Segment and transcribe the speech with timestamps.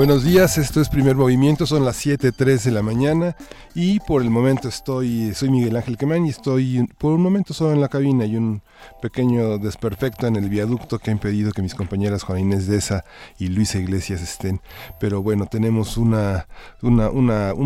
[0.00, 3.36] Buenos días, esto es Primer Movimiento, son las 7.03 de la mañana
[3.74, 7.74] y por el momento estoy, soy Miguel Ángel Quemán y estoy por un momento solo
[7.74, 8.62] en la cabina y un
[9.02, 13.04] pequeño desperfecto en el viaducto que ha impedido que mis compañeras Juan Inés Deza
[13.38, 14.62] y Luisa Iglesias estén.
[14.98, 16.10] Pero bueno, tenemos un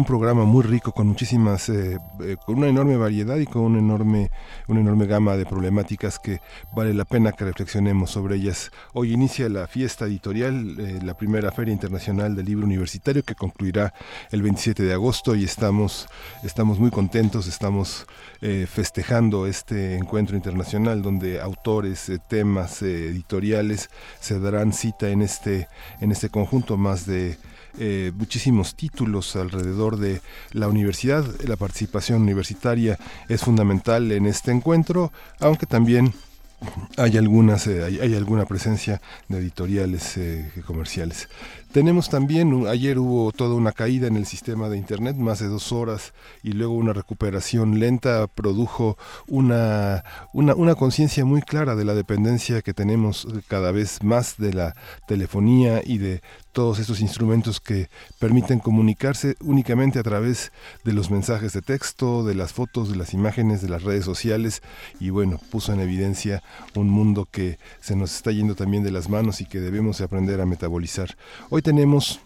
[0.04, 4.32] programa muy rico con muchísimas, eh, eh, con una enorme variedad y con una enorme,
[4.66, 6.40] una enorme gama de problemáticas que
[6.74, 8.72] vale la pena que reflexionemos sobre ellas.
[8.92, 13.92] Hoy inicia la fiesta editorial, eh, la primera Feria Internacional del Libro Universitario que concluirá
[14.30, 15.34] el 27 de agosto.
[15.34, 16.06] Y estamos
[16.42, 18.06] estamos, muy contentos, estamos
[18.40, 25.22] eh, festejando este encuentro internacional donde autores, eh, temas eh, editoriales se darán cita en
[25.22, 25.68] este,
[26.00, 26.76] en este conjunto.
[26.76, 27.38] Más de
[28.16, 30.20] muchísimos títulos alrededor de
[30.52, 31.24] la universidad.
[31.44, 32.96] La participación universitaria
[33.28, 36.14] es fundamental en este encuentro, aunque también
[36.96, 40.18] hay algunas hay, hay, alguna presencia de editoriales
[40.64, 41.28] comerciales
[41.74, 45.72] tenemos también, ayer hubo toda una caída en el sistema de Internet, más de dos
[45.72, 51.94] horas, y luego una recuperación lenta produjo una, una, una conciencia muy clara de la
[51.94, 54.76] dependencia que tenemos cada vez más de la
[55.08, 56.22] telefonía y de
[56.54, 60.52] todos estos instrumentos que permiten comunicarse únicamente a través
[60.84, 64.62] de los mensajes de texto, de las fotos, de las imágenes, de las redes sociales
[65.00, 66.42] y bueno, puso en evidencia
[66.74, 70.40] un mundo que se nos está yendo también de las manos y que debemos aprender
[70.40, 71.16] a metabolizar.
[71.50, 72.20] Hoy tenemos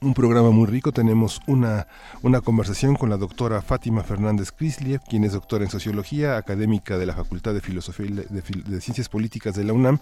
[0.00, 0.92] un programa muy rico.
[0.92, 1.86] Tenemos una,
[2.22, 7.06] una conversación con la doctora Fátima Fernández Crisliev, quien es doctora en Sociología, académica de
[7.06, 9.98] la Facultad de Filosofía y de, Ciencias Políticas de la UNAM,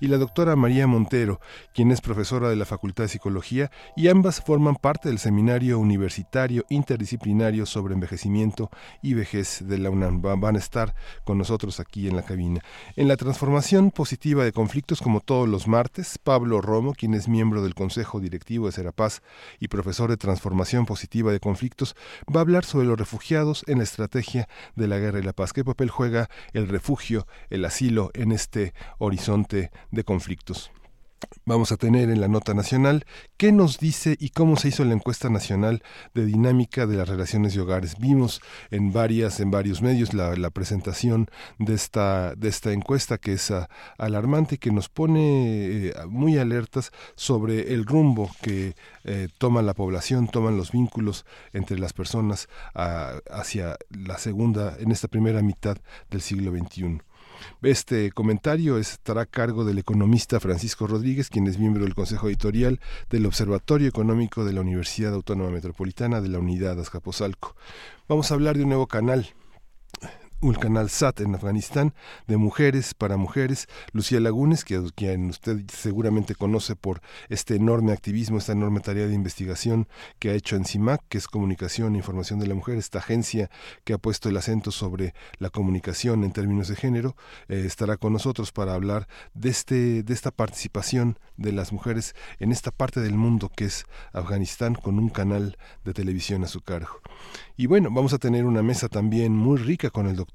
[0.00, 1.40] y la doctora María Montero,
[1.74, 6.64] quien es profesora de la Facultad de Psicología, y ambas forman parte del Seminario Universitario
[6.68, 8.70] Interdisciplinario sobre Envejecimiento
[9.02, 10.20] y Vejez de la UNAM.
[10.20, 10.94] Van a estar
[11.24, 12.60] con nosotros aquí en la cabina.
[12.96, 17.62] En la transformación positiva de conflictos, como todos los martes, Pablo Romo, quien es miembro
[17.62, 19.22] del Consejo Directivo de Serapaz,
[19.58, 21.96] y profesor de transformación positiva de conflictos,
[22.34, 25.52] va a hablar sobre los refugiados en la estrategia de la guerra y la paz.
[25.52, 30.70] ¿Qué papel juega el refugio, el asilo en este horizonte de conflictos?
[31.44, 33.04] Vamos a tener en la nota nacional
[33.36, 35.82] qué nos dice y cómo se hizo la encuesta nacional
[36.14, 37.96] de dinámica de las relaciones de hogares.
[37.98, 38.40] Vimos
[38.70, 41.28] en varias en varios medios la, presentación
[41.58, 43.68] de esta de esta encuesta que es ah,
[43.98, 48.74] alarmante y que nos pone eh, muy alertas sobre el rumbo que
[49.04, 54.90] eh, toma la población, toman los vínculos entre las personas ah, hacia la segunda en
[54.90, 55.78] esta primera mitad
[56.10, 57.00] del siglo XXI.
[57.62, 62.80] Este comentario estará a cargo del economista Francisco Rodríguez, quien es miembro del Consejo Editorial
[63.10, 67.56] del Observatorio Económico de la Universidad Autónoma Metropolitana de la Unidad Azcapotzalco.
[68.08, 69.34] Vamos a hablar de un nuevo canal
[70.40, 71.94] un canal SAT en Afganistán
[72.28, 73.66] de mujeres para mujeres.
[73.92, 79.14] Lucía Lagunes, que quien usted seguramente conoce por este enorme activismo, esta enorme tarea de
[79.14, 79.88] investigación
[80.20, 83.50] que ha hecho en CIMAC, que es Comunicación e Información de la Mujer, esta agencia
[83.84, 87.16] que ha puesto el acento sobre la comunicación en términos de género,
[87.48, 92.52] eh, estará con nosotros para hablar de, este, de esta participación de las mujeres en
[92.52, 97.00] esta parte del mundo que es Afganistán con un canal de televisión a su cargo.
[97.56, 100.27] Y bueno, vamos a tener una mesa también muy rica con el doctor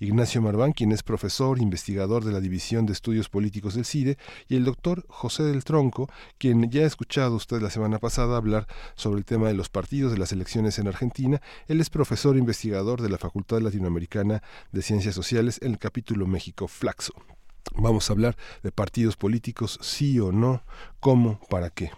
[0.00, 4.56] Ignacio Marván, quien es profesor, investigador de la División de Estudios Políticos del CIDE, y
[4.56, 8.66] el doctor José del Tronco, quien ya ha escuchado usted la semana pasada hablar
[8.96, 11.40] sobre el tema de los partidos de las elecciones en Argentina.
[11.68, 14.42] Él es profesor investigador de la Facultad Latinoamericana
[14.72, 17.14] de Ciencias Sociales en el capítulo México Flaxo.
[17.76, 20.62] Vamos a hablar de partidos políticos, sí o no,
[21.00, 21.90] cómo, para qué.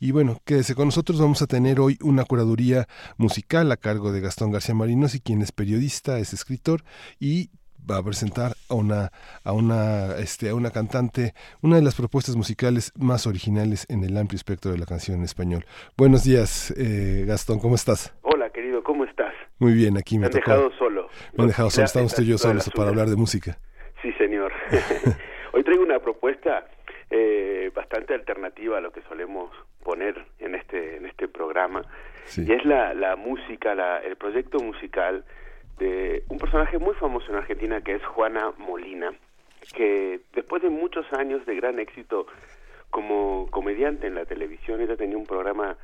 [0.00, 2.86] Y bueno, quédese con nosotros, vamos a tener hoy una curaduría
[3.16, 6.82] musical a cargo de Gastón García Marinos, y quien es periodista, es escritor
[7.18, 7.50] y
[7.90, 9.10] va a presentar a una
[9.44, 11.32] a una este a una cantante
[11.62, 15.24] una de las propuestas musicales más originales en el amplio espectro de la canción en
[15.24, 15.64] español.
[15.96, 20.32] Buenos días eh, Gastón cómo estás hola querido cómo estás muy bien aquí me, han
[20.32, 23.58] dejado solo me han dejado solo estamos tú y yo solos para hablar de música.
[24.02, 24.52] Sí señor.
[25.52, 26.68] Hoy traigo una propuesta
[27.10, 29.50] eh, bastante alternativa a lo que solemos
[29.82, 31.82] poner en este en este programa.
[32.36, 35.24] Y es la, la música la, el proyecto musical
[35.78, 39.12] de un personaje muy famoso en Argentina que es Juana Molina,
[39.74, 42.26] que después de muchos años de gran éxito
[42.90, 45.76] como comediante en la televisión, ella tenía un programa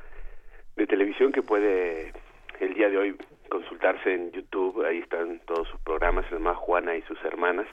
[0.75, 2.11] de televisión que puede
[2.59, 3.17] el día de hoy
[3.49, 7.67] consultarse en YouTube, ahí están todos sus programas, el más Juana y sus hermanas,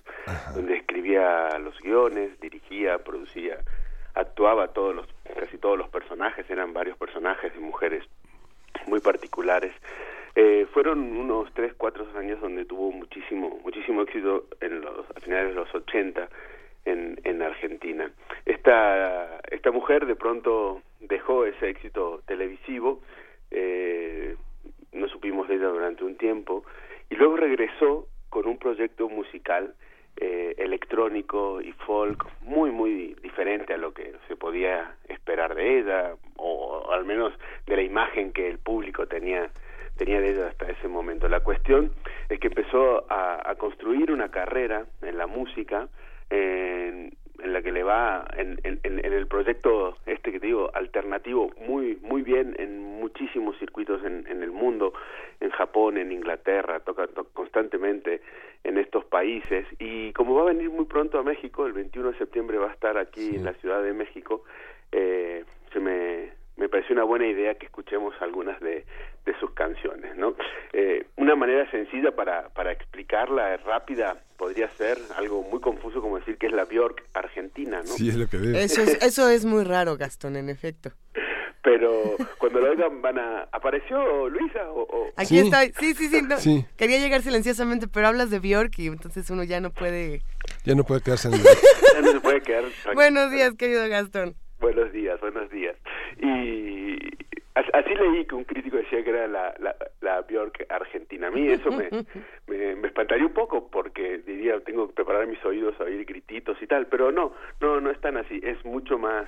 [0.54, 3.58] donde escribía los guiones, dirigía, producía,
[4.14, 5.06] actuaba todos los,
[5.38, 8.04] casi todos los personajes, eran varios personajes de mujeres
[8.86, 9.72] muy particulares.
[10.34, 15.50] Eh, fueron unos tres, cuatro años donde tuvo muchísimo, muchísimo éxito en los, a finales
[15.50, 16.28] de los 80
[16.86, 18.10] en, en Argentina.
[18.46, 23.00] Esta, esta mujer de pronto dejó ese éxito televisivo,
[25.68, 26.64] durante un tiempo,
[27.10, 29.74] y luego regresó con un proyecto musical
[30.16, 36.14] eh, electrónico y folk muy, muy diferente a lo que se podía esperar de ella,
[36.36, 37.32] o al menos
[37.66, 39.50] de la imagen que el público tenía
[39.96, 41.28] tenía de ella hasta ese momento.
[41.28, 41.92] La cuestión
[42.28, 45.88] es que empezó a, a construir una carrera en la música,
[46.30, 50.70] en, en la que le va en, en, en, el proyecto este que te digo
[50.74, 54.92] alternativo muy muy bien en muchísimos circuitos en, en el mundo
[55.40, 58.22] en Japón en Inglaterra toca, constantemente
[58.64, 59.66] en estos países.
[59.78, 62.72] Y como va a venir muy pronto a México el 21 de septiembre va a
[62.72, 64.44] estar aquí en la Ciudad de México
[64.92, 68.86] eh, se me me pareció una buena idea que escuchemos algunas de,
[69.26, 70.36] de sus canciones, ¿no?
[70.72, 76.38] Eh, una manera sencilla para, para explicarla, rápida, podría ser algo muy confuso como decir
[76.38, 77.88] que es la Bjork argentina, ¿no?
[77.88, 78.54] Sí, es lo que veo.
[78.54, 80.92] Eso es, eso es muy raro, Gastón, en efecto.
[81.64, 83.48] Pero cuando lo oigan van a...
[83.50, 85.10] ¿Apareció Luisa o...?
[85.16, 85.46] Aquí sí.
[85.46, 86.38] está, sí, sí, sí, no.
[86.38, 90.22] sí, Quería llegar silenciosamente, pero hablas de Bjork y entonces uno ya no puede...
[90.64, 91.40] Ya no puede quedarse en el...
[91.94, 92.64] ya no se puede quedar...
[92.94, 94.36] Buenos días, querido Gastón.
[94.62, 95.51] Buenos días, buenos días.
[96.22, 96.98] Y
[97.54, 101.26] así leí que un crítico decía que era la, la, la Bjork argentina.
[101.26, 101.90] A mí eso me,
[102.46, 106.56] me, me, espantaría un poco porque diría, tengo que preparar mis oídos a oír grititos
[106.62, 109.26] y tal, pero no, no, no es tan así, es mucho más,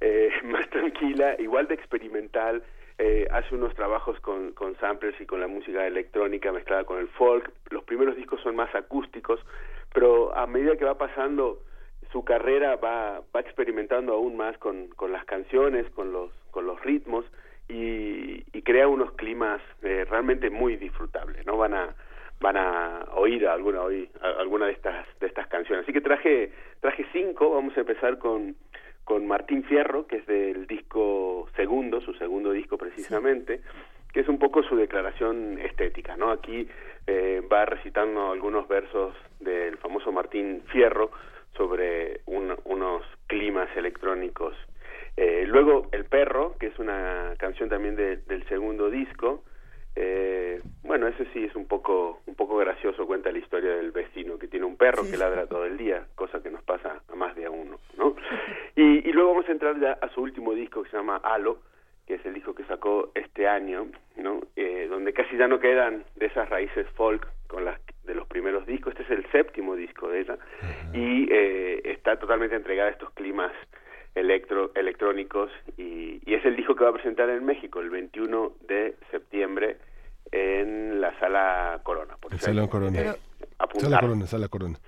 [0.00, 2.64] eh, más tranquila, igual de experimental,
[2.98, 7.08] eh, hace unos trabajos con, con samplers y con la música electrónica mezclada con el
[7.08, 9.38] folk, los primeros discos son más acústicos,
[9.94, 11.60] pero a medida que va pasando
[12.12, 16.80] su carrera va, va experimentando aún más con, con las canciones, con los, con los
[16.82, 17.24] ritmos
[17.68, 21.56] y, y crea unos climas eh, realmente muy disfrutables, ¿no?
[21.56, 21.94] Van a
[22.38, 25.84] van a oír alguna hoy alguna de estas de estas canciones.
[25.84, 28.56] Así que traje traje cinco, vamos a empezar con
[29.04, 33.60] con Martín Fierro, que es del disco segundo, su segundo disco precisamente,
[34.12, 36.32] que es un poco su declaración estética, ¿no?
[36.32, 36.68] Aquí
[37.06, 41.12] eh, va recitando algunos versos del famoso Martín Fierro,
[41.56, 44.54] sobre un, unos climas electrónicos.
[45.16, 49.42] Eh, luego El Perro, que es una canción también de, del segundo disco.
[49.94, 54.38] Eh, bueno, ese sí es un poco, un poco gracioso, cuenta la historia del vecino
[54.38, 55.12] que tiene un perro sí.
[55.12, 58.14] que ladra todo el día, cosa que nos pasa a más de a uno, ¿no?
[58.76, 61.60] Y, y luego vamos a entrar ya a su último disco que se llama Halo,
[62.06, 63.86] que es el disco que sacó este año,
[64.16, 64.42] ¿no?
[64.54, 68.66] Eh, donde casi ya no quedan de esas raíces folk con las de los primeros
[68.66, 68.92] discos.
[68.92, 70.98] Este es el séptimo disco de ella uh -huh.
[70.98, 73.52] y eh, está totalmente entregada a estos climas
[74.14, 78.52] electro electrónicos y, y, es el disco que va a presentar en México el 21
[78.66, 79.76] de septiembre
[80.32, 82.16] en la sala Corona.
[82.16, 83.00] Por sala Corona.
[83.00, 83.14] Eh,
[83.78, 84.78] sala Corona, sala Corona.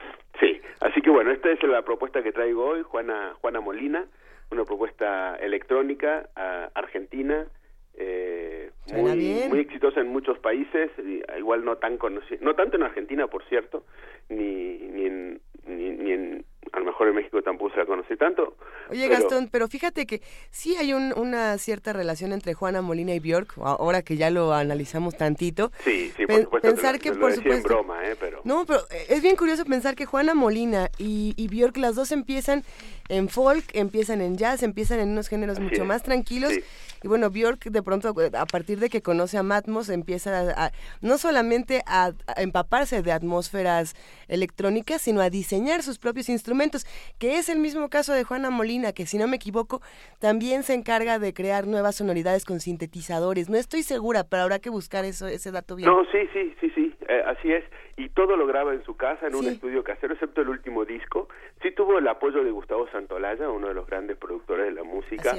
[0.40, 4.06] Sí, así que bueno, esta es la propuesta que traigo hoy, Juana Juana Molina
[4.50, 7.46] una propuesta electrónica uh, argentina
[7.94, 10.90] eh, muy, muy exitosa en muchos países
[11.38, 13.84] igual no tan conocida no tanto en Argentina por cierto
[14.28, 18.16] ni ni en ni, ni en a lo mejor en México tampoco se la conoce
[18.16, 18.56] tanto.
[18.90, 19.20] Oye, pero...
[19.20, 23.54] Gastón, pero fíjate que sí hay un, una cierta relación entre Juana Molina y Bjork,
[23.58, 25.72] ahora que ya lo analizamos tantito.
[25.84, 26.68] Sí, sí, por supuesto.
[26.68, 27.56] Pensar que, lo por supuesto.
[27.56, 28.16] En broma, ¿eh?
[28.18, 28.40] Pero...
[28.44, 32.64] No, pero es bien curioso pensar que Juana Molina y, y Bjork, las dos empiezan
[33.08, 35.88] en folk, empiezan en jazz, empiezan en unos géneros Así mucho es.
[35.88, 36.52] más tranquilos.
[36.52, 36.62] Sí.
[37.02, 40.72] Y bueno, Bjork de pronto, a partir de que conoce a Matmos, empieza a, a
[41.00, 43.94] no solamente a, a, empaparse de atmósferas
[44.28, 46.86] electrónicas, sino a diseñar sus propios instrumentos,
[47.18, 49.80] que es el mismo caso de Juana Molina, que si no me equivoco,
[50.18, 53.48] también se encarga de crear nuevas sonoridades con sintetizadores.
[53.48, 55.88] No estoy segura, pero habrá que buscar eso, ese dato bien.
[55.88, 57.64] No, sí, sí, sí, sí, eh, así es.
[57.96, 59.38] Y todo lo graba en su casa, en sí.
[59.38, 61.28] un estudio casero, excepto el último disco.
[61.62, 65.34] Sí tuvo el apoyo de Gustavo Santolaya, uno de los grandes productores de la música,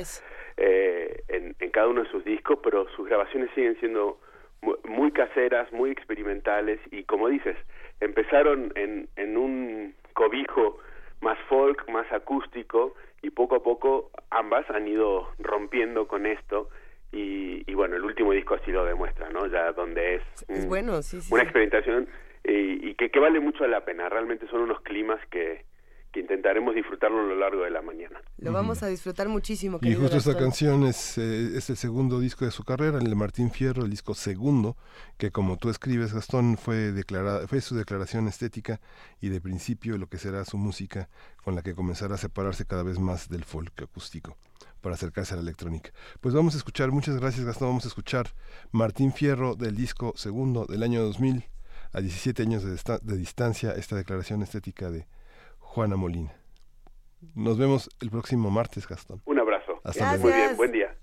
[0.62, 4.20] eh, en, en, cada uno de sus discos, pero sus grabaciones siguen siendo
[4.62, 7.56] muy, muy caseras, muy experimentales y, como dices,
[8.02, 10.80] empezaron en, en un cobijo
[11.22, 16.70] más folk, más acústico y poco a poco ambas han ido rompiendo con esto
[17.14, 19.48] y, bueno, el último disco así lo demuestra, ¿no?
[19.48, 22.10] Ya donde es, es bueno, sí, una experimentación
[22.44, 24.10] y, que, que, vale mucho la pena.
[24.10, 25.64] Realmente son unos climas que,
[26.12, 28.22] que intentaremos disfrutarlo a lo largo de la mañana.
[28.38, 29.80] Lo vamos a disfrutar muchísimo.
[29.82, 33.16] Y justo esta canción es, eh, es el segundo disco de su carrera, el de
[33.16, 34.76] Martín Fierro, el disco segundo,
[35.18, 38.80] que como tú escribes, Gastón, fue, declarada, fue su declaración estética
[39.22, 41.10] y de principio lo que será su música
[41.44, 44.36] con la que comenzará a separarse cada vez más del folk acústico
[44.82, 45.92] para acercarse a la electrónica.
[46.22, 48.28] Pues vamos a escuchar, muchas gracias Gastón, vamos a escuchar
[48.72, 51.46] Martín Fierro del disco segundo del año 2000
[51.92, 55.08] a 17 años de, de distancia, esta declaración estética de
[55.70, 56.34] Juana Molina.
[57.36, 59.22] Nos vemos el próximo martes, Gastón.
[59.26, 59.80] Un abrazo.
[59.84, 60.24] Hasta luego.
[60.24, 60.98] Muy bien, buen día.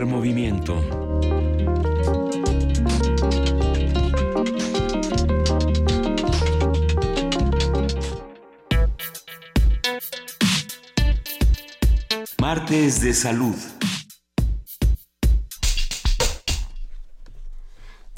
[0.00, 0.74] Primer movimiento.
[12.40, 13.69] Martes de salud.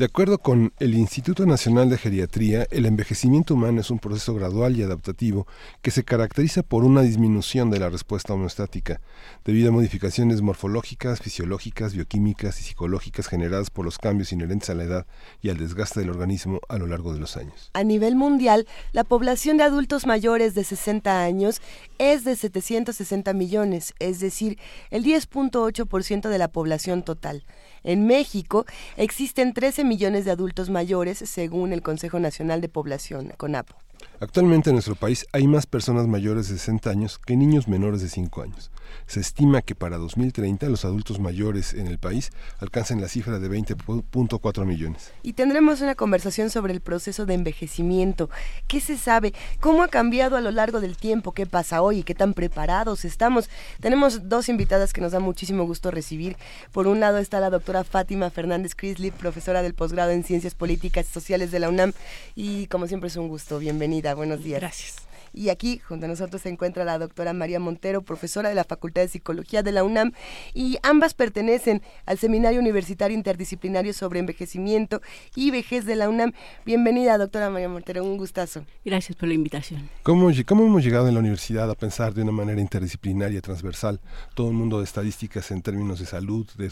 [0.02, 4.76] De acuerdo con el Instituto Nacional de Geriatría, el envejecimiento humano es un proceso gradual
[4.76, 5.46] y adaptativo
[5.80, 9.00] que se caracteriza por una disminución de la respuesta homeostática,
[9.44, 14.82] debido a modificaciones morfológicas, fisiológicas, bioquímicas y psicológicas generadas por los cambios inherentes a la
[14.82, 15.06] edad
[15.40, 17.70] y al desgaste del organismo a lo largo de los años.
[17.72, 21.62] A nivel mundial, la población de adultos mayores de 60 años
[21.98, 24.58] es de 760 millones, es decir,
[24.90, 27.44] el 10.8% de la población total.
[27.84, 33.74] En México existen 13 millones de adultos mayores, según el Consejo Nacional de Población, CONAPO.
[34.20, 38.08] Actualmente en nuestro país hay más personas mayores de 60 años que niños menores de
[38.08, 38.70] 5 años.
[39.06, 42.30] Se estima que para 2030 los adultos mayores en el país
[42.60, 45.12] alcancen la cifra de 20.4 millones.
[45.22, 48.30] Y tendremos una conversación sobre el proceso de envejecimiento.
[48.68, 49.34] ¿Qué se sabe?
[49.60, 51.32] ¿Cómo ha cambiado a lo largo del tiempo?
[51.32, 52.02] ¿Qué pasa hoy?
[52.02, 53.48] ¿Qué tan preparados estamos?
[53.80, 56.36] Tenemos dos invitadas que nos da muchísimo gusto recibir.
[56.72, 61.06] Por un lado está la doctora Fátima Fernández Crisley, profesora del posgrado en Ciencias Políticas
[61.08, 61.92] y Sociales de la UNAM.
[62.34, 63.58] Y como siempre es un gusto.
[63.58, 64.14] Bienvenida.
[64.14, 64.60] Buenos días.
[64.60, 65.11] Gracias.
[65.32, 69.02] Y aquí junto a nosotros se encuentra la doctora María Montero, profesora de la Facultad
[69.02, 70.12] de Psicología de la UNAM,
[70.54, 75.00] y ambas pertenecen al Seminario Universitario Interdisciplinario sobre Envejecimiento
[75.34, 76.32] y Vejez de la UNAM.
[76.64, 78.64] Bienvenida, doctora María Montero, un gustazo.
[78.84, 79.88] Gracias por la invitación.
[80.02, 84.00] ¿Cómo, cómo hemos llegado en la universidad a pensar de una manera interdisciplinaria, transversal,
[84.34, 86.70] todo el mundo de estadísticas en términos de salud, de,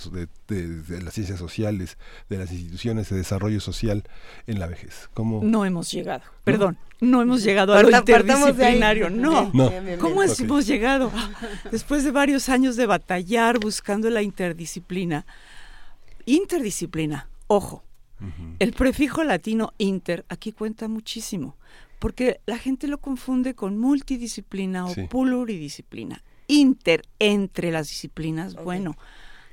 [0.48, 1.98] de, de, las ciencias sociales,
[2.28, 4.04] de las instituciones de desarrollo social
[4.46, 5.08] en la vejez?
[5.14, 5.40] ¿Cómo?
[5.42, 8.49] No hemos llegado, perdón no hemos llegado a lo interdisciplinario.
[9.10, 9.52] No.
[9.98, 11.12] ¿Cómo hemos llegado?
[11.70, 15.26] Después de varios años de batallar buscando la interdisciplina.
[16.26, 17.84] Interdisciplina, ojo.
[18.58, 21.56] El prefijo latino inter aquí cuenta muchísimo,
[21.98, 26.22] porque la gente lo confunde con multidisciplina o pluridisciplina.
[26.46, 28.96] Inter, entre las disciplinas, bueno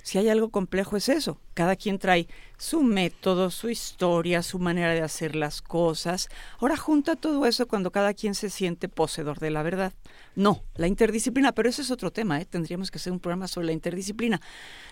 [0.07, 1.37] si hay algo complejo es eso.
[1.53, 6.29] Cada quien trae su método, su historia, su manera de hacer las cosas.
[6.61, 9.91] Ahora junta todo eso cuando cada quien se siente poseedor de la verdad.
[10.33, 12.45] No, la interdisciplina, pero ese es otro tema, ¿eh?
[12.45, 14.39] tendríamos que hacer un programa sobre la interdisciplina.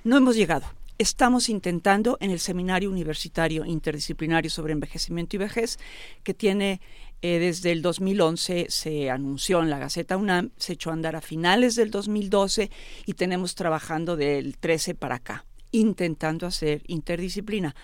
[0.03, 0.65] No hemos llegado.
[0.97, 5.77] Estamos intentando en el Seminario Universitario Interdisciplinario sobre Envejecimiento y Vejez,
[6.23, 6.79] que tiene
[7.21, 11.21] eh, desde el 2011 se anunció en la Gaceta UNAM, se echó a andar a
[11.21, 12.71] finales del 2012
[13.05, 17.75] y tenemos trabajando del 13 para acá, intentando hacer interdisciplina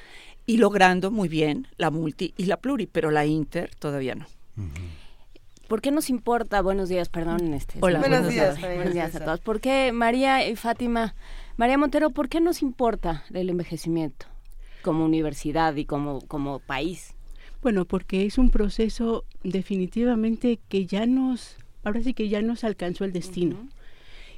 [0.45, 4.25] y logrando muy bien la multi y la pluri, pero la inter todavía no.
[5.67, 6.61] ¿Por qué nos importa?
[6.61, 7.53] Buenos días, perdón.
[7.53, 8.59] Este, Hola, buenos, días.
[8.59, 9.39] Buenos días a todos.
[9.39, 11.15] ¿Por qué, María y Fátima,
[11.57, 14.25] María Montero, por qué nos importa el envejecimiento
[14.81, 17.13] como universidad y como, como país?
[17.61, 23.05] Bueno, porque es un proceso definitivamente que ya nos, ahora sí que ya nos alcanzó
[23.05, 23.67] el destino.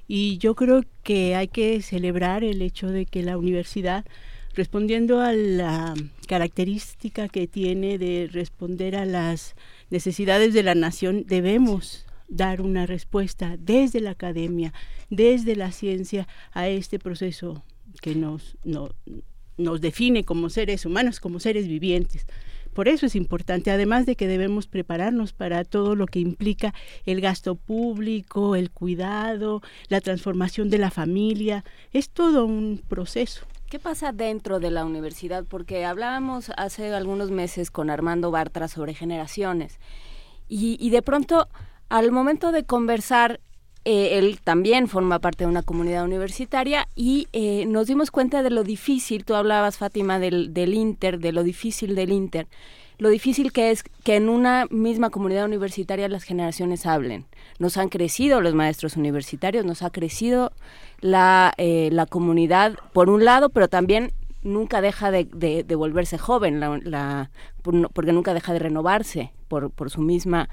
[0.07, 4.03] Y yo creo que hay que celebrar el hecho de que la universidad,
[4.53, 5.93] respondiendo a la
[6.27, 9.55] característica que tiene de responder a las
[9.89, 14.73] necesidades de la nación, debemos dar una respuesta desde la academia,
[15.09, 17.63] desde la ciencia, a este proceso
[18.01, 18.57] que nos,
[19.57, 22.25] nos define como seres humanos, como seres vivientes.
[22.73, 26.73] Por eso es importante, además de que debemos prepararnos para todo lo que implica
[27.05, 31.63] el gasto público, el cuidado, la transformación de la familia.
[31.91, 33.45] Es todo un proceso.
[33.69, 35.45] ¿Qué pasa dentro de la universidad?
[35.45, 39.79] Porque hablábamos hace algunos meses con Armando Bartra sobre generaciones
[40.47, 41.47] y, de pronto
[41.93, 43.39] al momento de conversar
[43.85, 48.49] eh, él también forma parte de una comunidad universitaria y eh, nos dimos cuenta de
[48.49, 52.47] lo difícil, tú hablabas Fátima del, del Inter, de lo difícil del Inter,
[52.97, 57.27] lo difícil que es que en una misma comunidad universitaria las generaciones hablen.
[57.59, 60.51] Nos han crecido los maestros universitarios, nos ha crecido
[60.99, 66.59] la, eh, la comunidad por un lado, pero también nunca deja de, de, volverse joven,
[66.59, 67.29] la,
[67.61, 70.49] porque nunca deja de renovarse por, por su misma...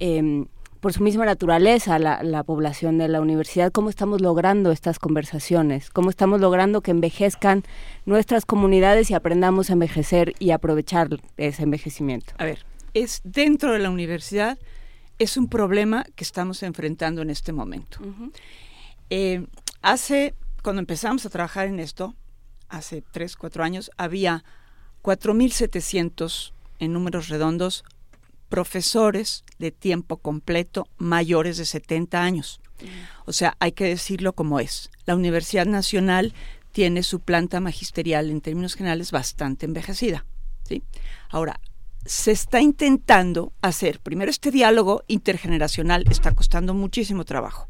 [0.00, 0.46] Eh,
[0.80, 5.90] por su misma naturaleza la, la, población de la universidad, cómo estamos logrando estas conversaciones,
[5.90, 7.64] cómo estamos logrando que envejezcan
[8.06, 12.34] nuestras comunidades y aprendamos a envejecer y aprovechar ese envejecimiento.
[12.38, 12.64] A ver,
[12.94, 14.58] es dentro de la universidad,
[15.18, 17.98] es un problema que estamos enfrentando en este momento.
[19.10, 19.46] Eh,
[19.82, 22.14] hace, cuando empezamos a trabajar en esto,
[22.68, 24.44] hace tres, cuatro años, había
[25.02, 27.84] 4.700 en números redondos
[28.48, 32.60] profesores de tiempo completo mayores de 70 años.
[33.26, 34.90] O sea, hay que decirlo como es.
[35.04, 36.32] La Universidad Nacional
[36.72, 40.24] tiene su planta magisterial en términos generales bastante envejecida.
[40.64, 40.82] ¿sí?
[41.28, 41.60] Ahora,
[42.04, 47.68] se está intentando hacer, primero este diálogo intergeneracional está costando muchísimo trabajo.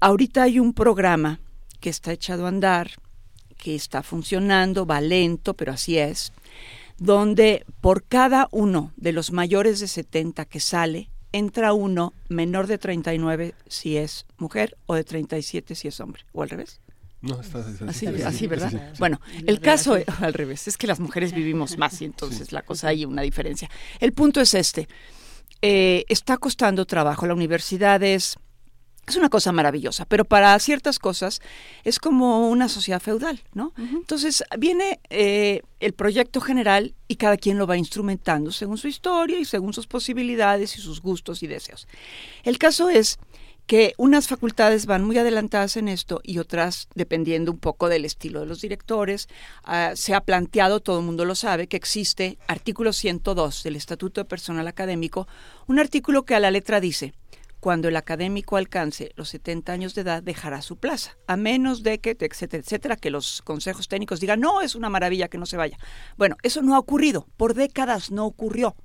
[0.00, 1.40] Ahorita hay un programa
[1.80, 2.90] que está echado a andar,
[3.56, 6.32] que está funcionando, va lento, pero así es,
[6.98, 12.78] donde por cada uno de los mayores de 70 que sale, entra uno menor de
[12.78, 16.80] 39 si es mujer o de 37 si es hombre, o al revés.
[17.20, 18.92] No, está, así, así, ¿verdad?
[18.98, 22.88] bueno, el caso al revés, es que las mujeres vivimos más y entonces la cosa
[22.88, 23.70] hay una diferencia.
[23.98, 24.88] El punto es este,
[25.62, 28.02] eh, está costando trabajo, la universidad
[29.06, 31.40] es una cosa maravillosa, pero para ciertas cosas
[31.84, 33.72] es como una sociedad feudal, ¿no?
[33.76, 39.38] Entonces viene eh, el proyecto general y cada quien lo va instrumentando según su historia
[39.38, 41.86] y según sus posibilidades y sus gustos y deseos.
[42.44, 43.18] El caso es
[43.66, 48.40] que unas facultades van muy adelantadas en esto y otras, dependiendo un poco del estilo
[48.40, 49.28] de los directores,
[49.64, 54.20] ah, se ha planteado, todo el mundo lo sabe, que existe artículo 102 del Estatuto
[54.20, 55.26] de Personal Académico,
[55.66, 57.14] un artículo que a la letra dice,
[57.64, 61.98] cuando el académico alcance los 70 años de edad, dejará su plaza, a menos de
[61.98, 65.56] que, etcétera, etcétera, que los consejos técnicos digan, no, es una maravilla que no se
[65.56, 65.78] vaya.
[66.18, 68.76] Bueno, eso no ha ocurrido, por décadas no ocurrió,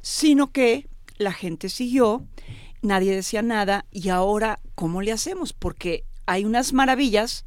[0.00, 0.86] sino que
[1.18, 2.24] la gente siguió,
[2.82, 5.52] nadie decía nada, y ahora, ¿cómo le hacemos?
[5.52, 7.44] Porque hay unas maravillas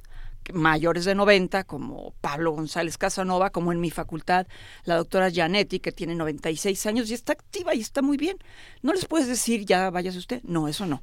[0.51, 4.47] mayores de 90, como Pablo González Casanova, como en mi facultad,
[4.86, 8.38] la doctora Janetti, que tiene 96 años y está activa y está muy bien.
[8.82, 10.41] No les puedes decir, ya váyase usted.
[10.43, 11.01] No, eso no.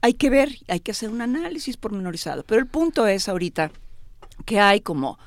[0.00, 2.42] Hay que ver, hay que hacer un análisis pormenorizado.
[2.44, 3.70] Pero el punto es ahorita
[4.44, 5.18] que hay como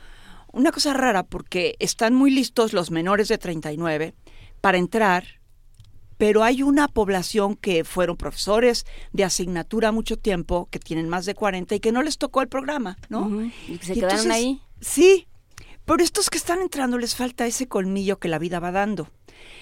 [0.52, 4.14] una cosa rara, porque están muy listos los menores de 39
[4.62, 5.38] para entrar
[6.18, 11.36] pero hay una población que fueron profesores de asignatura mucho tiempo, que tienen más de
[11.36, 13.44] 40 y que no les tocó el programa, ¿no?
[13.68, 14.62] Y que se quedaron ahí.
[14.82, 15.28] Sí,
[15.86, 19.10] pero estos que están entrando les falta ese colmillo que la vida va dando.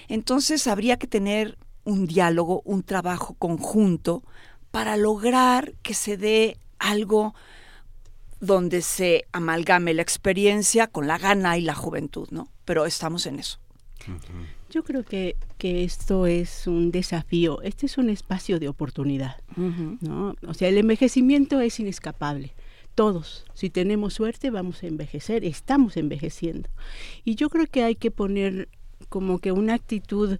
[0.08, 4.24] Entonces habría que tener un diálogo, un trabajo conjunto
[4.70, 7.34] para lograr que se dé algo
[8.40, 12.48] donde se amalgame la experiencia con la gana y la juventud, ¿no?
[12.64, 13.58] Pero estamos en eso.
[14.70, 19.36] Yo creo que, que, esto es un desafío, este es un espacio de oportunidad.
[19.56, 20.34] ¿no?
[20.46, 22.52] O sea, el envejecimiento es inescapable.
[22.94, 26.70] Todos, si tenemos suerte, vamos a envejecer, estamos envejeciendo.
[27.24, 28.68] Y yo creo que hay que poner
[29.08, 30.38] como que una actitud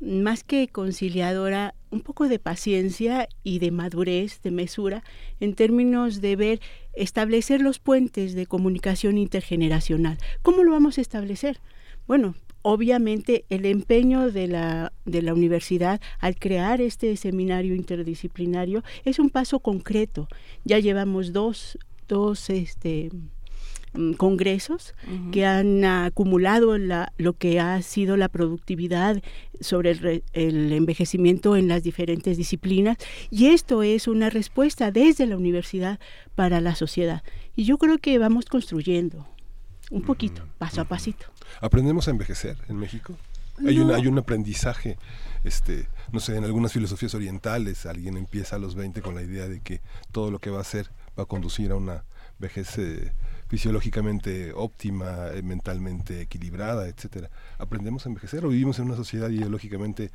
[0.00, 5.02] más que conciliadora, un poco de paciencia y de madurez, de mesura,
[5.40, 6.60] en términos de ver,
[6.92, 10.18] establecer los puentes de comunicación intergeneracional.
[10.42, 11.60] ¿Cómo lo vamos a establecer?
[12.06, 12.34] Bueno,
[12.64, 19.28] obviamente el empeño de la, de la universidad al crear este seminario interdisciplinario es un
[19.28, 20.28] paso concreto.
[20.64, 23.10] Ya llevamos dos, dos este,
[23.92, 24.94] mm, congresos
[25.30, 29.22] que han acumulado la, lo que ha sido la productividad
[29.60, 32.96] sobre el, el, envejecimiento en las diferentes disciplinas
[33.30, 36.00] y esto es una respuesta desde la universidad
[36.34, 37.22] para la sociedad.
[37.56, 39.28] Y yo creo que vamos construyendo
[39.90, 41.26] un poquito, paso a pasito.
[41.60, 43.16] ¿Aprendemos a envejecer en México?
[43.66, 44.98] Hay, un, hay un aprendizaje,
[45.44, 49.46] este, no sé, en algunas filosofías orientales alguien empieza a los 20 con la idea
[49.46, 49.80] de que
[50.10, 52.02] todo lo que va a hacer va a conducir a una
[52.38, 53.12] vejez eh,
[53.48, 57.30] fisiológicamente óptima, eh, mentalmente equilibrada, etcétera.
[57.58, 60.10] ¿Aprendemos a envejecer o vivimos en una sociedad ideológicamente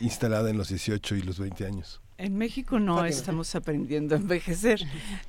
[0.00, 2.00] instalada en los 18 y los 20 años?
[2.16, 4.80] En México no estamos aprendiendo a envejecer.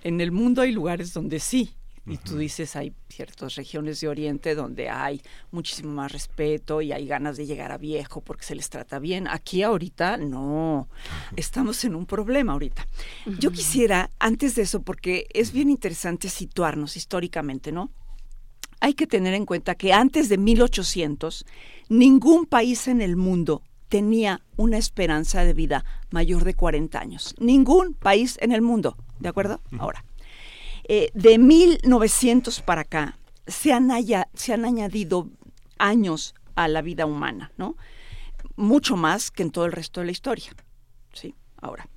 [0.03, 1.73] En el mundo hay lugares donde sí,
[2.07, 7.07] y tú dices, hay ciertas regiones de Oriente donde hay muchísimo más respeto y hay
[7.07, 9.27] ganas de llegar a viejo porque se les trata bien.
[9.27, 10.87] Aquí ahorita no,
[11.35, 12.87] estamos en un problema ahorita.
[13.39, 17.89] Yo quisiera, antes de eso, porque es bien interesante situarnos históricamente, ¿no?
[18.81, 21.45] Hay que tener en cuenta que antes de 1800,
[21.89, 27.35] ningún país en el mundo tenía una esperanza de vida mayor de 40 años.
[27.39, 29.61] Ningún país en el mundo, ¿de acuerdo?
[29.79, 30.03] Ahora,
[30.87, 33.17] eh, de 1900 para acá
[33.47, 33.89] se han,
[34.33, 35.29] se han añadido
[35.77, 37.75] años a la vida humana, ¿no?
[38.55, 40.51] Mucho más que en todo el resto de la historia.
[41.13, 41.35] ¿sí?
[41.57, 41.89] Ahora,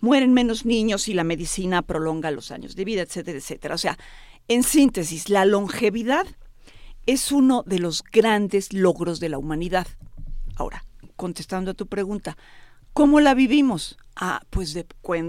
[0.00, 3.74] mueren menos niños y la medicina prolonga los años de vida, etcétera, etcétera.
[3.74, 3.98] O sea,
[4.48, 6.26] en síntesis, la longevidad
[7.06, 9.86] es uno de los grandes logros de la humanidad.
[10.56, 10.84] Ahora,
[11.16, 12.36] contestando a tu pregunta,
[13.00, 13.96] ¿cómo la vivimos?
[14.14, 14.84] Ah, pues de,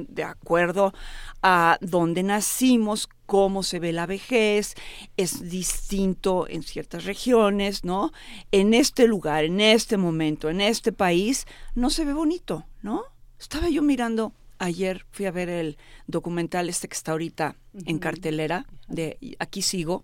[0.10, 0.94] de acuerdo
[1.42, 4.76] a dónde nacimos, cómo se ve la vejez,
[5.16, 8.12] es distinto en ciertas regiones, ¿no?
[8.52, 13.06] En este lugar, en este momento, en este país, no se ve bonito, ¿no?
[13.40, 17.56] Estaba yo mirando ayer fui a ver el documental este que está ahorita
[17.86, 20.04] en cartelera de Aquí sigo,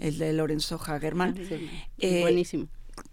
[0.00, 1.38] el de Lorenzo Hagerman.
[1.98, 2.66] Eh, buenísimo.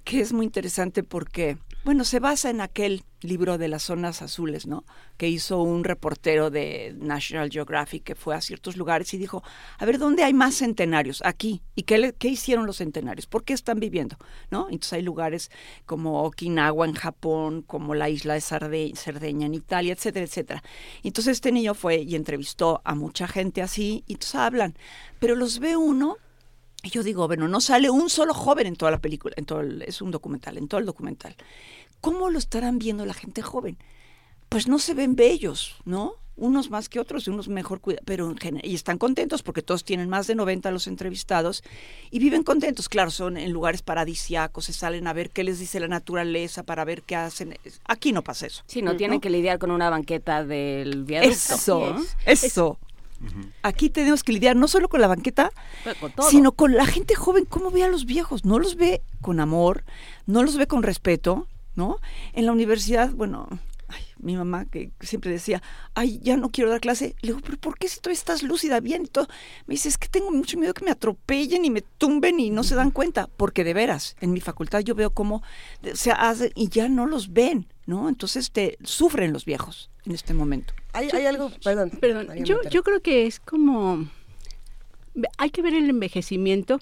[0.04, 4.68] Que es muy interesante porque bueno, se basa en aquel libro de las zonas azules,
[4.68, 4.86] ¿no?
[5.18, 9.44] Que hizo un reportero de National Geographic que fue a ciertos lugares y dijo,
[9.80, 11.24] a ver, ¿dónde hay más centenarios?
[11.26, 11.64] Aquí.
[11.74, 13.26] ¿Y qué, qué hicieron los centenarios?
[13.26, 14.16] ¿Por qué están viviendo?
[14.52, 14.68] ¿No?
[14.70, 15.50] Entonces hay lugares
[15.88, 20.64] como Okinawa en Japón, como la isla de Cerdeña en Italia, etcétera, etcétera.
[21.02, 24.76] Entonces este niño fue y entrevistó a mucha gente así y entonces hablan,
[25.20, 26.18] pero los ve uno
[26.84, 29.62] y yo digo, bueno, no sale un solo joven en toda la película, en todo
[29.62, 31.36] es un documental, en todo el documental.
[32.00, 33.78] ¿Cómo lo estarán viendo la gente joven?
[34.50, 36.16] Pues no se ven bellos, ¿no?
[36.36, 39.84] Unos más que otros, unos mejor cuidados, pero en general, y están contentos porque todos
[39.84, 41.64] tienen más de 90 los entrevistados
[42.10, 42.90] y viven contentos.
[42.90, 46.84] Claro, son en lugares paradisiacos, se salen a ver qué les dice la naturaleza para
[46.84, 47.56] ver qué hacen.
[47.86, 48.64] Aquí no pasa eso.
[48.66, 51.32] Sí, no, tienen que lidiar con una banqueta del viaducto.
[51.32, 52.80] Eso, eso.
[53.64, 55.52] Aquí tenemos que lidiar no solo con la banqueta,
[56.30, 57.46] sino con la gente joven.
[57.46, 58.46] ¿Cómo ve a los viejos?
[58.46, 59.84] No los ve con amor,
[60.26, 61.98] no los ve con respeto, ¿no?
[62.34, 63.48] En la universidad, bueno,
[64.20, 65.62] mi mamá que siempre decía,
[65.94, 67.16] ay, ya no quiero dar clase.
[67.22, 69.04] Le digo, pero ¿por qué si tú estás lúcida bien?
[69.04, 69.28] Y todo?
[69.68, 72.64] Me dice, es que tengo mucho miedo que me atropellen y me tumben y no
[72.64, 73.28] se dan cuenta.
[73.38, 75.44] Porque de veras, en mi facultad yo veo cómo
[75.94, 78.10] se hace y ya no los ven, ¿no?
[78.10, 80.74] Entonces te sufren los viejos en este momento.
[80.94, 81.92] Hay, algo, perdón.
[81.92, 84.08] Perdón, yo, yo creo que es como,
[85.38, 86.80] hay que ver el envejecimiento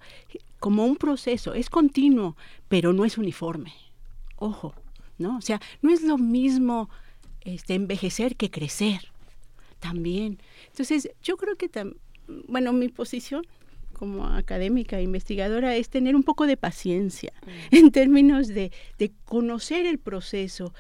[0.60, 2.36] como un proceso, es continuo,
[2.68, 3.74] pero no es uniforme.
[4.36, 4.74] Ojo,
[5.18, 5.38] ¿no?
[5.38, 6.90] O sea, no es lo mismo
[7.42, 9.12] este, envejecer que crecer
[9.80, 10.40] también.
[10.68, 11.70] Entonces, yo creo que,
[12.48, 13.46] bueno, mi posición
[13.94, 17.50] como académica e investigadora es tener un poco de paciencia mm.
[17.76, 20.74] en términos de, de conocer el proceso.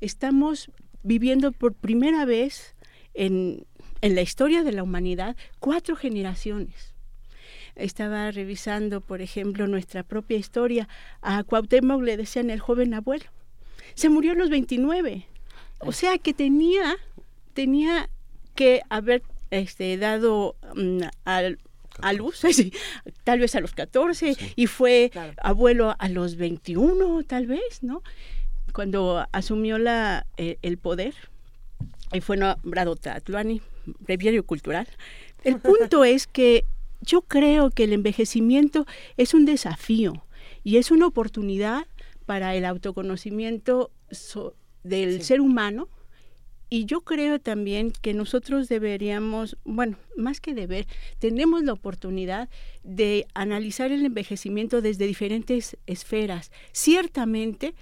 [0.00, 0.70] Estamos
[1.06, 2.74] viviendo por primera vez
[3.14, 3.64] en,
[4.00, 6.96] en la historia de la humanidad cuatro generaciones
[7.76, 10.88] estaba revisando, por ejemplo, nuestra propia historia.
[11.20, 13.26] A Cuauhtémoc le decían el joven abuelo.
[13.94, 15.26] Se murió a los 29.
[15.80, 16.96] O sea que tenía,
[17.52, 18.08] tenía
[18.54, 22.40] que haber este, dado mm, a luz,
[23.24, 25.10] tal vez a los 14, y fue
[25.42, 28.02] abuelo a los 21, tal vez, ¿no?
[28.76, 31.14] Cuando asumió la, eh, el poder,
[32.12, 33.62] y fue nombrado Tatuani,
[34.00, 34.86] breviario cultural.
[35.44, 36.66] El punto es que
[37.00, 38.84] yo creo que el envejecimiento
[39.16, 40.26] es un desafío
[40.62, 41.86] y es una oportunidad
[42.26, 43.90] para el autoconocimiento
[44.82, 45.88] del ser humano.
[46.68, 50.86] Y yo creo también que nosotros deberíamos, bueno, más que deber,
[51.18, 52.50] tenemos la oportunidad
[52.82, 56.52] de analizar el envejecimiento desde diferentes esferas.
[56.72, 57.74] Ciertamente,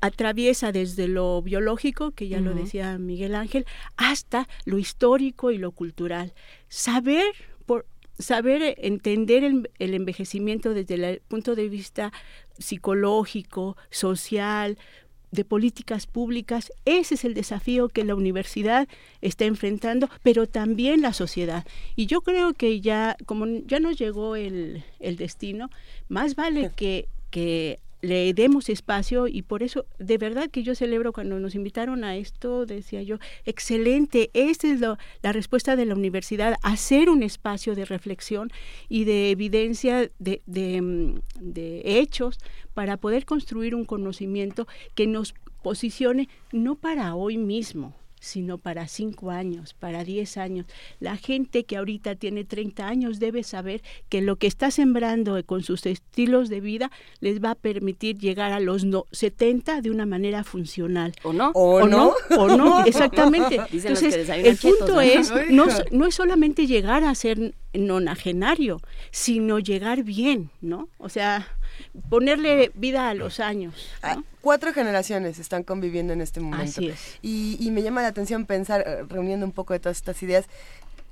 [0.00, 5.72] atraviesa desde lo biológico, que ya lo decía Miguel Ángel, hasta lo histórico y lo
[5.72, 6.32] cultural.
[6.68, 7.26] Saber
[7.66, 7.86] por
[8.18, 12.12] saber eh, entender el, el, envejecimiento desde el punto de vista
[12.58, 14.78] psicológico, social,
[15.30, 18.88] de políticas públicas, ese es el desafío que la universidad
[19.20, 21.66] está enfrentando, pero también la sociedad.
[21.94, 25.70] Y yo creo que ya, como ya nos llegó el, el destino,
[26.08, 31.12] más vale que, que le demos espacio y por eso de verdad que yo celebro
[31.12, 36.56] cuando nos invitaron a esto, decía yo, excelente, esta es la respuesta de la universidad,
[36.62, 38.50] hacer un espacio de reflexión
[38.88, 42.38] y de evidencia de, de, mm, de hechos
[42.74, 49.30] para poder construir un conocimiento que nos posicione no para hoy mismo, sino para cinco
[49.30, 50.66] años, para diez años.
[51.00, 55.62] La gente que ahorita tiene 30 años debe saber que lo que está sembrando con
[55.62, 60.06] sus estilos de vida les va a permitir llegar a los no, 70 de una
[60.06, 61.14] manera funcional.
[61.22, 61.50] ¿O no?
[61.54, 62.14] ¿O, no?
[62.36, 62.84] ¿O no?
[62.86, 63.60] Exactamente.
[63.72, 68.80] Entonces, el punto es, no, no es solamente llegar a ser nonagenario,
[69.10, 70.88] sino llegar bien, ¿no?
[70.98, 71.48] O sea,
[72.08, 73.90] ponerle vida a los años.
[74.02, 76.80] Ah, cuatro generaciones están conviviendo en este momento.
[76.80, 77.18] Así es.
[77.22, 80.46] Y, y me llama la atención pensar, eh, reuniendo un poco de todas estas ideas,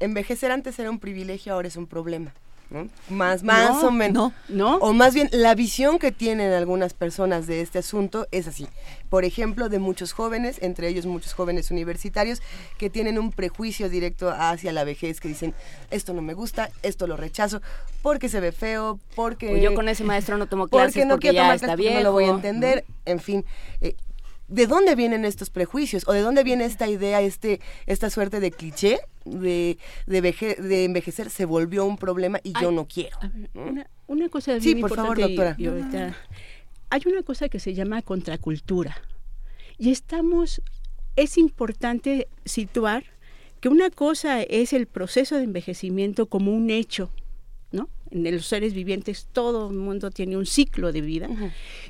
[0.00, 2.33] envejecer antes era un privilegio, ahora es un problema.
[3.09, 4.33] Más, más o menos.
[4.48, 8.68] No, O más bien, la visión que tienen algunas personas de este asunto es así.
[9.09, 12.42] Por ejemplo, de muchos jóvenes, entre ellos muchos jóvenes universitarios,
[12.76, 15.54] que tienen un prejuicio directo hacia la vejez, que dicen,
[15.90, 17.62] esto no me gusta, esto lo rechazo,
[18.02, 19.61] porque se ve feo, porque...
[19.62, 21.94] yo con ese maestro no tomo clases porque, no porque ya está bien.
[21.94, 23.46] No lo voy a entender, en fin.
[23.81, 23.96] Eh,
[24.48, 26.04] ¿De dónde vienen estos prejuicios?
[26.07, 31.44] ¿O de dónde viene esta idea, este, esta suerte de cliché de, de, envejecer se
[31.44, 33.16] volvió un problema y yo no quiero?
[34.06, 35.56] una, cosa sí, por favor, doctora.
[36.90, 38.96] hay una cosa que se llama contracultura.
[39.78, 40.60] Y estamos,
[41.16, 43.04] es importante situar
[43.60, 47.10] que una cosa es el proceso de envejecimiento como un hecho,
[47.72, 47.88] ¿no?
[48.10, 51.28] En los seres vivientes todo el mundo tiene un ciclo de vida.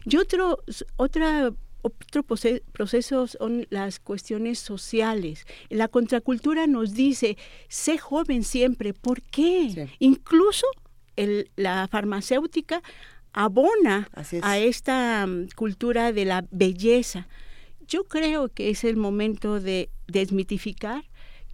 [0.04, 0.62] Y otro,
[0.96, 5.46] otra otro proceso son las cuestiones sociales.
[5.68, 7.36] La contracultura nos dice,
[7.68, 8.92] sé joven siempre.
[8.94, 9.88] ¿Por qué?
[9.98, 10.66] Incluso
[11.56, 12.82] la farmacéutica
[13.32, 14.08] abona
[14.42, 17.28] a esta mm, cultura de la belleza.
[17.86, 21.04] Yo creo que es el momento de desmitificar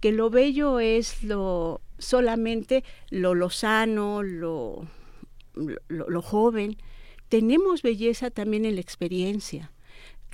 [0.01, 4.87] que lo bello es lo solamente lo lozano, lo,
[5.87, 6.77] lo joven.
[7.29, 9.71] Tenemos belleza también en la experiencia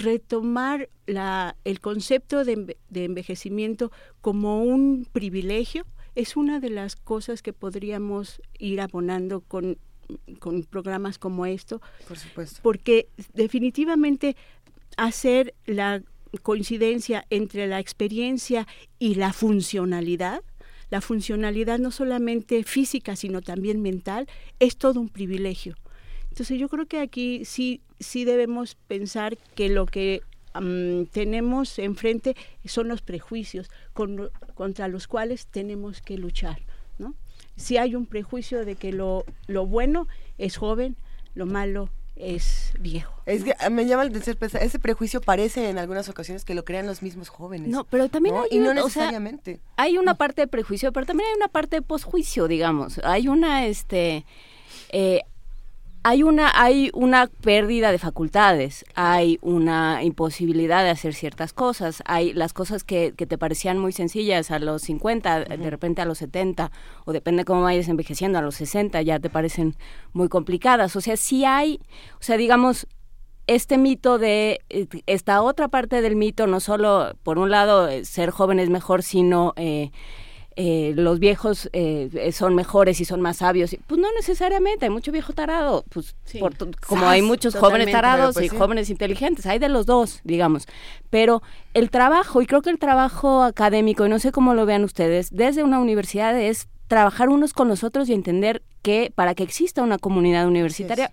[0.01, 5.85] retomar la, el concepto de, envejecimiento como un privilegio
[6.15, 9.77] es una de las cosas que podríamos ir abonando con,
[10.39, 11.81] con programas como esto.
[12.07, 12.59] Por supuesto.
[12.61, 14.35] Porque definitivamente
[14.97, 16.03] hacer la
[16.43, 18.67] coincidencia entre la experiencia
[18.99, 20.43] y la funcionalidad,
[20.89, 24.27] la funcionalidad no solamente física, sino también mental,
[24.59, 25.75] es todo un privilegio.
[26.31, 30.23] Entonces yo creo que aquí sí, sí debemos pensar que lo que
[31.11, 36.61] tenemos enfrente son los prejuicios contra los cuales tenemos que luchar.
[36.97, 37.15] ¿no?
[37.55, 40.95] Si hay un prejuicio de que lo, lo bueno es joven,
[41.35, 43.13] lo malo es viejo.
[43.25, 46.85] Es que me llama la atención ese prejuicio parece en algunas ocasiones que lo crean
[46.85, 47.69] los mismos jóvenes.
[47.69, 49.59] No, pero también hay y no necesariamente.
[49.77, 52.99] hay una parte de prejuicio, pero también hay una parte de posjuicio, digamos.
[53.03, 54.25] Hay una este
[54.89, 55.21] eh,
[56.03, 62.33] hay una, hay una pérdida de facultades, hay una imposibilidad de hacer ciertas cosas, hay
[62.33, 66.17] las cosas que, que te parecían muy sencillas a los 50, de repente a los
[66.17, 66.71] 70,
[67.05, 69.75] o depende cómo vayas envejeciendo, a los 60 ya te parecen
[70.13, 70.95] muy complicadas.
[70.95, 71.79] O sea, sí hay,
[72.19, 72.87] o sea, digamos,
[73.45, 74.61] este mito de
[75.05, 79.03] esta otra parte del mito, no solo, por un lado, eh, ser joven es mejor,
[79.03, 79.53] sino...
[79.55, 79.91] Eh,
[80.57, 83.75] eh, los viejos eh, son mejores y son más sabios.
[83.87, 86.15] Pues no necesariamente, hay mucho viejo tarado, pues
[86.85, 90.67] como hay muchos jóvenes tarados y pues jóvenes inteligentes, hay de los dos, digamos.
[91.09, 91.41] Pero
[91.73, 95.29] el trabajo, y creo que el trabajo académico, y no sé cómo lo vean ustedes,
[95.31, 99.81] desde una universidad es trabajar unos con los otros y entender que para que exista
[99.81, 101.11] una comunidad universitaria,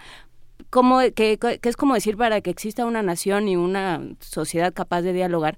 [0.71, 5.03] como, que, que es como decir para que exista una nación y una sociedad capaz
[5.03, 5.57] de dialogar,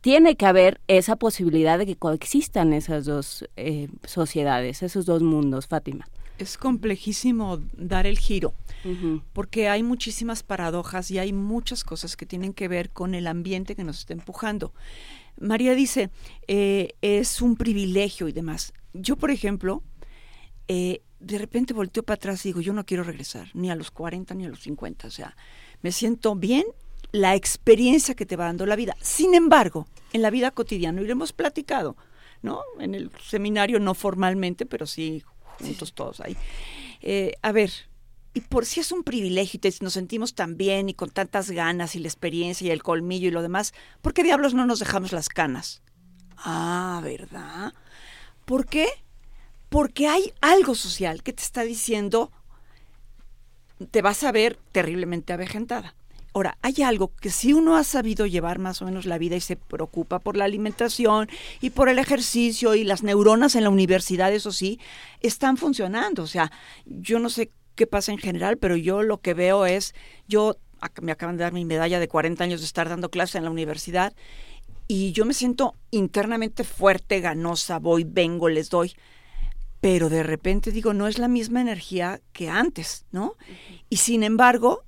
[0.00, 5.66] tiene que haber esa posibilidad de que coexistan esas dos eh, sociedades, esos dos mundos,
[5.66, 6.08] Fátima.
[6.38, 8.54] Es complejísimo dar el giro,
[9.34, 13.76] porque hay muchísimas paradojas y hay muchas cosas que tienen que ver con el ambiente
[13.76, 14.72] que nos está empujando.
[15.38, 16.08] María dice,
[16.48, 18.72] eh, es un privilegio y demás.
[18.94, 19.82] Yo, por ejemplo,
[20.66, 23.90] eh, de repente volteo para atrás y digo, yo no quiero regresar, ni a los
[23.90, 25.08] 40 ni a los 50.
[25.08, 25.36] O sea,
[25.82, 26.64] me siento bien
[27.12, 28.96] la experiencia que te va dando la vida.
[29.00, 31.96] Sin embargo, en la vida cotidiana, y lo hemos platicado,
[32.42, 32.60] ¿no?
[32.78, 35.22] En el seminario no formalmente, pero sí
[35.58, 36.36] juntos todos ahí.
[37.02, 37.70] Eh, a ver,
[38.32, 41.96] y por si es un privilegio y nos sentimos tan bien y con tantas ganas
[41.96, 45.12] y la experiencia y el colmillo y lo demás, ¿por qué diablos no nos dejamos
[45.12, 45.82] las canas?
[46.36, 47.74] Ah, ¿verdad?
[48.44, 48.88] ¿Por qué?
[49.68, 52.30] Porque hay algo social que te está diciendo,
[53.90, 55.94] te vas a ver terriblemente avejentada.
[56.32, 59.40] Ahora, hay algo que si uno ha sabido llevar más o menos la vida y
[59.40, 61.28] se preocupa por la alimentación
[61.60, 64.78] y por el ejercicio y las neuronas en la universidad, eso sí,
[65.20, 66.22] están funcionando.
[66.22, 66.52] O sea,
[66.86, 69.94] yo no sé qué pasa en general, pero yo lo que veo es,
[70.28, 70.56] yo
[71.02, 73.50] me acaban de dar mi medalla de 40 años de estar dando clase en la
[73.50, 74.14] universidad
[74.86, 78.94] y yo me siento internamente fuerte, ganosa, voy, vengo, les doy
[79.80, 83.36] pero de repente digo, no es la misma energía que antes, ¿no?
[83.88, 84.84] Y sin embargo,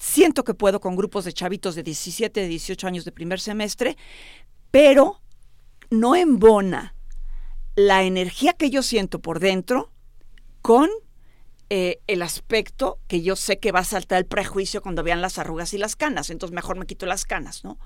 [0.00, 3.96] siento que puedo con grupos de chavitos de 17, de 18 años de primer semestre,
[4.70, 5.20] pero
[5.90, 6.94] no embona
[7.76, 9.92] la energía que yo siento por dentro
[10.62, 10.88] con
[11.68, 15.38] eh, el aspecto que yo sé que va a saltar el prejuicio cuando vean las
[15.38, 17.78] arrugas y las canas, entonces mejor me quito las canas, ¿no?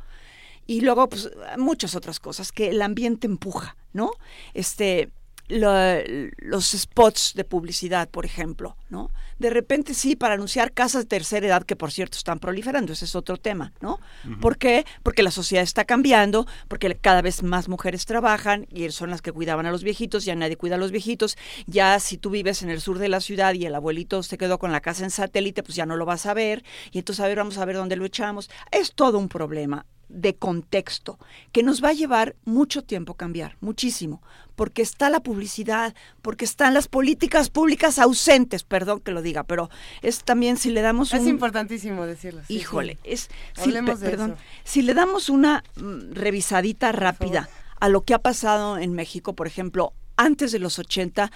[0.66, 4.12] Y luego, pues, muchas otras cosas que el ambiente empuja, ¿no?
[4.54, 5.10] Este,
[5.48, 9.10] los spots de publicidad, por ejemplo, ¿no?
[9.38, 13.04] De repente sí, para anunciar casas de tercera edad, que por cierto están proliferando, ese
[13.04, 13.98] es otro tema, ¿no?
[14.40, 14.86] ¿Por qué?
[15.02, 19.32] Porque la sociedad está cambiando, porque cada vez más mujeres trabajan y son las que
[19.32, 21.36] cuidaban a los viejitos, ya nadie cuida a los viejitos,
[21.66, 24.58] ya si tú vives en el sur de la ciudad y el abuelito se quedó
[24.58, 27.28] con la casa en satélite, pues ya no lo vas a ver, y entonces a
[27.28, 28.50] ver, vamos a ver dónde lo echamos.
[28.70, 31.18] Es todo un problema de contexto
[31.52, 34.22] que nos va a llevar mucho tiempo cambiar, muchísimo,
[34.56, 39.70] porque está la publicidad, porque están las políticas públicas ausentes, perdón que lo diga, pero
[40.02, 42.42] es también si le damos Es importantísimo decirlo.
[42.48, 47.48] híjole, es si, perdón, si le damos una mm, revisadita rápida
[47.80, 51.30] a lo que ha pasado en México, por ejemplo, antes de los 80,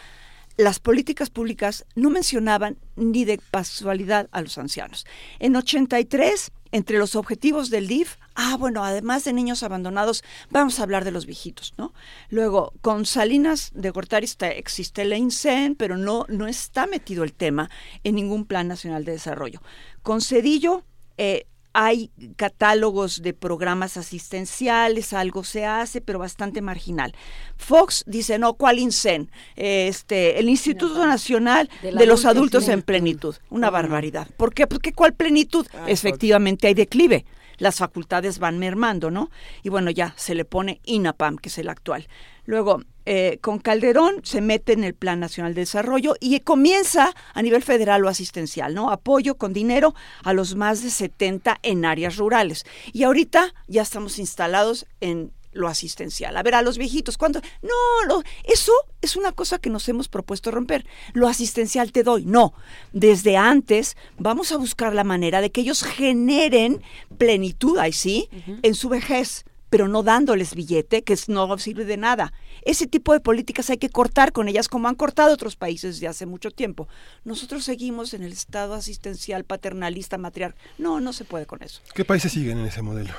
[0.59, 5.07] las políticas públicas no mencionaban ni de casualidad a los ancianos.
[5.39, 10.83] En 83, entre los objetivos del DIF, ah, bueno, además de niños abandonados, vamos a
[10.83, 11.93] hablar de los viejitos, ¿no?
[12.29, 17.71] Luego, con Salinas de Gortari existe la INSEN, pero no, no está metido el tema
[18.05, 19.61] en ningún plan nacional de desarrollo.
[20.03, 20.85] Con Cedillo,
[21.17, 27.15] eh, hay catálogos de programas asistenciales, algo se hace, pero bastante marginal.
[27.57, 29.31] Fox dice, no, ¿cuál INSEN?
[29.57, 33.37] Este, el Instituto Nacional de, los Adultos en Plenitud.
[33.51, 34.29] Una barbaridad.
[34.37, 34.67] ¿Por qué?
[34.67, 35.67] Porque ¿cuál plenitud?
[35.75, 37.25] Ah, Efectivamente hay declive
[37.59, 39.31] las facultades van mermando, ¿no?
[39.63, 42.09] Y bueno, ya se le pone INAPAM, que es el actual.
[42.45, 47.43] Luego, eh, con Calderón se mete en el Plan Nacional de Desarrollo y comienza a
[47.43, 48.91] nivel federal o asistencial, ¿no?
[48.91, 49.95] Apoyo con dinero
[50.25, 52.65] a los más de 70 en áreas rurales.
[52.93, 56.37] Y ahorita ya estamos instalados en lo asistencial.
[56.37, 57.41] A ver, a los viejitos, ¿cuándo?
[57.63, 60.87] No, lo, eso es una cosa que nos hemos propuesto romper.
[61.13, 62.25] Lo asistencial te doy.
[62.25, 62.55] No,
[62.93, 66.83] desde antes vamos a buscar la manera de que ellos generen
[67.17, 68.29] plenitud, ahí sí,
[68.63, 72.33] en su vejez pero no dándoles billete, que no sirve de nada.
[72.63, 76.09] Ese tipo de políticas hay que cortar con ellas, como han cortado otros países desde
[76.09, 76.89] hace mucho tiempo.
[77.25, 80.61] Nosotros seguimos en el estado asistencial, paternalista, matriarcal.
[80.79, 81.83] No, no se puede con eso.
[81.95, 83.13] ¿Qué países siguen en ese modelo?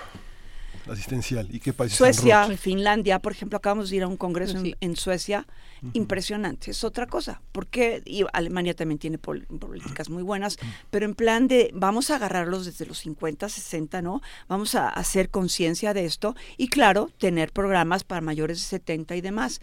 [0.90, 1.48] Asistencial.
[1.54, 1.98] ¿Y qué países?
[1.98, 5.48] Suecia, Finlandia, por ejemplo, acabamos de ir a un congreso en, Suecia,
[5.94, 6.72] impresionante.
[6.72, 10.58] Es otra cosa, porque y Alemania también tiene políticas muy buenas,
[10.90, 14.22] pero en plan de vamos a agarrarlos desde los 50, 60, ¿no?
[14.48, 19.22] Vamos a hacer conciencia de esto y claro, tener programas para mayores de 70 y
[19.22, 19.62] demás.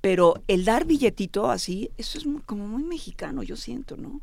[0.00, 4.20] Pero el dar billetito así, eso es como muy mexicano, yo siento, ¿no?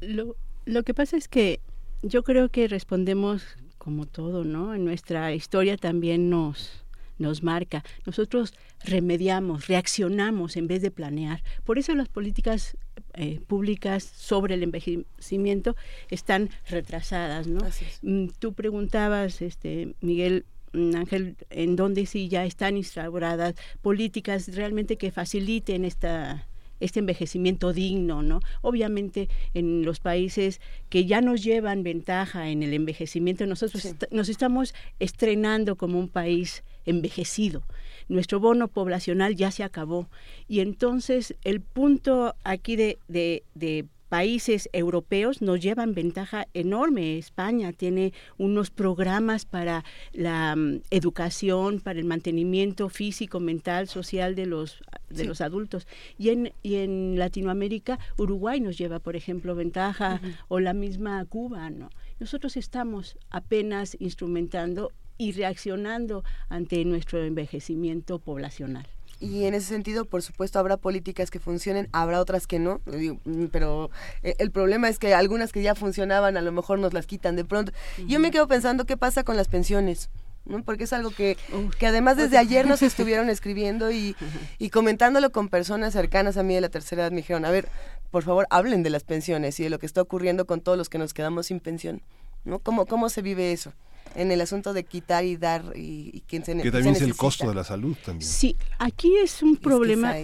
[0.00, 0.36] lo,
[0.66, 1.60] lo que pasa es que
[2.02, 3.42] yo creo que respondemos
[3.88, 4.74] como todo, ¿no?
[4.74, 6.84] En nuestra historia también nos,
[7.16, 7.82] nos marca.
[8.04, 8.52] Nosotros
[8.84, 11.42] remediamos, reaccionamos en vez de planear.
[11.64, 12.76] Por eso las políticas
[13.14, 15.74] eh, públicas sobre el envejecimiento
[16.10, 17.62] están retrasadas, ¿no?
[18.02, 24.98] Mm, tú preguntabas, este, Miguel, mm, Ángel, en dónde sí ya están instauradas políticas realmente
[24.98, 26.46] que faciliten esta
[26.80, 28.40] este envejecimiento digno, ¿no?
[28.62, 34.74] Obviamente en los países que ya nos llevan ventaja en el envejecimiento, nosotros nos estamos
[34.98, 37.62] estrenando como un país envejecido.
[38.08, 40.08] Nuestro bono poblacional ya se acabó.
[40.48, 47.18] Y entonces el punto aquí de, de, de países europeos nos llevan ventaja enorme.
[47.18, 54.46] España tiene unos programas para la mm, educación, para el mantenimiento físico, mental, social de
[54.46, 55.86] los de los adultos.
[56.18, 61.70] Y en, y en Latinoamérica, Uruguay nos lleva, por ejemplo, ventaja, o la misma Cuba,
[61.70, 61.88] ¿no?
[62.20, 68.86] Nosotros estamos apenas instrumentando y reaccionando ante nuestro envejecimiento poblacional.
[69.20, 73.46] Y en ese sentido, por supuesto, habrá políticas que funcionen, habrá otras que no, mm,
[73.46, 73.90] pero
[74.22, 77.34] eh, el problema es que algunas que ya funcionaban a lo mejor nos las quitan
[77.34, 77.72] de pronto.
[78.06, 80.10] Yo me quedo pensando qué pasa con las pensiones.
[80.44, 80.62] ¿no?
[80.62, 81.36] porque es algo que,
[81.78, 84.16] que además desde ayer nos estuvieron escribiendo y,
[84.58, 87.68] y, comentándolo con personas cercanas a mí de la tercera edad, me dijeron, a ver,
[88.10, 90.88] por favor, hablen de las pensiones y de lo que está ocurriendo con todos los
[90.88, 92.00] que nos quedamos sin pensión.
[92.44, 92.60] ¿no?
[92.60, 93.74] ¿Cómo, cómo se vive eso?
[94.14, 97.48] En el asunto de quitar y dar y, quién se Que también es el costo
[97.48, 98.28] de la salud también.
[98.28, 100.14] Sí, aquí es un problema.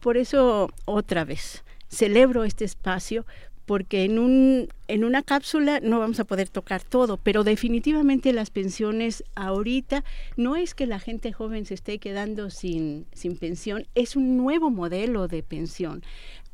[0.00, 3.24] Por eso, otra vez, celebro este espacio
[3.66, 8.50] porque en, un, en una cápsula no vamos a poder tocar todo, pero definitivamente las
[8.50, 10.04] pensiones ahorita
[10.36, 14.70] no es que la gente joven se esté quedando sin, sin pensión, es un nuevo
[14.70, 16.02] modelo de pensión.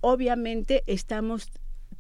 [0.01, 1.51] Obviamente estamos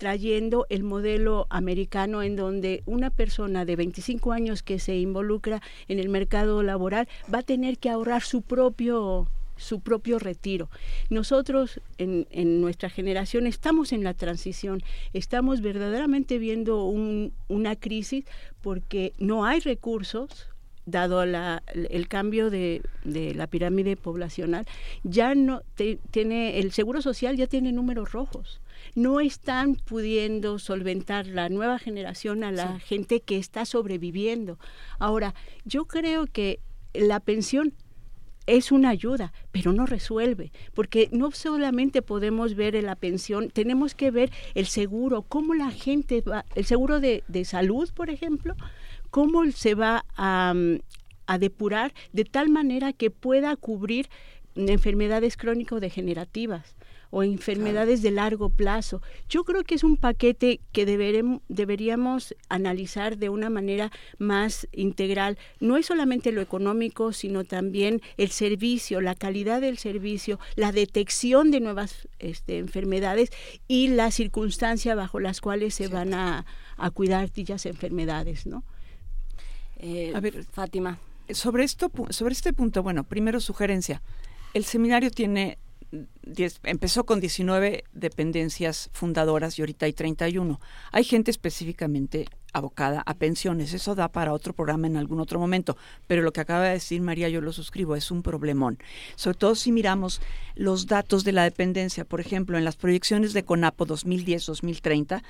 [0.01, 5.99] trayendo el modelo americano en donde una persona de 25 años que se involucra en
[5.99, 9.29] el mercado laboral va a tener que ahorrar su propio
[9.59, 10.71] su propio retiro.
[11.11, 14.83] Nosotros en, en, nuestra generación estamos en la transición,
[15.13, 18.25] estamos verdaderamente viendo un, una crisis
[18.63, 20.49] porque no hay recursos
[20.87, 24.65] dado la, el cambio de, de, la pirámide poblacional,
[25.05, 25.63] ya no
[26.11, 28.63] tiene el seguro social ya tiene números rojos
[28.95, 34.59] no están pudiendo solventar la nueva generación a la gente que está sobreviviendo.
[34.99, 36.61] Ahora, yo creo que
[36.95, 37.75] la pensión
[38.47, 44.11] es una ayuda, pero no resuelve, porque no solamente podemos ver la pensión, tenemos que
[44.11, 48.57] ver el seguro, cómo la gente va, el seguro de, salud, por ejemplo,
[49.11, 50.55] cómo se va a,
[51.27, 54.09] a depurar de tal manera que pueda cubrir
[54.57, 56.75] enfermedades crónico-degenerativas
[57.11, 59.03] o enfermedades de largo plazo.
[59.29, 65.39] Yo creo que es un paquete que deberíamos analizar de una manera más integral.
[65.59, 71.51] No es solamente lo económico, sino también el servicio, la calidad del servicio, la detección
[71.51, 73.31] de nuevas este, enfermedades
[73.67, 76.47] y la circunstancia bajo las cuales se van a,
[76.95, 78.65] cuidar dichas enfermedades, ¿no?
[79.77, 80.99] Eh, a ver, Fátima.
[81.31, 84.03] Sobre, esto, sobre este punto, bueno, primero sugerencia.
[84.55, 85.59] El seminario tiene
[86.63, 90.61] empezó con 19 dependencias fundadoras y ahorita hay 31.
[90.93, 93.73] Hay gente específicamente abocada a pensiones.
[93.73, 95.77] Eso da para otro programa en algún otro momento.
[96.07, 98.79] Pero lo que acaba de decir María, yo lo suscribo, es un problemón.
[99.17, 100.21] Sobre todo si miramos
[100.55, 102.05] los datos de la dependencia.
[102.05, 105.23] Por ejemplo, en las proyecciones de CONAPO 2010-2030,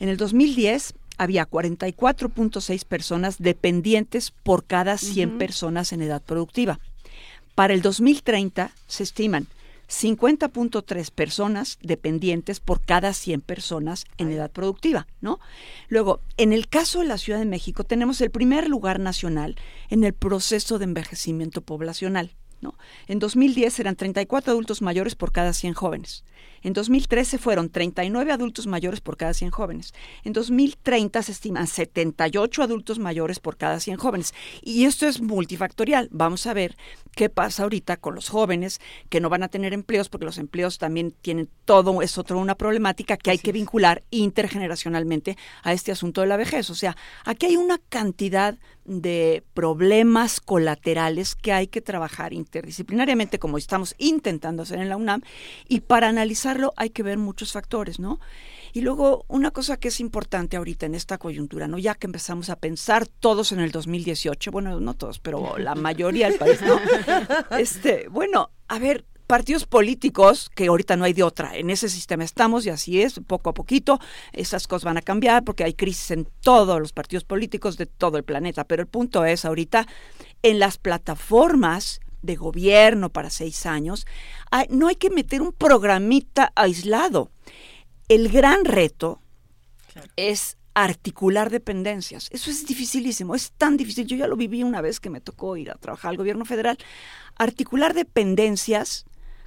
[0.00, 6.78] en el 2010 había 44.6 personas dependientes por cada 100 personas en edad productiva.
[7.54, 9.46] Para el 2030 se estiman
[9.88, 15.38] 50.3 personas dependientes por cada 100 personas en edad productiva, ¿no?
[15.88, 19.56] Luego, en el caso de la Ciudad de México tenemos el primer lugar nacional
[19.88, 22.36] en el proceso de envejecimiento poblacional.
[23.06, 26.24] En 2010 eran 34 adultos mayores por cada 100 jóvenes.
[26.62, 29.94] En 2013 fueron 39 adultos mayores por cada 100 jóvenes.
[30.24, 34.34] En 2030 se estiman 78 adultos mayores por cada 100 jóvenes.
[34.62, 36.08] Y esto es multifactorial.
[36.10, 36.76] Vamos a ver
[37.16, 40.76] qué pasa ahorita con los jóvenes que no van a tener empleos, porque los empleos
[40.76, 46.20] también tienen todo, es otra una problemática que hay que vincular intergeneracionalmente a este asunto
[46.20, 46.68] de la vejez.
[46.68, 46.94] O sea,
[47.24, 54.62] aquí hay una cantidad de problemas colaterales que hay que trabajar interdisciplinariamente, como estamos intentando
[54.62, 55.22] hacer en la UNAM,
[55.66, 58.20] y para analizarlo hay que ver muchos factores, ¿no?
[58.76, 61.78] Y luego, una cosa que es importante ahorita en esta coyuntura, ¿no?
[61.78, 66.28] Ya que empezamos a pensar todos en el 2018, bueno, no todos, pero la mayoría
[66.28, 66.78] del país, ¿no?
[67.58, 72.22] Este, bueno, a ver, partidos políticos, que ahorita no hay de otra, en ese sistema
[72.22, 73.98] estamos y así es, poco a poquito,
[74.34, 78.18] esas cosas van a cambiar porque hay crisis en todos los partidos políticos de todo
[78.18, 79.86] el planeta, pero el punto es ahorita
[80.42, 84.06] en las plataformas de gobierno para seis años,
[84.68, 87.30] no hay que meter un programita aislado.
[88.08, 89.20] El gran reto
[90.16, 92.28] es articular dependencias.
[92.30, 94.06] Eso es dificilísimo, es tan difícil.
[94.06, 96.78] Yo ya lo viví una vez que me tocó ir a trabajar al gobierno federal.
[97.36, 99.06] Articular dependencias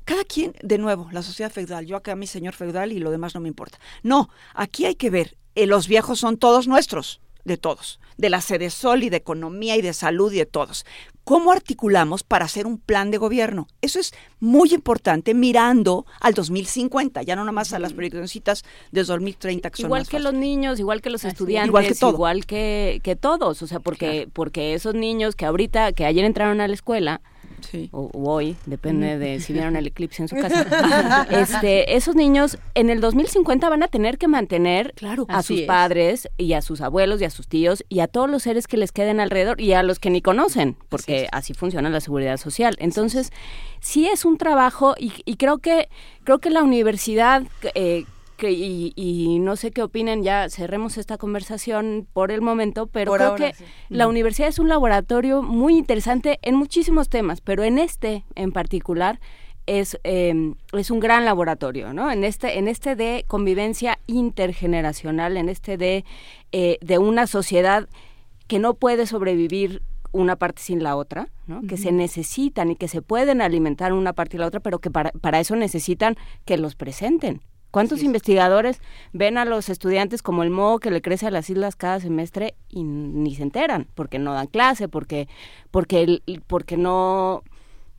[0.10, 3.36] cada quien, de nuevo, la sociedad feudal, yo acá mi señor feudal y lo demás
[3.36, 3.78] no me importa.
[4.01, 8.41] No, aquí hay que ver, eh, los viejos son todos nuestros, de todos, de la
[8.41, 10.84] sede sol y de economía y de salud y de todos.
[11.30, 13.67] ¿Cómo articulamos para hacer un plan de gobierno?
[13.84, 19.69] Eso es muy importante mirando al 2050, ya no nomás a las proyeccioncitas de 2030
[19.69, 23.61] que Igual que los niños, igual que los estudiantes, igual que, igual que, que todos,
[23.61, 27.21] o sea, porque, porque esos niños que ahorita, que ayer entraron a la escuela,
[27.91, 31.28] o, hoy, depende de si vieron el eclipse en su casa.
[31.32, 36.30] este, esos niños en el 2050 van a tener que mantener claro, a sus padres
[36.38, 38.91] y a sus abuelos y a sus tíos y a todos los seres que les
[38.91, 42.76] queden alrededor y a los que ni conocen, porque así, funciona la seguridad social.
[42.80, 43.32] Entonces,
[43.80, 45.89] sí es un trabajo y, y creo que
[46.24, 47.43] creo que la universidad
[47.74, 48.05] eh,
[48.47, 53.53] y, no sé qué opinen, ya cerremos esta conversación por el momento, pero creo que
[53.89, 59.19] la universidad es un laboratorio muy interesante en muchísimos temas, pero en este en particular
[59.65, 62.11] es, em, es un gran laboratorio, ¿no?
[62.11, 66.05] En este, en este de convivencia intergeneracional, en este de,
[66.51, 67.87] eh, de una sociedad
[68.47, 71.61] que no puede sobrevivir una parte sin la otra, ¿no?
[71.61, 74.89] que se necesitan y que se pueden alimentar una parte y la otra, pero que
[74.89, 76.15] para, para eso necesitan
[76.45, 77.41] que los presenten.
[77.72, 78.82] ¿Cuántos investigadores
[79.13, 82.55] ven a los estudiantes como el modo que le crece a las islas cada semestre
[82.70, 83.88] y ni se enteran?
[83.93, 85.28] Porque no dan clase, porque,
[85.70, 87.43] porque, porque no,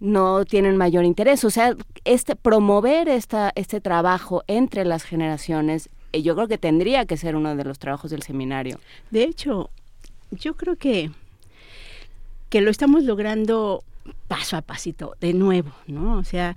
[0.01, 1.45] no tienen mayor interés.
[1.45, 7.07] O sea, este, promover esta, este trabajo entre las generaciones, eh, yo creo que tendría
[7.07, 8.81] que ser uno de los trabajos del seminario.
[9.11, 9.71] De hecho,
[10.33, 11.12] yo creo que,
[12.49, 13.85] que lo estamos logrando
[14.27, 16.18] paso a pasito, de nuevo, ¿no?
[16.18, 16.57] O sea,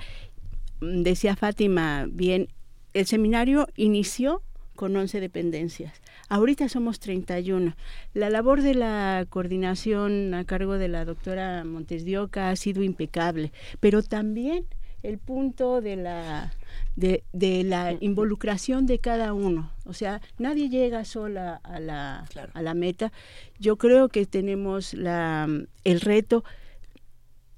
[0.81, 2.47] decía Fátima bien,
[2.93, 4.41] el seminario inició
[4.75, 6.01] con 11 dependencias.
[6.29, 7.75] Ahorita somos 31.
[8.13, 12.81] La labor de la coordinación a cargo de la doctora Montes de Oca ha sido
[12.83, 14.65] impecable, pero también
[15.03, 16.53] el punto de la
[16.95, 17.23] de,
[17.65, 19.71] la involucración de cada uno.
[19.85, 23.11] O sea, nadie llega sola a la, a la meta.
[23.59, 25.47] Yo creo que tenemos la,
[25.83, 26.43] el reto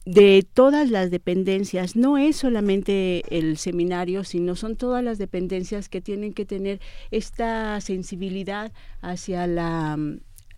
[0.05, 5.99] de todas las dependencias, no es solamente el seminario, sino son todas las dependencias que
[5.99, 6.79] tienen que tener
[7.09, 9.97] esta sensibilidad hacia la,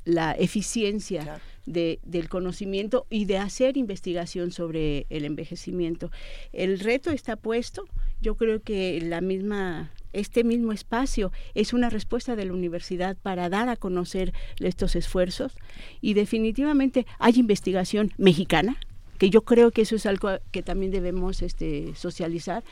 [0.04, 6.12] la eficiencia de, del conocimiento y de hacer investigación sobre el envejecimiento.
[6.52, 7.86] El reto está puesto.
[8.20, 13.50] Yo creo que la misma este mismo espacio es una respuesta de la universidad para
[13.50, 15.54] dar a conocer estos esfuerzos
[16.02, 18.78] y definitivamente hay investigación mexicana
[19.18, 22.64] que yo creo que eso es algo que también debemos este, socializar.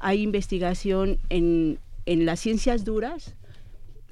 [0.00, 3.36] Hay investigación en, en las ciencias duras,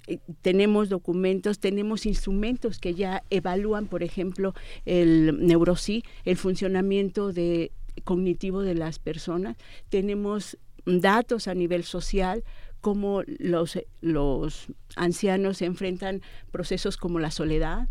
[0.07, 7.73] eh, tenemos documentos, tenemos instrumentos que ya evalúan, por ejemplo, el neurosí, el funcionamiento de,
[8.05, 9.57] cognitivo de las personas.
[9.89, 12.43] Tenemos datos a nivel social,
[12.81, 14.67] cómo los, los
[14.97, 17.89] ancianos enfrentan procesos como la soledad,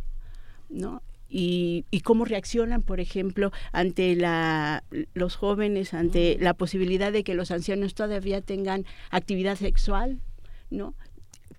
[0.70, 1.02] ¿no?
[1.30, 7.36] Y, y, cómo reaccionan, por ejemplo, ante la, los jóvenes, ante la posibilidad de que
[7.36, 10.20] los ancianos todavía tengan actividad sexual,
[10.72, 10.96] ¿no?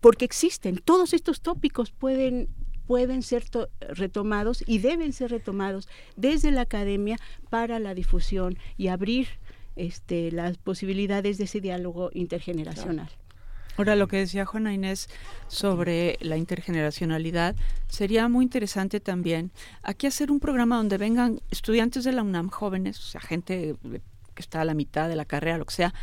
[0.01, 2.49] Porque existen, todos estos tópicos pueden
[2.91, 3.45] pueden ser
[3.91, 7.19] retomados y deben ser retomados desde la academia
[7.49, 9.29] para la difusión y abrir
[9.77, 13.09] este, las posibilidades de ese diálogo intergeneracional.
[13.81, 15.09] Ahora, lo que decía Juana Inés
[15.49, 17.57] sobre la intergeneracionalidad,
[17.89, 19.53] sería muy interesante también
[19.83, 23.77] aquí hacer un programa donde vengan estudiantes de la UNAM jóvenes, o sea, gente
[24.35, 25.95] que está a la mitad de la carrera, lo que sea,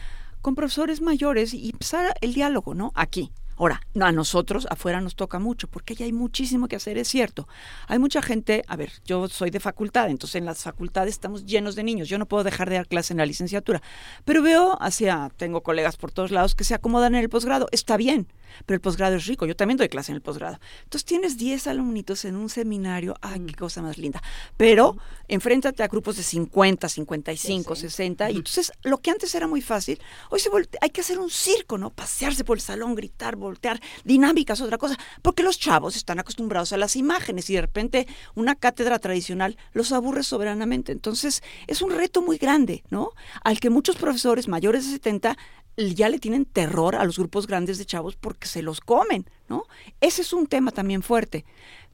[0.42, 2.92] con profesores mayores y empezar el diálogo, ¿no?
[2.96, 7.08] Aquí, Ahora, a nosotros afuera nos toca mucho, porque ya hay muchísimo que hacer, es
[7.08, 7.48] cierto.
[7.88, 11.76] Hay mucha gente, a ver, yo soy de facultad, entonces en las facultades estamos llenos
[11.76, 13.82] de niños, yo no puedo dejar de dar clase en la licenciatura,
[14.26, 17.98] pero veo hacia, tengo colegas por todos lados que se acomodan en el posgrado, está
[17.98, 18.28] bien,
[18.66, 20.60] pero el posgrado es rico, yo también doy clase en el posgrado.
[20.84, 23.60] Entonces tienes 10 alumnitos en un seminario, ay, qué mm.
[23.60, 24.22] cosa más linda,
[24.58, 29.62] pero enfréntate a grupos de 50, 55, 60, y entonces lo que antes era muy
[29.62, 30.50] fácil, hoy se
[30.82, 31.90] hay que hacer un circo, ¿no?
[31.92, 36.78] Pasearse por el salón, gritar, voltear, dinámicas, otra cosa, porque los chavos están acostumbrados a
[36.78, 40.92] las imágenes y de repente una cátedra tradicional los aburre soberanamente.
[40.92, 43.12] Entonces es un reto muy grande, ¿no?
[43.44, 45.38] Al que muchos profesores mayores de 70
[45.78, 49.64] ya le tienen terror a los grupos grandes de chavos porque se los comen, ¿no?
[50.02, 51.46] Ese es un tema también fuerte,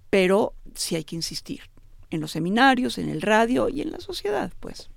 [0.10, 1.62] pero sí hay que insistir
[2.10, 4.90] en los seminarios, en el radio y en la sociedad, pues.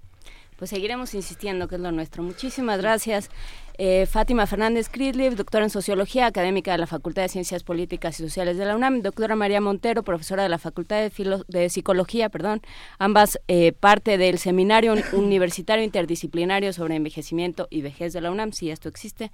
[0.56, 2.22] Pues seguiremos insistiendo, que es lo nuestro.
[2.22, 3.30] Muchísimas gracias.
[3.78, 8.22] Eh, Fátima Fernández Kridliv, doctora en Sociología, académica de la Facultad de Ciencias Políticas y
[8.22, 12.62] Sociales de la UNAM, doctora María Montero, profesora de la Facultad de, de Psicología, perdón,
[12.98, 18.70] ambas eh, parte del Seminario Universitario Interdisciplinario sobre Envejecimiento y Vejez de la UNAM, si
[18.70, 19.30] esto existe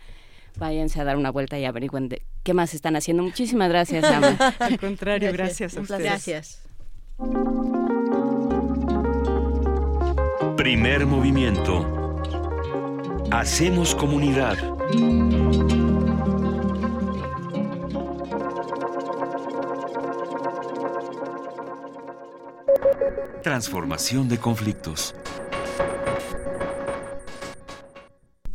[0.58, 2.10] váyanse a dar una vuelta y averigüen
[2.42, 3.22] qué más están haciendo.
[3.22, 4.36] Muchísimas gracias, Ama.
[4.58, 6.02] Al contrario, gracias, a ustedes.
[6.02, 6.62] Gracias.
[10.56, 12.01] Primer movimiento.
[13.32, 14.58] Hacemos comunidad.
[23.42, 25.14] Transformación de conflictos.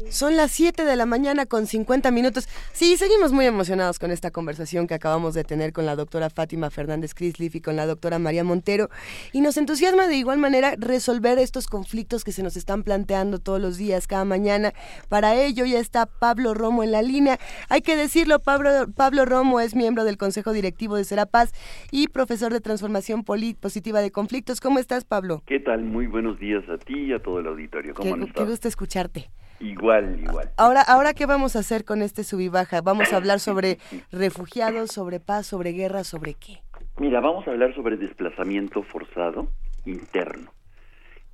[0.09, 2.47] Son las 7 de la mañana con 50 minutos.
[2.71, 6.69] Sí, seguimos muy emocionados con esta conversación que acabamos de tener con la doctora Fátima
[6.69, 8.89] Fernández Crislif y con la doctora María Montero.
[9.33, 13.59] Y nos entusiasma de igual manera resolver estos conflictos que se nos están planteando todos
[13.59, 14.73] los días, cada mañana.
[15.09, 17.37] Para ello ya está Pablo Romo en la línea.
[17.69, 21.51] Hay que decirlo, Pablo, Pablo Romo es miembro del Consejo Directivo de Serapaz
[21.91, 24.61] y profesor de Transformación Positiva de Conflictos.
[24.61, 25.43] ¿Cómo estás, Pablo?
[25.45, 25.83] ¿Qué tal?
[25.83, 27.93] Muy buenos días a ti y a todo el auditorio.
[27.93, 29.29] ¿Cómo qué, Qué gusto escucharte.
[29.59, 30.51] Igual, igual.
[30.57, 32.81] Ahora, ahora qué vamos a hacer con este sub y baja?
[32.81, 33.77] Vamos a hablar sobre
[34.11, 36.59] refugiados, sobre paz, sobre guerra, sobre qué.
[36.99, 39.47] Mira, vamos a hablar sobre desplazamiento forzado
[39.85, 40.51] interno.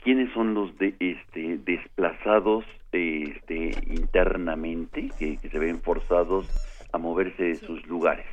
[0.04, 6.46] ¿Quiénes son los de, este, desplazados este, internamente que, se ven forzados
[6.92, 8.26] a moverse de sus lugares?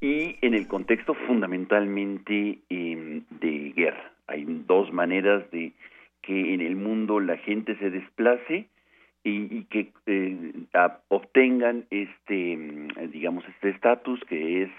[0.00, 4.12] Y en el contexto fundamentalmente em, de guerra.
[4.28, 5.72] Hay dos maneras de
[6.22, 8.68] que en el mundo la gente se desplace
[9.24, 10.52] y, que eh,
[11.08, 14.70] obtengan este, mm, digamos, este estatus que es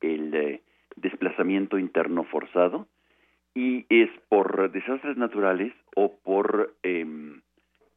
[0.00, 0.62] el eh,
[0.96, 2.86] desplazamiento interno forzado
[3.54, 7.40] y es por desastres naturales o por em,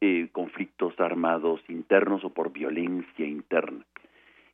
[0.00, 3.84] eh, conflictos armados internos o por violencia interna.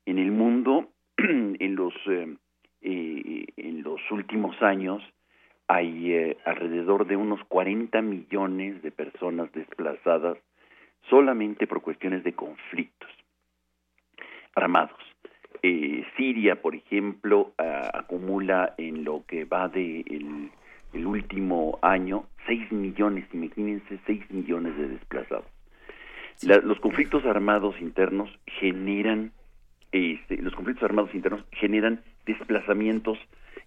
[0.05, 1.95] En el mundo, en los
[2.81, 5.03] en los últimos años,
[5.67, 10.39] hay alrededor de unos 40 millones de personas desplazadas
[11.09, 13.11] solamente por cuestiones de conflictos
[14.55, 14.99] armados.
[15.63, 20.01] Eh, Siria, por ejemplo, acumula en lo que va de
[20.93, 25.47] el, último año 6 millones, imagínense 6 millones de desplazados.
[26.43, 29.33] los conflictos armados internos generan
[29.93, 33.19] este, los conflictos armados internos generan desplazamientos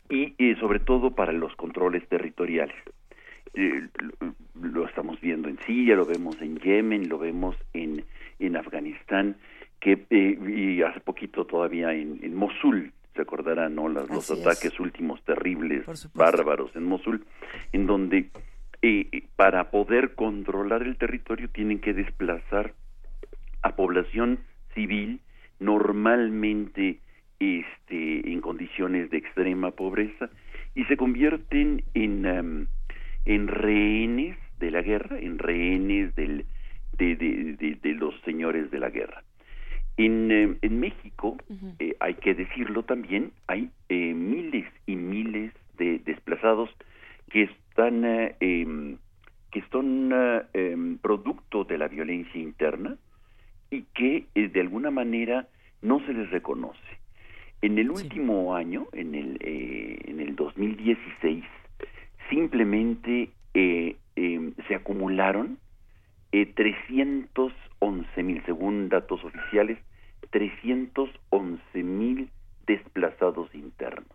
[0.09, 2.75] y sobre todo para los controles territoriales.
[3.53, 3.89] Eh,
[4.61, 8.03] lo, estamos viendo en Siria, lo vemos en Yemen, lo vemos en,
[8.39, 9.37] en Afganistán,
[9.79, 13.89] que eh, y hace poquito todavía en, Mosul, se acordarán, ¿no?
[13.89, 17.25] Los, ataques últimos terribles, bárbaros en Mosul,
[17.73, 18.29] en donde
[18.81, 22.73] eh, para poder controlar el territorio tienen que desplazar
[23.61, 24.39] a población
[24.73, 25.19] civil
[25.59, 26.99] normalmente
[27.39, 30.29] este, en condiciones de extrema pobreza
[30.73, 32.67] y se convierten en em,
[33.25, 36.45] en rehenes de la guerra, en rehenes del,
[36.97, 39.23] de, de, de, los señores de la guerra.
[39.97, 41.35] En, eh, en México,
[41.79, 46.69] eh, hay que decirlo también, hay eh, miles y miles de desplazados
[47.29, 48.05] que están
[48.39, 48.97] em,
[49.51, 50.13] que son
[50.53, 52.95] em, producto de la violencia interna
[53.69, 55.47] y que de alguna manera
[55.81, 56.79] no se les reconoce.
[57.61, 61.43] En el último año, en el, en el 2016,
[62.29, 65.57] simplemente eh, em, se acumularon
[66.31, 69.77] eh, 311 mil, según datos oficiales,
[70.29, 72.29] 311 mil
[72.65, 74.05] desplazados internos.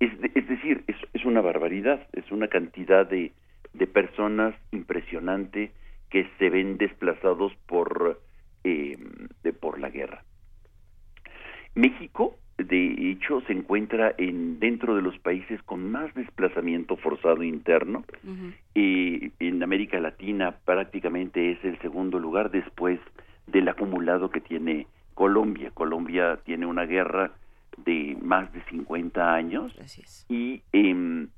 [0.00, 3.32] Es, es decir, es, es, una barbaridad, es una cantidad de,
[3.72, 5.72] de, personas impresionante
[6.10, 8.20] que se ven desplazados por,
[8.64, 8.98] eh,
[9.60, 10.24] por la guerra.
[11.74, 18.04] México de hecho se encuentra en dentro de los países con más desplazamiento forzado interno
[18.74, 23.00] y en América Latina prácticamente es el segundo lugar después
[23.46, 25.72] del acumulado que tiene Colombia.
[25.74, 27.32] Colombia tiene una guerra
[27.76, 29.74] de más de 50 años
[30.28, 31.30] y en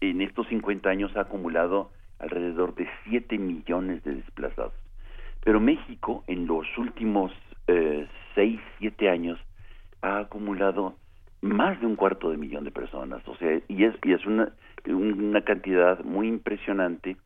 [0.00, 1.90] estos 50 años ha acumulado
[2.20, 4.74] alrededor de 7 millones de desplazados.
[5.42, 7.32] Pero México en los últimos
[7.66, 9.38] eh, 6, 7 años
[10.02, 10.94] ha acumulado
[11.42, 14.52] más de un cuarto de millón de personas, o sea, y es, y es una,
[14.86, 17.16] una cantidad muy impresionante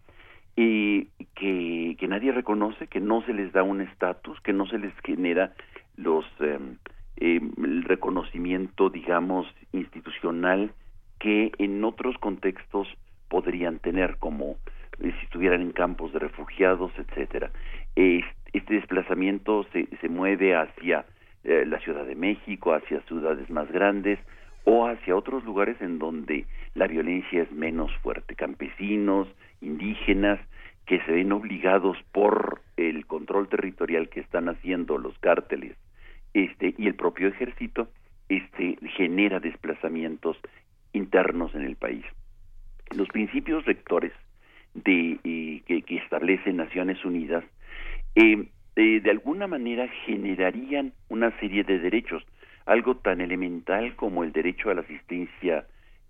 [0.57, 4.79] y que, que nadie reconoce, que no se les da un estatus, que no se
[4.79, 5.53] les genera
[5.97, 6.77] los em,
[7.17, 10.73] el reconocimiento, digamos, institucional
[11.19, 12.89] que en otros contextos
[13.29, 14.57] podrían tener, como
[15.01, 17.51] eh, si estuvieran en campos de refugiados, etcétera.
[17.97, 21.05] este desplazamiento se, se mueve hacia
[21.45, 24.19] eh, la Ciudad de México, hacia ciudades más grandes
[24.65, 29.29] o hacia otros lugares en donde la violencia es menos fuerte, campesinos,
[29.61, 30.41] indígenas,
[30.87, 35.77] que se ven obligados por el control territorial que están haciendo los cárteles
[36.35, 37.89] este y el propio ejército
[38.29, 40.37] este genera desplazamientos
[40.93, 42.05] internos en el país.
[42.97, 44.13] Los principios rectores
[44.75, 47.45] de eh, que, que establecen Naciones Unidas
[48.17, 52.25] eh, eh, de alguna manera generarían una serie de derechos,
[52.67, 55.65] algo tan elemental como el derecho a la asistencia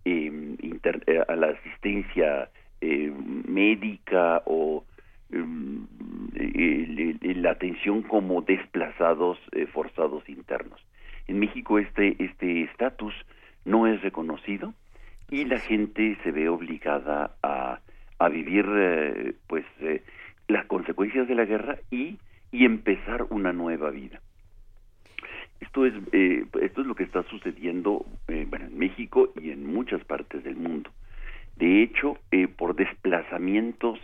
[0.06, 2.48] em, eh, a la asistencia
[2.80, 4.84] em, médica o
[5.30, 5.86] em,
[7.42, 10.80] la atención como desplazados eh, forzados internos.
[11.28, 13.14] En México este este estatus
[13.66, 14.72] no es reconocido
[15.30, 17.80] y la gente se ve obligada a,
[18.18, 19.64] a vivir pues
[20.48, 22.18] las consecuencias de la guerra y
[22.55, 24.20] y empezar una nueva vida.
[25.59, 29.66] Esto es, eh, esto es lo que está sucediendo eh, bueno, en México y en
[29.66, 30.88] muchas partes del mundo.
[31.57, 33.98] De hecho, eh, por desplazamientos,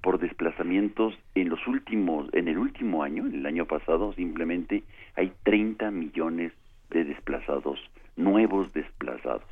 [0.00, 4.82] por desplazamientos en los últimos, en el último año, en el año pasado, simplemente
[5.14, 6.52] hay 30 millones
[6.90, 7.78] de desplazados,
[8.16, 9.46] nuevos desplazados,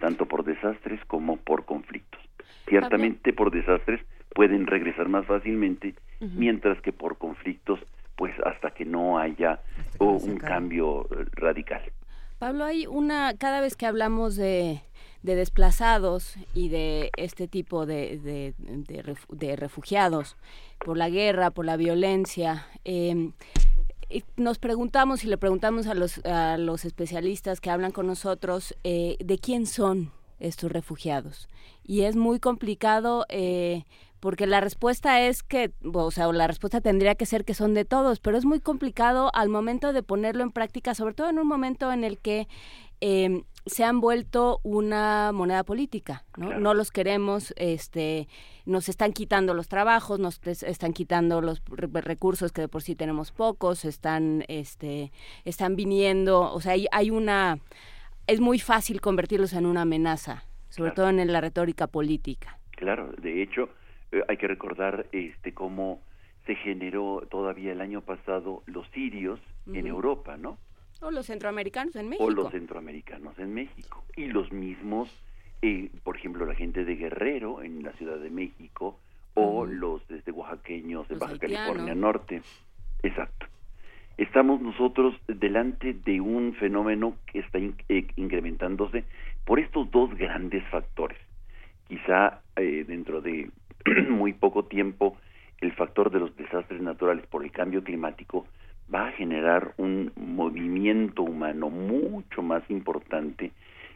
[0.00, 2.22] tanto por desastres como por conflictos.
[2.66, 4.00] Ciertamente por desastres
[4.34, 7.78] pueden regresar más fácilmente mientras que por conflictos,
[8.16, 9.60] pues hasta que no haya
[9.98, 11.82] un cambio eh, radical.
[12.38, 14.80] Pablo, hay una, cada vez que hablamos de,
[15.22, 20.36] de desplazados y de este tipo de, de, de, refugiados
[20.78, 23.32] por la guerra, por la violencia, em,
[24.36, 29.16] nos preguntamos y le preguntamos a los, a los especialistas que hablan con nosotros eh,
[29.20, 31.48] de quién son estos refugiados.
[31.84, 33.84] Y es muy complicado eh,
[34.24, 37.84] porque la respuesta es que, o sea, la respuesta tendría que ser que son de
[37.84, 41.46] todos, pero es muy complicado al momento de ponerlo en práctica, sobre todo en un
[41.46, 42.48] momento en el que
[43.02, 46.58] em, se han vuelto una moneda política, ¿no?
[46.58, 48.26] No los queremos, este,
[48.64, 53.30] nos están quitando los trabajos, nos están quitando los recursos que de por sí tenemos
[53.30, 55.12] pocos, están, este,
[55.44, 57.58] están viniendo, o sea, hay, hay una,
[58.26, 62.58] es muy fácil convertirlos en una amenaza, sobre todo en la retórica política.
[62.70, 63.68] Claro, de hecho,
[64.14, 66.00] eh, hay que recordar este cómo
[66.46, 70.58] se generó todavía el año pasado los sirios en Europa, ¿no?
[71.00, 72.24] O los centroamericanos en México.
[72.24, 74.04] O los centroamericanos en México.
[74.16, 75.10] Y los mismos,
[75.62, 78.98] eh, por ejemplo, la gente de Guerrero en la Ciudad de México
[79.34, 82.42] o los desde oaxaqueños de Baja California Norte.
[83.02, 83.46] Exacto.
[84.16, 89.04] Estamos nosotros delante de un fenómeno que está eh, incrementándose
[89.44, 91.18] por estos dos grandes factores.
[91.88, 93.50] Quizá eh, dentro de
[94.08, 95.16] muy poco tiempo
[95.60, 98.46] el factor de los desastres naturales por el cambio climático
[98.92, 103.52] va a generar un movimiento humano mucho más importante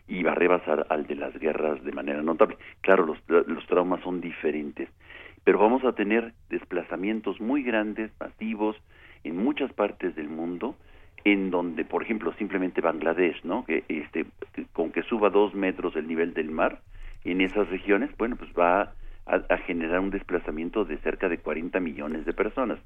[0.06, 2.56] y va a rebasar al de las guerras de manera notable.
[2.80, 4.88] Claro, los, los traumas son diferentes,
[5.44, 8.76] pero vamos a tener desplazamientos muy grandes, masivos,
[9.24, 10.76] en muchas partes del mundo,
[11.24, 13.64] en donde, por ejemplo, simplemente Bangladesh, ¿no?
[13.64, 14.26] Que este,
[14.72, 16.80] con que suba dos metros el nivel del mar
[17.24, 18.92] en esas regiones, bueno, pues va
[19.28, 22.78] a, generar un desplazamiento de cerca de 40 millones de personas.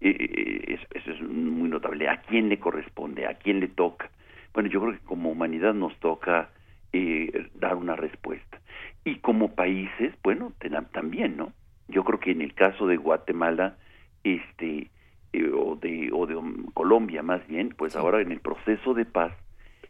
[0.00, 2.08] eso, es muy notable.
[2.08, 3.26] ¿A quién le corresponde?
[3.26, 4.10] ¿A quién le toca?
[4.52, 6.50] Bueno, yo creo que como humanidad nos toca
[6.92, 8.60] eh, dar una respuesta.
[9.04, 10.52] Y como países, bueno,
[10.92, 11.52] también, ¿no?
[11.88, 13.76] Yo creo que en el caso de Guatemala,
[14.22, 14.90] este,
[15.32, 16.40] eh, o de, o de
[16.72, 19.32] Colombia más bien, pues ahora en el proceso de paz,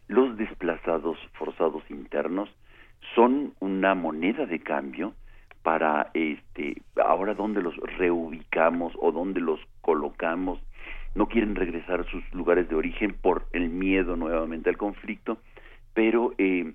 [0.07, 2.49] los desplazados forzados internos
[3.13, 5.13] son una moneda de cambio
[5.65, 10.59] para este ahora dónde los reubicamos o dónde los colocamos.
[11.15, 15.39] No quieren regresar a sus lugares de origen por el miedo nuevamente al conflicto
[15.95, 16.73] pero eh,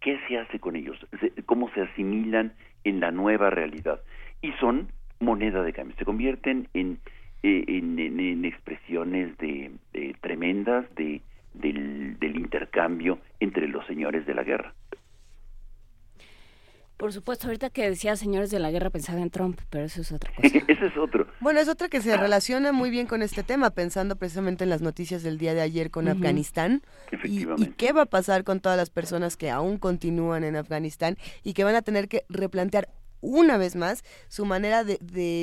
[0.00, 0.98] qué se hace con ellos
[1.46, 2.52] cómo se asimilan
[2.82, 4.00] en la nueva realidad
[4.42, 4.88] y son
[5.20, 5.96] moneda de cambio.
[5.96, 6.98] Se convierten en
[7.44, 9.70] eh, en, expresiones de,
[10.20, 11.20] tremendas de
[11.54, 14.74] del intercambio entre los señores de la guerra
[16.98, 20.10] por supuesto, ahorita que decía señores de la guerra pensaba en Trump, pero eso es
[20.10, 20.48] otra cosa.
[20.66, 21.28] Ese es otro.
[21.40, 24.82] Bueno, es otra que se relaciona muy bien con este tema, pensando precisamente en las
[24.82, 26.82] noticias del día de ayer con Afganistán.
[27.22, 31.16] Y, y, qué va a pasar con todas las personas que aún continúan en Afganistán
[31.44, 32.88] y que van a tener que replantear
[33.20, 34.98] una vez más su manera de,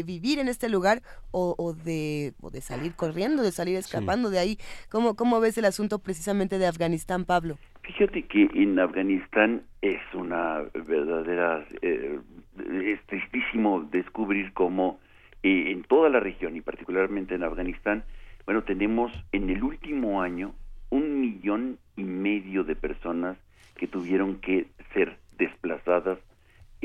[0.05, 1.01] vivir en este lugar
[1.31, 4.57] o, de, de salir corriendo, de salir escapando de ahí.
[4.89, 7.57] ¿Cómo, ¿Cómo ves el asunto precisamente de Afganistán, Pablo?
[7.83, 11.65] Fíjate que en Afganistán es una verdadera...
[11.81, 12.19] Eh,
[12.57, 14.99] es tristísimo descubrir cómo
[15.43, 18.03] eh, en toda la región y particularmente en Afganistán,
[18.45, 20.53] bueno, tenemos en el último año
[20.89, 23.37] un millón y medio de personas
[23.75, 26.19] que tuvieron que ser desplazadas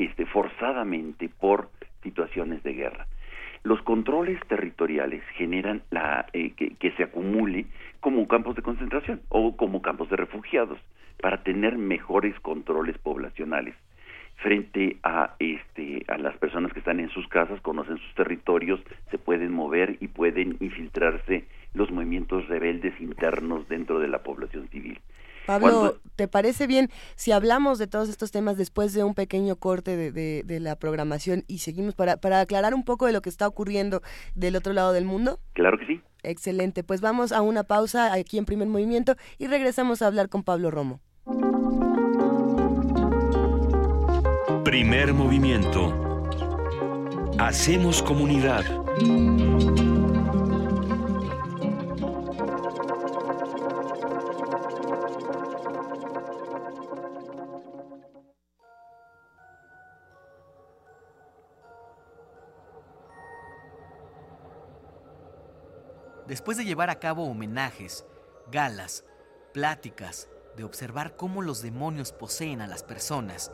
[0.05, 1.69] este, forzadamente por
[2.01, 3.07] situaciones de guerra.
[3.63, 7.67] Los controles territoriales generan la, eh, que, se acumule
[7.99, 10.79] como campos de concentración o como campos de refugiados
[11.21, 13.75] para tener mejores controles poblacionales
[14.37, 18.79] frente a este a las personas que están en sus casas conocen sus territorios
[19.11, 21.45] se pueden mover y pueden infiltrarse
[21.75, 24.99] los movimientos rebeldes internos dentro de la población civil
[25.45, 30.11] Pablo, ¿te parece bien si hablamos de todos estos temas después de un pequeño corte
[30.11, 34.01] de, la programación y seguimos para, para aclarar un poco de lo que está ocurriendo
[34.35, 35.39] del otro lado del mundo?
[35.53, 36.01] Claro que sí.
[36.23, 40.43] Excelente, pues vamos a una pausa aquí en primer movimiento y regresamos a hablar con
[40.43, 41.01] Pablo Romo.
[44.63, 46.27] Primer movimiento.
[47.39, 48.63] Hacemos comunidad.
[66.31, 68.05] Después de llevar a cabo homenajes,
[68.53, 69.03] galas,
[69.53, 73.51] pláticas, de observar cómo los demonios poseen a las personas,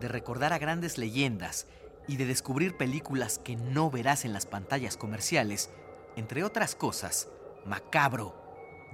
[0.00, 1.68] de recordar a grandes leyendas
[2.08, 5.70] y de descubrir películas que no verás en las pantallas comerciales,
[6.16, 7.28] entre otras cosas,
[7.64, 8.34] Macabro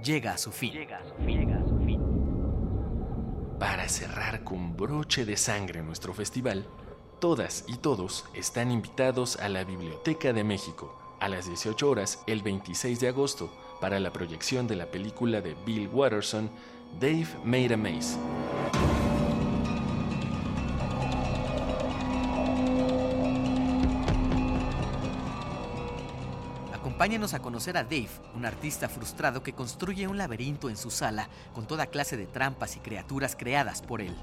[0.03, 0.75] llega a su fin.
[0.75, 2.03] Llega a su fin.
[3.59, 6.67] Para cerrar con broche de sangre nuestro festival,
[7.23, 12.43] todas y todos están invitados a la Biblioteca de México a las 18 horas el
[12.43, 13.51] 26 de agosto
[13.81, 16.51] para la proyección de la película de Bill Watterson,
[17.01, 18.19] Dave Made a Maze.
[26.75, 31.31] Acompáñenos a conocer a Dave, un artista frustrado que construye un laberinto en su sala
[31.55, 34.15] con toda clase de trampas y criaturas creadas por él.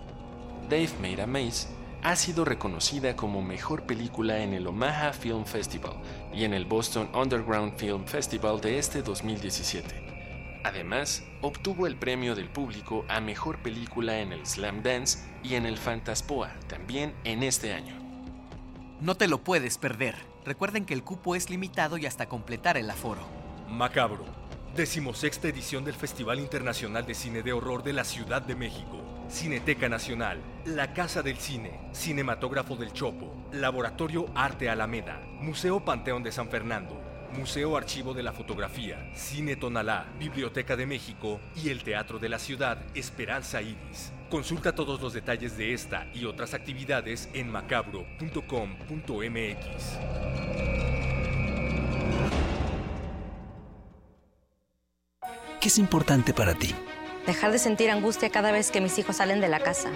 [0.70, 1.68] Dave Made a Maze
[2.04, 5.94] ha sido reconocida como mejor película en el Omaha Film Festival
[6.34, 10.62] y en el Boston Underground Film Festival de este 2017.
[10.64, 15.66] Además, obtuvo el premio del público a mejor película en el Slam Dance y en
[15.66, 17.96] el Fantaspoa, también en este año.
[19.00, 20.16] No te lo puedes perder.
[20.46, 23.22] Recuerden que el cupo es limitado y hasta completar el aforo.
[23.68, 24.26] Macabro,
[24.76, 29.21] Decimosexta edición del Festival Internacional de Cine de Horror de la Ciudad de México.
[29.32, 36.34] Cineteca Nacional, La Casa del Cine, Cinematógrafo del Chopo, Laboratorio Arte Alameda, Museo Panteón de
[36.34, 37.02] San Fernando,
[37.32, 42.40] Museo Archivo de la Fotografía, Cine Tonalá, Biblioteca de México y el Teatro de la
[42.40, 44.12] Ciudad Esperanza Iris.
[44.30, 48.42] Consulta todos los detalles de esta y otras actividades en macabro.com.mx.
[55.62, 56.76] ¿Qué es importante para ti?
[57.26, 59.90] Dejar de sentir angustia cada vez que mis hijos salen de la casa.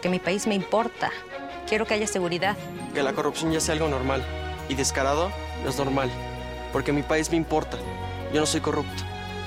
[0.00, 1.10] Que mi país me importa.
[1.68, 2.56] Quiero que haya seguridad.
[2.94, 4.24] Que la corrupción ya sea algo normal.
[4.68, 5.30] Y descarado
[5.64, 6.08] no es normal.
[6.72, 7.78] Porque mi país me importa.
[8.32, 9.02] Yo no soy corrupto.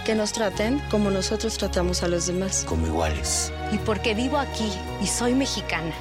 [0.06, 2.66] Que nos traten como nosotros tratamos a los demás.
[2.68, 3.54] Como iguales.
[3.72, 4.70] Y porque vivo aquí
[5.02, 5.94] y soy mexicana,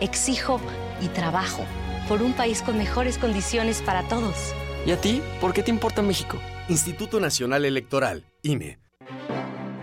[0.00, 0.60] exijo
[1.02, 1.64] y trabajo
[2.08, 4.54] por un país con mejores condiciones para todos.
[4.86, 5.20] ¿Y a ti?
[5.40, 6.38] ¿Por qué te importa México?
[6.68, 8.78] Instituto Nacional Electoral, INE.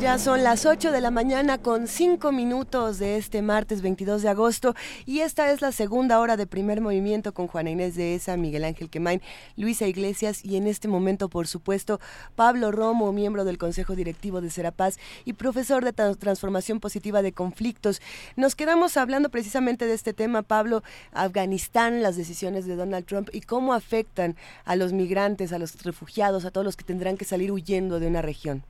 [0.00, 4.30] Ya son las 8 de la mañana con 5 minutos de este martes 22 de
[4.30, 4.74] agosto
[5.04, 8.64] y esta es la segunda hora de primer movimiento con Juana Inés de Esa, Miguel
[8.64, 9.20] Ángel Quemain,
[9.58, 12.00] Luisa Iglesias y en este momento, por supuesto,
[12.34, 14.96] Pablo Romo, miembro del Consejo Directivo de Serapaz
[15.26, 18.00] y profesor de Transformación Positiva de Conflictos.
[18.36, 20.82] Nos quedamos hablando precisamente de este tema, Pablo,
[21.12, 24.34] Afganistán, las decisiones de Donald Trump y cómo afectan
[24.64, 28.06] a los migrantes, a los refugiados, a todos los que tendrán que salir huyendo de
[28.06, 28.64] una región.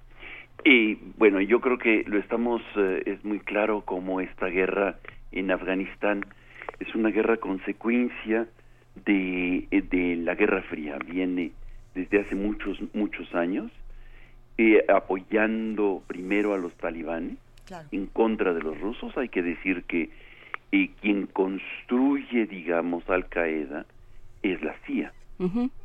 [0.65, 4.99] Y bueno, yo creo que lo estamos, eh, es muy claro como esta guerra
[5.33, 6.27] en Afganistán
[6.79, 8.49] es una guerra consecuencia
[9.05, 11.53] de, eh, de la Guerra Fría, viene
[11.95, 13.71] desde hace muchos, muchos años,
[14.59, 17.37] eh, apoyando primero a los talibanes
[17.93, 19.17] en contra de los rusos.
[19.17, 20.11] Hay que decir que
[21.01, 23.87] quien construye, digamos, Al Qaeda
[24.43, 25.13] es la CIA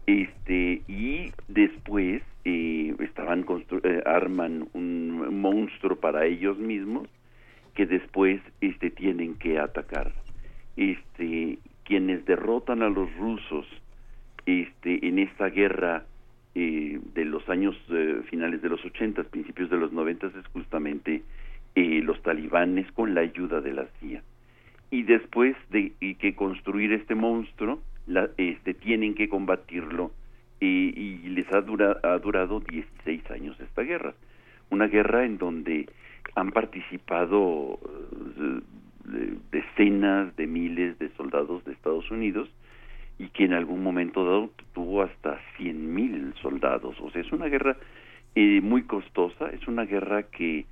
[0.06, 3.44] este y después eh, estaban
[3.84, 7.10] eh, arman un monstruo para ellos mismos
[7.74, 10.12] que después este tienen que atacar.
[10.78, 13.66] Este quienes derrotan a los rusos
[14.46, 16.06] este en esta guerra
[16.54, 17.76] eh, de los años
[18.30, 21.24] finales de los ochentas principios de los noventas es justamente
[21.76, 24.22] los talibanes con la ayuda de la CIA.
[24.92, 30.12] Y después de que construir este monstruo la, este, tienen que combatirlo
[30.60, 31.58] y les ha,
[32.04, 34.14] ha durado 16 años esta guerra.
[34.70, 35.88] Una guerra en donde
[36.34, 37.80] han participado
[39.14, 42.50] eh, decenas de miles de soldados de Estados Unidos
[43.20, 47.00] y que en algún momento dado tuvo hasta 100 mil soldados.
[47.00, 47.78] O sea, es una guerra
[48.34, 50.66] eh, muy costosa, es una guerra que,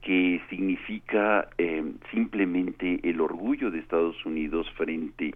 [0.00, 5.34] que significa eh, simplemente el orgullo de Estados Unidos frente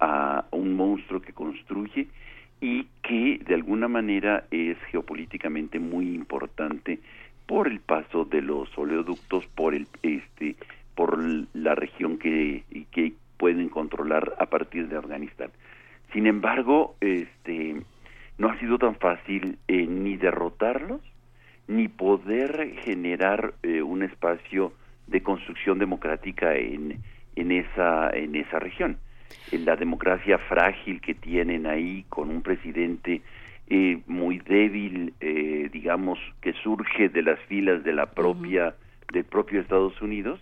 [0.00, 2.08] a un monstruo que construye
[2.62, 7.00] y que de alguna manera es geopolíticamente muy importante
[7.44, 10.54] por el paso de los oleoductos por el este
[10.94, 11.18] por
[11.54, 15.50] la región que, que pueden controlar a partir de Afganistán.
[16.12, 17.82] Sin embargo, este
[18.38, 21.00] no ha sido tan fácil eh, ni derrotarlos
[21.66, 24.72] ni poder generar eh, un espacio
[25.08, 27.02] de construcción democrática en,
[27.34, 28.98] en esa en esa región.
[29.52, 33.22] La democracia frágil que tienen ahí con un presidente
[33.68, 38.74] eh, muy débil, eh, digamos, que surge de las filas de la propia,
[39.12, 40.40] del propio Estados Unidos,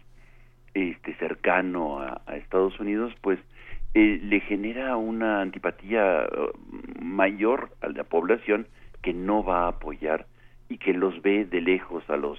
[0.75, 3.39] este, cercano a, Estados Unidos, pues
[3.95, 8.67] eh, le genera una antipatía uh, mayor a la población
[9.03, 10.27] que no va a apoyar
[10.69, 12.39] y que los ve de lejos a los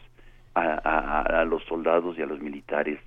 [0.53, 2.99] a los soldados y a los militares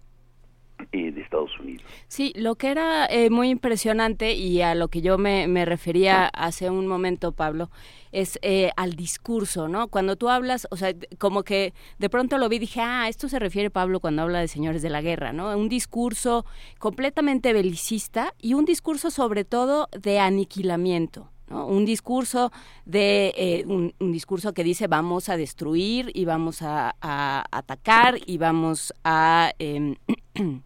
[0.93, 1.85] de Estados Unidos.
[2.09, 6.70] Sí, lo que era eh, muy impresionante y a lo que yo me, refería hace
[6.70, 7.70] un momento, Pablo,
[8.12, 9.89] es eh, al discurso, ¿no?
[9.89, 13.39] Cuando tú hablas, o sea, como que de pronto lo vi dije, ah, esto se
[13.39, 15.57] refiere Pablo cuando habla de señores de la guerra, ¿no?
[15.57, 16.45] Un discurso
[16.79, 21.34] completamente belicista y un discurso sobre todo de aniquilamiento.
[21.51, 22.53] Un discurso
[22.86, 28.95] de un, discurso que dice vamos a destruir y vamos a, a atacar y vamos
[29.05, 29.97] a em,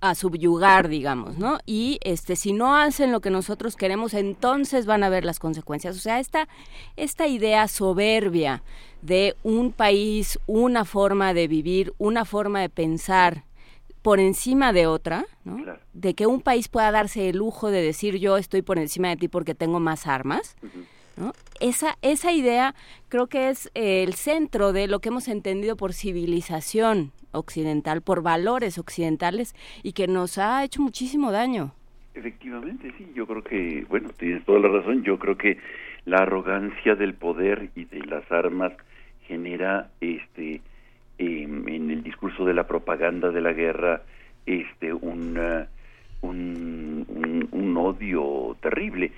[0.00, 1.58] a subyugar, digamos, ¿no?
[1.66, 5.96] Y este si no hacen lo que nosotros queremos, entonces van a ver las consecuencias.
[5.96, 6.48] O sea, esta
[6.96, 8.62] esta idea soberbia
[9.02, 13.44] de un país, una forma de vivir, una forma de pensar
[14.06, 15.58] por encima de otra, ¿no?
[15.92, 19.16] De que un país pueda darse el lujo de decir yo estoy por encima de
[19.16, 20.56] ti porque tengo más armas.
[21.16, 21.32] ¿No?
[21.58, 22.76] Esa, esa idea
[23.08, 28.78] creo que es el centro de lo que hemos entendido por civilización occidental, por valores
[28.78, 31.74] occidentales y que nos ha hecho muchísimo daño.
[32.14, 35.58] Efectivamente, sí, yo creo que, bueno, tienes toda la razón, yo creo que
[36.04, 38.72] la arrogancia del poder y de las armas
[39.26, 40.60] genera este
[41.18, 44.02] em, en el discurso de la propaganda de la guerra
[44.44, 45.38] este un,
[46.22, 49.12] un, un, odio terrible.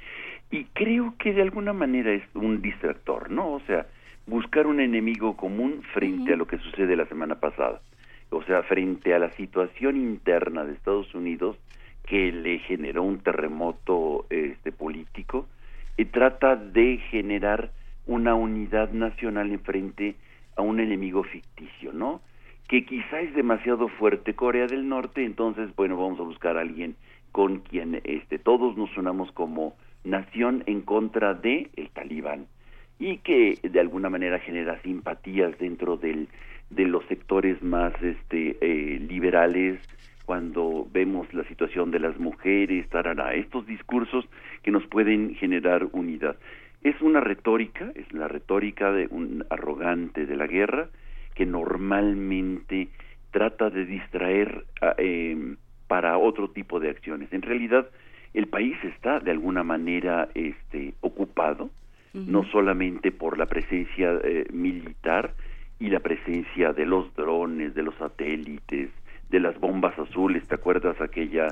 [0.51, 3.87] Y creo que de alguna manera es un distractor no o sea
[4.27, 7.81] buscar un enemigo común frente a lo que sucede la semana pasada.
[8.31, 11.57] O sea, frente a la situación interna de Estados Unidos
[12.07, 15.47] que le generó un terremoto este político,
[15.99, 17.71] y trata de generar
[18.07, 20.28] una unidad nacional en frente a
[20.63, 22.21] un enemigo ficticio, ¿no?
[22.69, 26.97] Que quizá es demasiado fuerte Corea del Norte, entonces, bueno, vamos a buscar a alguien
[27.33, 32.47] con quien este, todos nos unamos como nación en contra de el talibán
[32.99, 36.29] y que de alguna manera genera simpatías dentro del
[36.71, 39.81] de los sectores más este, eh, liberales
[40.27, 44.27] cuando vemos la situación de las mujeres, tarará, estos discursos
[44.63, 46.37] que nos pueden generar unidad.
[46.83, 50.89] Es una retórica, es la retórica de un arrogante de la guerra
[51.35, 52.89] que normalmente
[53.31, 54.65] trata de distraer
[54.97, 55.57] em,
[55.87, 57.33] para otro tipo de acciones.
[57.33, 57.89] En realidad,
[58.35, 61.71] el país está de alguna manera este, ocupado,
[62.15, 65.35] no solamente por la presencia eh, militar,
[65.81, 68.91] y la presencia de los drones, de los satélites,
[69.31, 71.49] de las bombas azules, ¿te acuerdas aquella?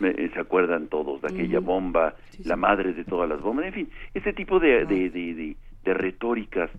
[0.00, 3.66] Eh, ¿Se acuerdan todos de aquella bomba, la madre de todas las bombas?
[3.66, 6.70] En fin, este tipo de, de, de, de, retóricas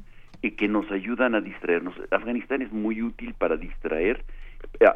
[0.41, 1.95] eh, que nos ayudan a distraernos.
[2.11, 4.23] Afganistán es muy útil para distraer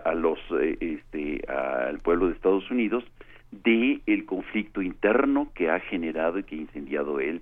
[0.04, 3.04] a, los, eh, este, al pueblo de Estados Unidos
[3.52, 7.42] de el conflicto interno que ha generado y que ha incendiado él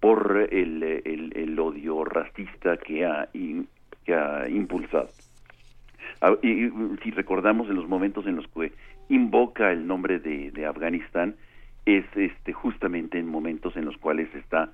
[0.00, 3.28] por el, el, odio racista que ha,
[4.04, 5.08] que ha impulsado.
[6.42, 6.70] Y,
[7.02, 8.72] si recordamos en los momentos en los que
[9.08, 11.34] invoca el nombre de, de Afganistán,
[11.84, 14.70] es este justamente en momentos en los cuales está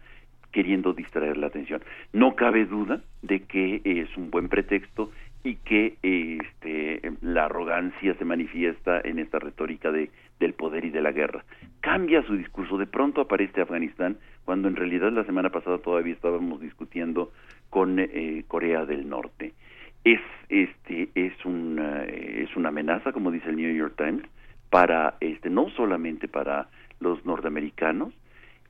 [0.52, 1.82] queriendo distraer la atención.
[2.12, 5.10] No cabe duda de que es un buen pretexto
[5.44, 10.10] y que este, la arrogancia se manifiesta en esta retórica de,
[10.40, 11.44] del poder y de la guerra.
[11.80, 16.60] Cambia su discurso, de pronto aparece Afganistán, cuando en realidad la semana pasada todavía estábamos
[16.60, 17.32] discutiendo
[17.70, 19.54] con eh, Corea del Norte.
[20.04, 24.24] Es, este, es, una, es una amenaza, como dice el New York Times,
[24.70, 26.68] para, este, no solamente para
[27.00, 28.12] los norteamericanos,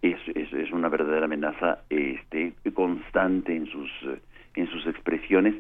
[0.02, 3.90] es, es, es una verdadera amenaza este, constante en sus,
[4.54, 5.54] en sus expresiones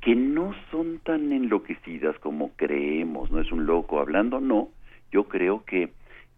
[0.00, 4.68] que no son tan enloquecidas como creemos, no es un loco hablando, no,
[5.10, 5.90] yo creo que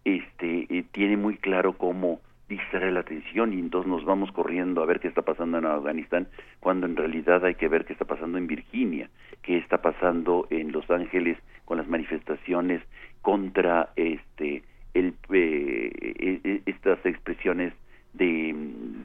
[0.04, 4.86] este eh, tiene muy claro cómo distraer la atención y entonces nos vamos corriendo a
[4.86, 6.28] ver qué está pasando en Afganistán
[6.60, 9.08] cuando en realidad hay que ver qué está pasando en Virginia,
[9.42, 12.82] qué está pasando en Los Ángeles con las manifestaciones
[13.22, 14.62] contra este
[14.94, 17.72] eh, e, e, estas expresiones
[18.12, 18.54] de,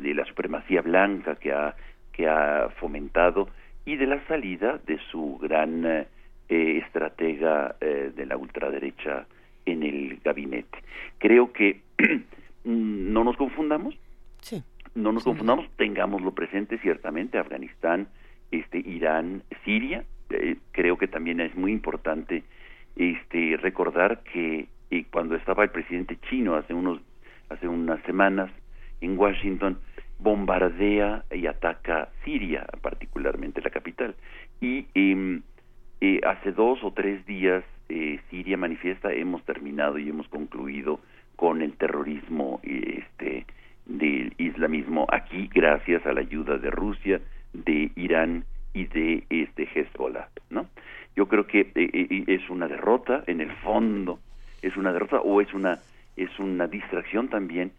[0.01, 1.75] de la supremacía blanca que ha
[2.11, 3.47] que ha fomentado
[3.85, 6.05] y de la salida de su gran eh,
[6.49, 9.25] estratega eh, de la ultraderecha
[9.65, 10.79] en el gabinete.
[11.17, 11.81] Creo que
[12.69, 13.95] no nos confundamos,
[14.41, 14.63] sí.
[14.95, 18.07] no nos confundamos, tengámoslo presente ciertamente, Afganistán,
[18.51, 22.43] este, Irán, Siria, eh, creo que también es muy importante
[22.95, 24.67] este, recordar que
[25.11, 26.99] cuando estaba el presidente chino hace unos
[27.49, 28.51] hace unas semanas
[29.01, 29.79] en Washington
[30.19, 34.15] bombardea y ataca Siria, particularmente la capital.
[34.59, 35.41] Y em,
[36.01, 40.99] eh, hace dos o tres días eh, Siria manifiesta hemos terminado y hemos concluido
[41.39, 43.45] con el terrorismo este
[43.85, 47.21] del islamismo aquí gracias a la ayuda de Rusia,
[47.53, 48.43] de Irán
[48.73, 50.65] y de este Hezbollah, ¿no?
[51.15, 54.19] Yo creo que eh, es una derrota en el fondo,
[54.61, 55.79] es una derrota o es una
[56.17, 57.71] es una distracción también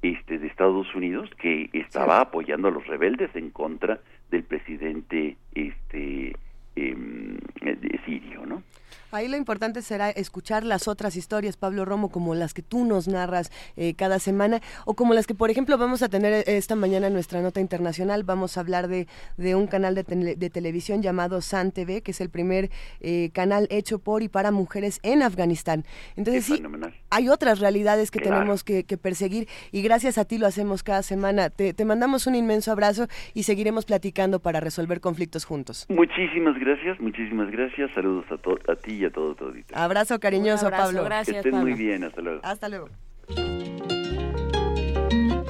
[0.00, 3.98] este de Estados Unidos que estaba apoyando a los rebeldes en contra
[4.30, 6.36] del presidente este
[6.78, 8.62] eh, sirio, ¿no?
[9.10, 13.08] Ahí lo importante será escuchar las otras historias, Pablo Romo, como las que tú nos
[13.08, 17.06] narras eh, cada semana, o como las que, por ejemplo, vamos a tener esta mañana
[17.06, 18.22] en nuestra nota internacional.
[18.24, 19.06] Vamos a hablar de,
[19.38, 20.02] de un canal de,
[20.36, 22.68] de, televisión llamado San TV, que es el primer
[23.00, 25.84] eh, canal hecho por y para mujeres en Afganistán.
[26.16, 26.62] Entonces, sí,
[27.08, 31.48] hay otras realidades que tenemos que, perseguir y gracias a ti lo hacemos cada semana.
[31.48, 35.86] Te, te mandamos un inmenso abrazo y seguiremos platicando para resolver conflictos juntos.
[35.88, 36.67] Muchísimas gracias,
[37.00, 37.90] muchísimas gracias.
[37.94, 39.52] Saludos a, a ti y a todo, todo.
[39.74, 41.04] Abrazo cariñoso, Pablo.
[41.04, 42.40] Gracias, que estén muy bien, hasta luego.
[42.42, 42.88] Hasta luego.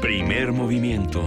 [0.01, 1.23] Primer movimiento.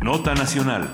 [0.00, 0.90] Nota Nacional.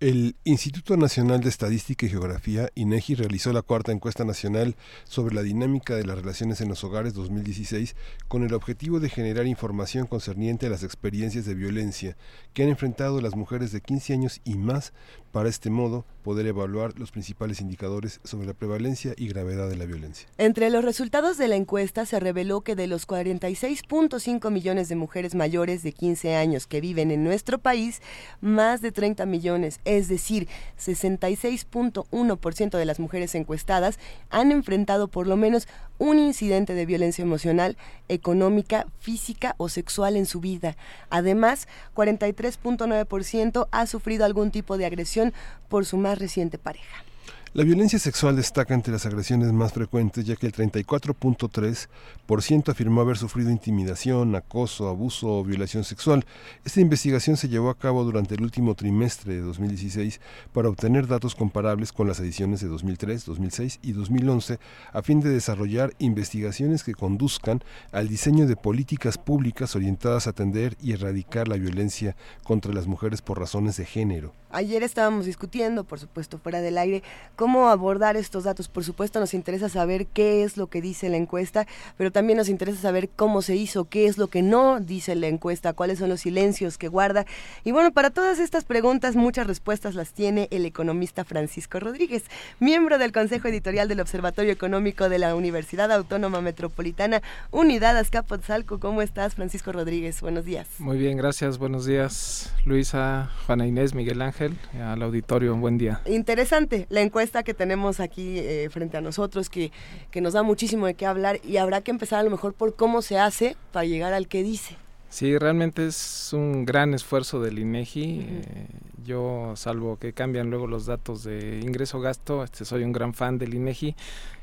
[0.00, 4.74] El Instituto Nacional de Estadística y Geografía, INEGI, realizó la cuarta encuesta nacional
[5.04, 7.96] sobre la dinámica de las relaciones en los hogares 2016
[8.26, 12.16] con el objetivo de generar información concerniente a las experiencias de violencia
[12.54, 14.94] que han enfrentado las mujeres de 15 años y más
[15.32, 19.86] para este modo poder evaluar los principales indicadores sobre la prevalencia y gravedad de la
[19.86, 20.28] violencia.
[20.38, 25.34] Entre los resultados de la encuesta se reveló que de los 46.5 millones de mujeres
[25.34, 28.00] mayores de 15 años que viven en nuestro país,
[28.40, 30.48] más de 30 millones, es decir,
[30.78, 33.98] 66.1% de las mujeres encuestadas
[34.30, 37.76] han enfrentado por lo menos un incidente de violencia emocional,
[38.08, 40.76] económica, física o sexual en su vida.
[41.10, 45.19] Además, 43.9% ha sufrido algún tipo de agresión
[45.68, 47.04] por su más reciente pareja.
[47.52, 53.16] La violencia sexual destaca entre las agresiones más frecuentes, ya que el 34.3% afirmó haber
[53.16, 56.24] sufrido intimidación, acoso, abuso o violación sexual.
[56.64, 60.20] Esta investigación se llevó a cabo durante el último trimestre de 2016
[60.52, 64.60] para obtener datos comparables con las ediciones de 2003, 2006 y 2011,
[64.92, 70.76] a fin de desarrollar investigaciones que conduzcan al diseño de políticas públicas orientadas a atender
[70.80, 72.14] y erradicar la violencia
[72.44, 74.34] contra las mujeres por razones de género.
[74.52, 77.04] Ayer estábamos discutiendo, por supuesto, fuera del aire,
[77.40, 78.68] cómo abordar estos datos.
[78.68, 82.50] Por supuesto, nos interesa saber qué es lo que dice la encuesta, pero también nos
[82.50, 86.10] interesa saber cómo se hizo, qué es lo que no dice la encuesta, cuáles son
[86.10, 87.24] los silencios que guarda.
[87.64, 92.24] Y bueno, para todas estas preguntas, muchas respuestas las tiene el economista Francisco Rodríguez,
[92.58, 98.80] miembro del Consejo Editorial del Observatorio Económico de la Universidad Autónoma Metropolitana, Unidad Azcapotzalco.
[98.80, 100.20] ¿Cómo estás, Francisco Rodríguez?
[100.20, 100.68] Buenos días.
[100.78, 101.56] Muy bien, gracias.
[101.56, 106.02] Buenos días, Luisa, Juana Inés, Miguel Ángel al auditorio, un buen día.
[106.04, 109.72] Interesante la encuesta que tenemos aquí eh, frente a nosotros, que,
[110.10, 112.74] que nos da muchísimo de qué hablar y habrá que empezar a lo mejor por
[112.74, 114.76] cómo se hace para llegar al que dice.
[115.10, 118.26] Sí, realmente es un gran esfuerzo del INEGI.
[118.28, 118.66] Eh,
[119.04, 123.54] yo, salvo que cambian luego los datos de ingreso-gasto, este, soy un gran fan del
[123.54, 123.96] INEGI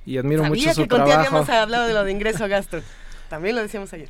[0.05, 1.09] y admiro mucho su trabajo.
[1.09, 2.81] que habíamos hablado de lo de ingreso-gasto.
[3.29, 4.09] También lo decíamos ayer.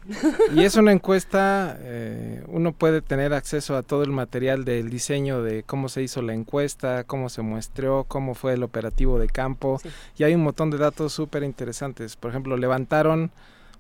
[0.54, 5.42] Y es una encuesta, eh, uno puede tener acceso a todo el material del diseño
[5.42, 9.82] de cómo se hizo la encuesta, cómo se muestreó, cómo fue el operativo de campo.
[10.18, 12.16] Y hay un montón de datos súper interesantes.
[12.16, 13.32] Por ejemplo, levantaron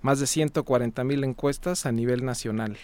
[0.01, 2.77] más de 140 mil encuestas a nivel nacional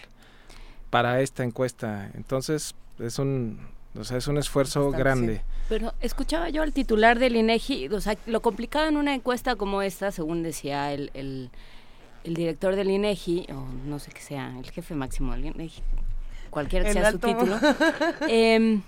[0.89, 2.11] para esta encuesta.
[2.13, 3.67] Entonces, es un,
[3.97, 5.41] o sea, es un esfuerzo grande.
[5.69, 9.81] Pero escuchaba yo al titular del INEGI, o sea, lo complicado en una encuesta como
[9.81, 11.49] esta, según decía el, el
[12.23, 15.81] el director del INEGI, o no sé qué sea, el jefe máximo del INEGI,
[16.49, 17.57] cualquiera que sea su título,
[18.27, 18.81] em,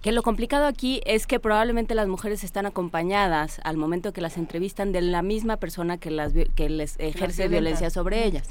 [0.00, 4.36] que lo complicado aquí es que probablemente las mujeres están acompañadas al momento que las
[4.36, 8.48] entrevistan de la misma persona que, las, que les ejerce violencia sobre ellas.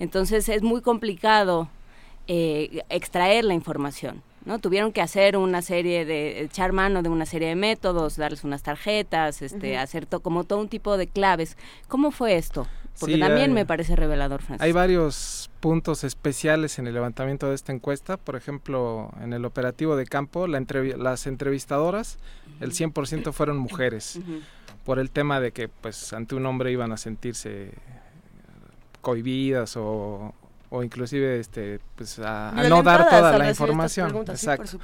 [0.00, 1.68] Entonces es muy complicado
[2.26, 4.22] eh, extraer la información.
[4.44, 4.58] ¿no?
[4.58, 8.62] Tuvieron que hacer una serie de, echar mano de una serie de métodos, darles unas
[8.62, 11.56] tarjetas, este, hacer como todo un tipo de claves.
[11.88, 12.66] ¿Cómo fue esto?
[12.98, 14.64] Porque también me parece revelador, Francisco.
[14.64, 18.16] Hay varios puntos especiales en el levantamiento de esta encuesta.
[18.16, 20.62] Por ejemplo, en el operativo de campo, la
[20.96, 22.18] las entrevistadoras,
[22.60, 24.20] el 100% fueron mujeres.
[24.84, 27.72] Por el tema de que, pues, ante un hombre iban a sentirse
[29.00, 30.34] cohibidas o,
[30.70, 34.16] o inclusive este pues a, no dar toda la información.
[34.28, 34.78] exacto.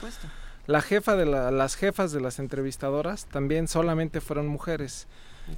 [0.66, 5.08] la jefa de las jefas de las entrevistadoras también solamente fueron mujeres.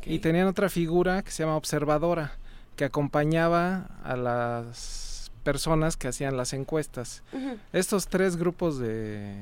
[0.05, 2.35] Y tenían otra figura que se llama observadora
[2.81, 7.23] que acompañaba a las personas que hacían las encuestas.
[7.75, 9.35] Estos tres grupos de,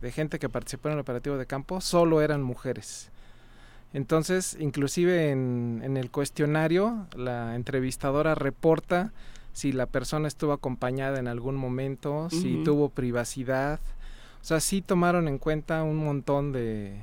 [0.00, 3.10] de gente que participó en el operativo de campo solo eran mujeres.
[3.92, 9.12] Entonces, inclusive en, en, el cuestionario, la entrevistadora reporta
[9.52, 13.78] si la persona estuvo acompañada en algún momento, si tuvo privacidad.
[14.40, 16.94] O sea, sí tomaron en cuenta un montón de,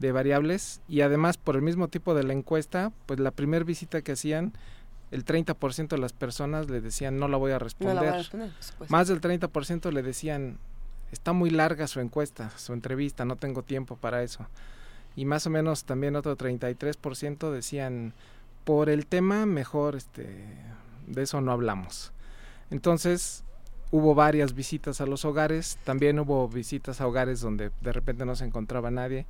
[0.00, 4.02] de variables y además por el mismo tipo de la encuesta, pues la primera visita
[4.02, 4.52] que hacían,
[5.14, 8.26] el 30% de las personas le decían no la voy a responder.
[8.88, 10.58] Más del 30% le decían
[11.12, 14.46] está muy larga su encuesta, su entrevista, no tengo tiempo para eso.
[15.14, 18.12] Y más o menos también otro 33% decían
[18.64, 20.26] por el tema mejor este
[21.06, 22.12] de eso no hablamos.
[22.70, 23.44] Entonces,
[23.92, 28.34] hubo varias visitas a los hogares, también hubo visitas a hogares donde de repente no
[28.34, 29.26] se encontraba nadie.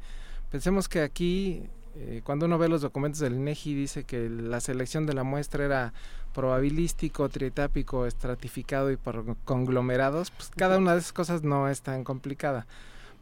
[0.51, 5.07] Pensemos que aquí, eh, cuando uno ve los documentos del INEGI, dice que la selección
[5.07, 5.93] de la muestra era
[6.33, 12.03] probabilístico, trietápico, estratificado y por conglomerados, pues cada una de esas cosas no es tan
[12.03, 12.67] complicada.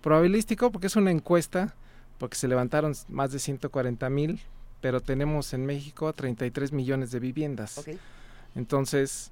[0.00, 1.74] Probabilístico porque es una encuesta,
[2.18, 4.40] porque se levantaron más de 140 mil,
[4.80, 7.84] pero tenemos en México 33 millones de viviendas.
[8.54, 9.30] Entonces,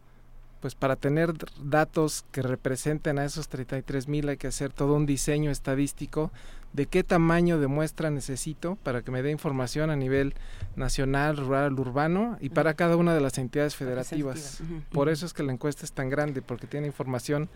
[0.61, 1.33] pues para tener
[1.63, 6.31] datos que representen a esos 33 mil hay que hacer todo un diseño estadístico
[6.73, 10.35] de qué tamaño de muestra necesito para que me dé información a nivel
[10.77, 14.63] nacional, rural, urbano y para cada una de las entidades federativas.
[14.93, 17.49] Por eso es que la encuesta es tan grande, porque tiene información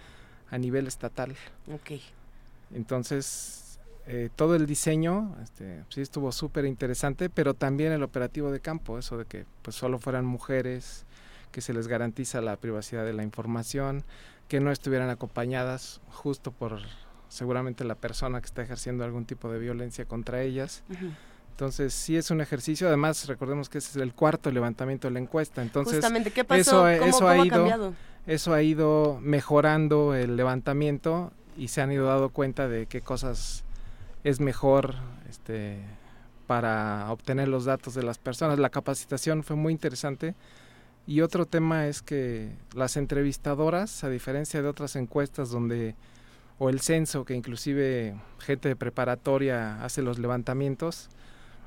[0.50, 1.36] a nivel estatal.
[1.72, 2.00] Ok.
[2.74, 8.60] Entonces, eh, todo el diseño este, sí estuvo súper interesante, pero también el operativo de
[8.60, 11.06] campo, eso de que pues solo fueran mujeres,
[11.54, 14.02] que se les garantiza la privacidad de la información,
[14.48, 16.80] que no estuvieran acompañadas justo por
[17.28, 20.82] seguramente la persona que está ejerciendo algún tipo de violencia contra ellas.
[21.50, 22.88] Entonces, sí es un ejercicio.
[22.88, 25.62] Además, recordemos que ese es el cuarto levantamiento de la encuesta.
[25.62, 26.88] Entonces, Justamente, ¿qué pasó?
[26.88, 27.94] Eso, eso ha, ido,
[28.26, 33.62] eso ha ido mejorando el levantamiento y se han ido dando cuenta de qué cosas
[34.24, 34.96] es mejor
[35.30, 35.78] este,
[36.48, 38.58] para obtener los datos de las personas.
[38.58, 40.34] La capacitación fue muy interesante
[41.06, 45.96] y otro tema es que las entrevistadoras, a diferencia de otras encuestas donde,
[46.58, 51.10] o el censo, que inclusive gente de preparatoria hace los levantamientos,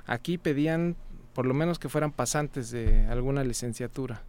[0.06, 0.96] aquí pedían
[1.34, 4.24] por lo menos que fueran pasantes de alguna licenciatura.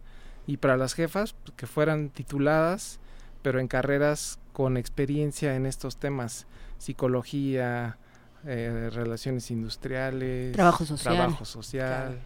[0.45, 2.99] Y para las jefas, que fueran tituladas,
[3.41, 6.45] pero en carreras con experiencia en estos temas,
[6.77, 7.97] psicología,
[8.45, 12.19] eh, relaciones industriales, trabajo social, trabajo social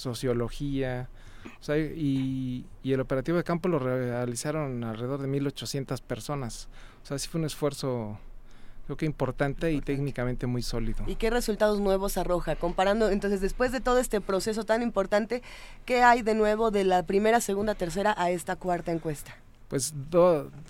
[0.00, 1.08] sociología,
[1.96, 6.68] y, el operativo de campo lo realizaron alrededor de 1.800 personas.
[7.02, 8.18] O sea, sí fue un esfuerzo
[8.86, 11.04] creo que importante y técnicamente muy sólido.
[11.06, 12.56] ¿Y qué resultados nuevos arroja?
[12.56, 15.42] Comparando, entonces, después de todo este proceso tan importante,
[15.84, 19.36] ¿qué hay de nuevo de la primera, segunda, tercera a esta cuarta encuesta?
[19.68, 19.94] Pues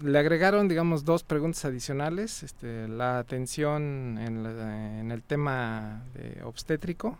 [0.05, 2.43] le agregaron, digamos, dos preguntas adicionales.
[2.43, 7.17] Este, la atención en, en el tema de obstétrico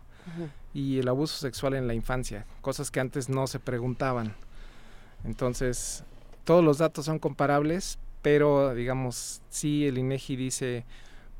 [0.73, 4.33] y el abuso sexual en la infancia, cosas que antes no se preguntaban.
[5.23, 6.03] Entonces,
[6.43, 10.85] todos los datos son comparables, pero digamos, sí el INEGI dice,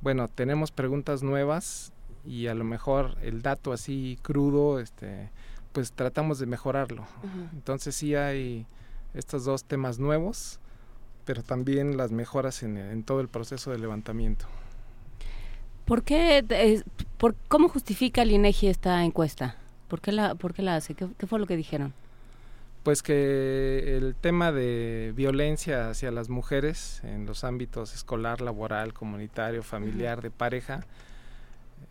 [0.02, 1.94] bueno, tenemos preguntas nuevas
[2.26, 5.30] y a lo mejor el dato así crudo, este,
[5.72, 7.06] pues tratamos de mejorarlo.
[7.54, 8.66] Entonces sí hay
[9.14, 10.60] estos dos temas nuevos,
[11.26, 14.48] pero también las mejoras en todo el proceso de levantamiento.
[15.92, 16.84] ¿Por qué, eh,
[17.18, 19.58] por, cómo justifica el INEGI esta encuesta?
[19.90, 20.96] ¿Por qué la, por qué la hace?
[20.96, 21.94] ¿Qué, fue lo que dijeron?
[22.84, 29.64] Pues que el tema de violencia hacia las mujeres en los ámbitos escolar, laboral, comunitario,
[29.64, 30.86] familiar, de pareja,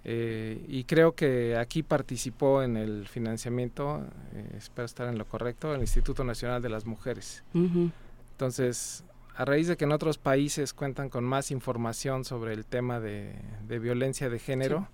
[0.05, 4.03] eh, y creo que aquí participó en el financiamiento,
[4.33, 7.45] eh, espero estar en lo correcto, el Instituto Nacional de las Mujeres.
[7.53, 9.05] Entonces,
[9.41, 13.35] a raíz de que en otros países cuentan con más información sobre el tema de,
[13.67, 14.87] violencia de género,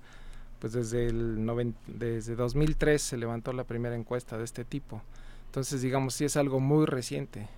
[0.60, 5.02] pues desde, el desde 2003 se levantó la primera encuesta de este tipo.
[5.46, 7.48] Entonces, digamos, sí es algo muy reciente.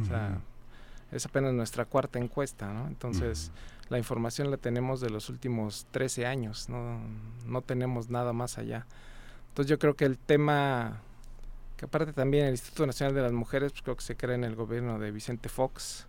[0.00, 0.38] O sea,
[1.10, 2.86] es apenas nuestra cuarta encuesta, ¿no?
[2.86, 3.50] Entonces,
[3.88, 7.00] la información la tenemos de los últimos 13 años, no,
[7.44, 8.86] no tenemos nada más allá.
[9.48, 11.00] Entonces yo creo que el tema,
[11.76, 14.44] que aparte también el Instituto Nacional de las Mujeres, pues creo que se crea en
[14.44, 16.06] el gobierno de Vicente Fox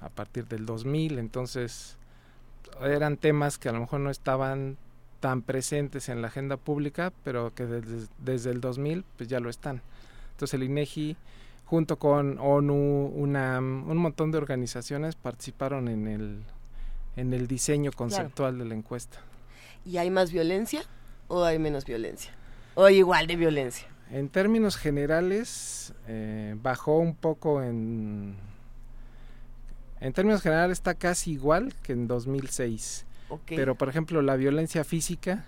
[0.00, 1.96] a partir del 2000, entonces
[2.82, 4.76] eran temas que a lo mejor no estaban
[5.20, 9.50] tan presentes en la agenda pública, pero que desde, desde el 2000 pues ya lo
[9.50, 9.82] están.
[10.32, 11.16] Entonces el INEGI
[11.68, 16.42] junto con ONU, UNAM, un montón de organizaciones participaron en el,
[17.16, 19.18] en el diseño conceptual de la encuesta.
[19.84, 20.82] ¿Y hay más violencia
[21.28, 22.32] o hay menos violencia?
[22.74, 23.86] ¿O igual de violencia?
[24.10, 28.36] En términos generales, eh, bajó un poco en...
[30.00, 33.06] En términos generales está casi igual que en 2006.
[33.46, 35.44] Pero, por ejemplo, la violencia física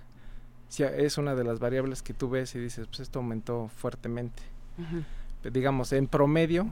[0.78, 4.42] es una de las variables que tú ves y dices, pues esto aumentó fuertemente
[5.42, 6.68] digamos, en promedio,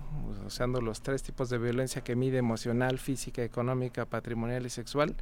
[0.46, 5.16] usando los tres tipos de violencia que mide emocional, física, económica, patrimonial y sexual,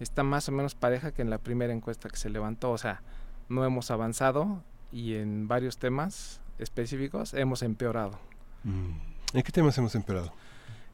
[0.00, 2.70] está más o menos pareja que en la primera encuesta que se levantó.
[2.70, 3.02] O sea,
[3.48, 8.18] no hemos avanzado y en varios temas específicos hemos empeorado.
[8.64, 8.92] Mm.
[9.34, 10.32] ¿En qué temas hemos empeorado?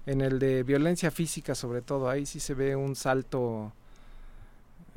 [0.06, 3.72] En el de violencia física, sobre todo, ahí sí se ve un salto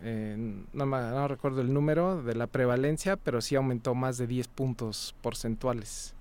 [0.04, 5.16] no, no, recuerdo el número de la prevalencia, pero sí aumentó más de 10 puntos
[5.22, 6.14] porcentuales.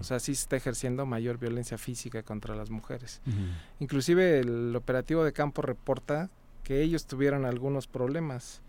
[0.00, 3.20] O sea, sí se está ejerciendo mayor violencia física contra las mujeres.
[3.80, 6.30] Inclusive el operativo de campo reporta
[6.62, 8.60] que ellos tuvieron algunos problemas.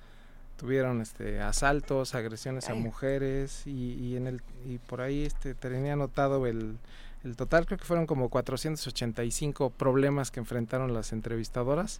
[0.58, 5.94] Tuvieron este asaltos, agresiones a mujeres y, y, en el y por ahí este tenía
[5.94, 6.78] anotado el,
[7.26, 12.00] el total creo que fueron como 485 problemas que enfrentaron las entrevistadoras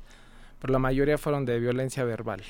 [0.60, 2.42] pero la mayoría fueron de violencia verbal.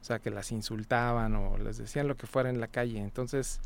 [0.00, 2.98] O sea, que las insultaban o les decían lo que fuera en la calle.
[2.98, 3.60] Entonces,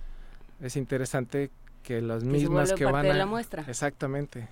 [0.62, 1.50] es interesante
[1.82, 3.14] que las mismas que van a...
[3.14, 3.64] la muestra.
[3.68, 4.48] Exactamente.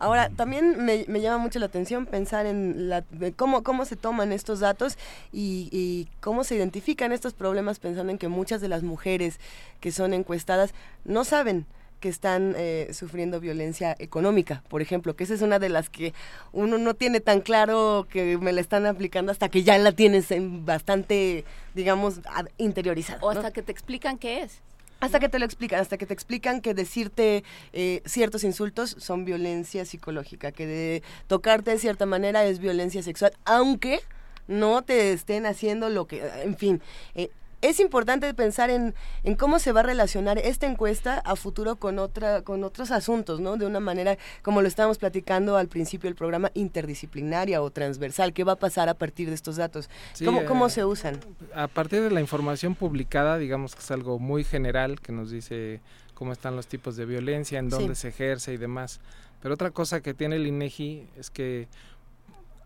[0.00, 3.04] Ahora, también me, llama mucho la atención pensar en la,
[3.36, 4.96] cómo, cómo se toman estos datos
[5.30, 9.38] y, y, cómo se identifican estos problemas pensando en que muchas de las mujeres
[9.78, 10.72] que son encuestadas
[11.04, 11.66] no saben
[12.00, 16.12] que están eh, sufriendo violencia económica, por ejemplo, que esa es una de las que
[16.52, 20.30] uno no tiene tan claro que me la están aplicando hasta que ya la tienes
[20.30, 21.44] en bastante,
[21.74, 22.20] digamos,
[22.58, 23.20] interiorizada.
[23.22, 24.60] O hasta que te explican qué es.
[25.00, 29.24] Hasta que te lo explican, hasta que te explican que decirte eh, ciertos insultos son
[29.24, 34.00] violencia psicológica, que de tocarte de cierta manera es violencia sexual, aunque
[34.46, 36.82] no te estén haciendo lo que, en fin,
[37.14, 37.30] eh,
[37.62, 41.98] es importante pensar en, en, cómo se va a relacionar esta encuesta a futuro con
[41.98, 43.56] otra con otros asuntos, ¿no?
[43.56, 48.44] De una manera como lo estábamos platicando al principio del programa interdisciplinaria o transversal, ¿qué
[48.44, 49.90] va a pasar a partir de estos datos?
[50.24, 51.20] ¿Cómo, ¿Cómo, eh, se usan?
[51.54, 55.80] A partir de la información publicada, digamos que es algo muy general que nos dice
[56.14, 59.00] cómo están los tipos de violencia, en dónde se ejerce y demás.
[59.40, 61.66] Pero otra cosa que tiene el INEGI es que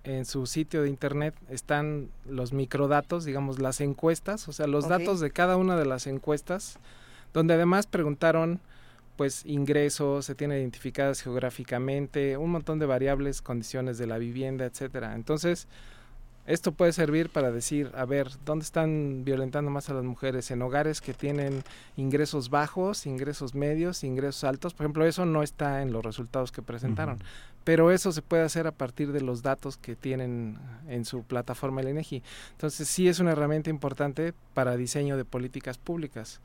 [0.05, 5.21] en su sitio de internet están los microdatos, digamos las encuestas, o sea, los datos
[5.21, 6.79] de cada una de las encuestas,
[7.33, 8.61] donde además preguntaron
[9.17, 15.15] pues ingresos, se tienen identificadas geográficamente, un montón de variables, condiciones de la vivienda, etcétera.
[15.15, 15.69] Entonces,
[16.47, 20.51] esto puede servir para decir, a ver, ¿dónde están violentando más a las mujeres?
[20.51, 21.63] En hogares que tienen
[21.97, 24.75] ingresos bajos, ingresos medios, ingresos altos.
[24.75, 27.19] Por ejemplo, eso no está en los resultados que presentaron.
[27.65, 31.81] Pero eso se puede hacer a partir de los datos que tienen en su plataforma
[31.81, 32.23] el INEGI.
[32.51, 36.43] Entonces, sí es una herramienta importante para diseño de políticas públicas.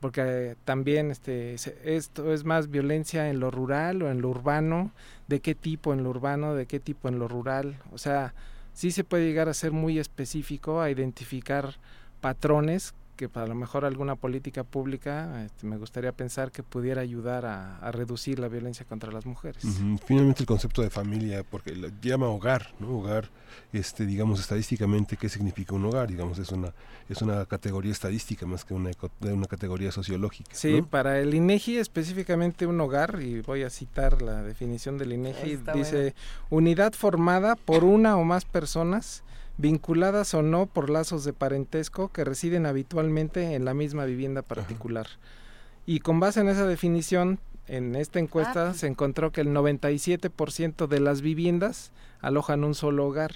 [0.00, 1.54] Porque también este,
[1.84, 4.90] esto es más violencia en lo rural o en lo urbano,
[5.26, 7.78] de qué tipo en lo urbano, de qué tipo en lo rural.
[7.92, 8.34] O sea,
[8.72, 11.78] sí se puede llegar a ser muy específico, a identificar
[12.20, 17.46] patrones que para lo mejor alguna política pública este, me gustaría pensar que pudiera ayudar
[17.46, 19.62] a, reducir la violencia contra las mujeres.
[20.06, 22.98] Finalmente el concepto de familia, porque lo llama hogar, ¿no?
[22.98, 23.28] Hogar,
[23.72, 26.08] este, digamos estadísticamente, ¿qué significa un hogar?
[26.08, 26.74] Digamos, es una,
[27.08, 28.90] es una categoría estadística más que una,
[29.20, 30.50] una categoría sociológica.
[30.52, 35.60] Sí, para el INEGI específicamente un hogar, y voy a citar la definición del INEGI,
[35.74, 36.16] dice
[36.50, 39.22] unidad formada por una o más personas
[39.58, 45.06] vinculadas o no por lazos de parentesco que residen habitualmente en la misma vivienda particular.
[45.86, 50.86] Y con base en esa definición, en esta encuesta ah, se encontró que el 97%
[50.86, 53.32] de las viviendas alojan un solo hogar.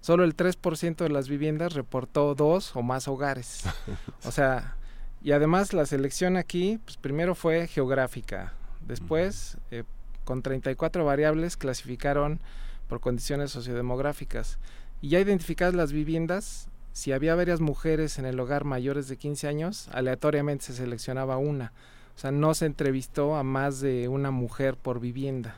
[0.00, 3.64] Solo el 3% de las viviendas reportó dos o más hogares.
[4.24, 4.76] o sea,
[5.22, 8.52] y además la selección aquí, pues primero fue geográfica.
[8.86, 9.82] Después, eh,
[10.24, 12.40] con 34 variables, clasificaron
[12.88, 14.58] por condiciones sociodemográficas.
[15.00, 19.48] Y ya identificadas las viviendas, si había varias mujeres en el hogar mayores de 15
[19.48, 21.72] años, aleatoriamente se seleccionaba una.
[22.16, 25.56] O sea, no se entrevistó a más de una mujer por vivienda.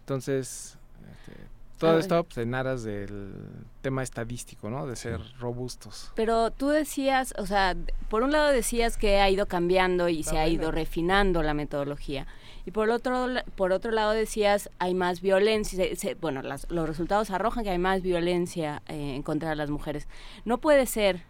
[0.00, 0.78] Entonces,
[1.12, 1.38] este,
[1.76, 3.34] todo esto pues, en aras del
[3.82, 4.86] tema estadístico, ¿no?
[4.86, 6.10] De ser robustos.
[6.14, 7.76] Pero tú decías, o sea,
[8.08, 12.26] por un lado decías que ha ido cambiando y se ha ido refinando la metodología.
[12.68, 15.86] Y por otro, por otro lado decías, hay más violencia,
[16.20, 20.06] bueno, los resultados arrojan que hay más violencia eh, en contra de las mujeres.
[20.44, 21.22] No puede ser,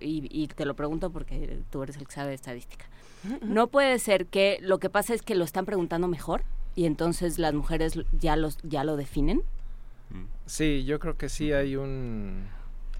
[0.00, 2.86] y, y, te lo pregunto porque tú eres el que sabe de estadística,
[3.40, 6.42] no puede ser que lo que pasa es que lo están preguntando mejor
[6.74, 9.42] y entonces las mujeres ya, los, ya lo definen.
[10.44, 12.48] Sí, yo creo que sí hay un...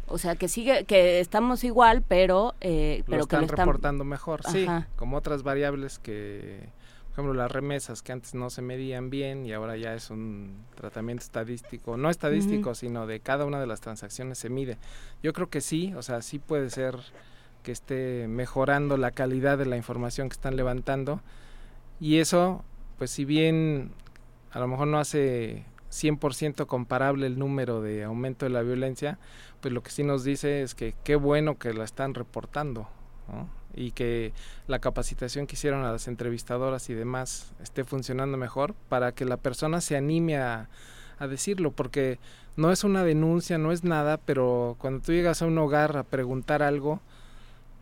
[0.07, 4.05] O sea, que sigue, que estamos igual, pero, eh, pero lo que lo están reportando
[4.05, 4.45] mejor.
[4.45, 4.65] Sí,
[4.95, 6.69] como otras variables que
[7.15, 10.65] por ejemplo, las remesas que antes no se medían bien y ahora ya es un
[10.75, 14.79] tratamiento estadístico, no estadístico, sino de cada una de las transacciones se mide.
[15.23, 16.99] Yo creo que sí, o sea, sí puede ser
[17.63, 21.21] que esté mejorando la calidad de la información que están levantando
[22.01, 22.65] y eso,
[22.99, 23.93] pues si bien
[24.51, 29.21] a lo mejor no hace 100% comparable el número de aumento de la violencia,
[29.61, 32.89] pues lo que sí nos dice es que qué bueno que la están reportando.
[33.29, 33.64] ¿no?
[33.77, 34.33] Y que
[34.67, 39.37] la capacitación que hicieron a las entrevistadoras y demás esté funcionando mejor para que la
[39.37, 40.69] persona se anime a,
[41.19, 42.19] a decirlo, porque
[42.57, 46.05] no es una denuncia, no es nada, pero cuando tú llegas a un hogar a
[46.05, 47.01] preguntar algo,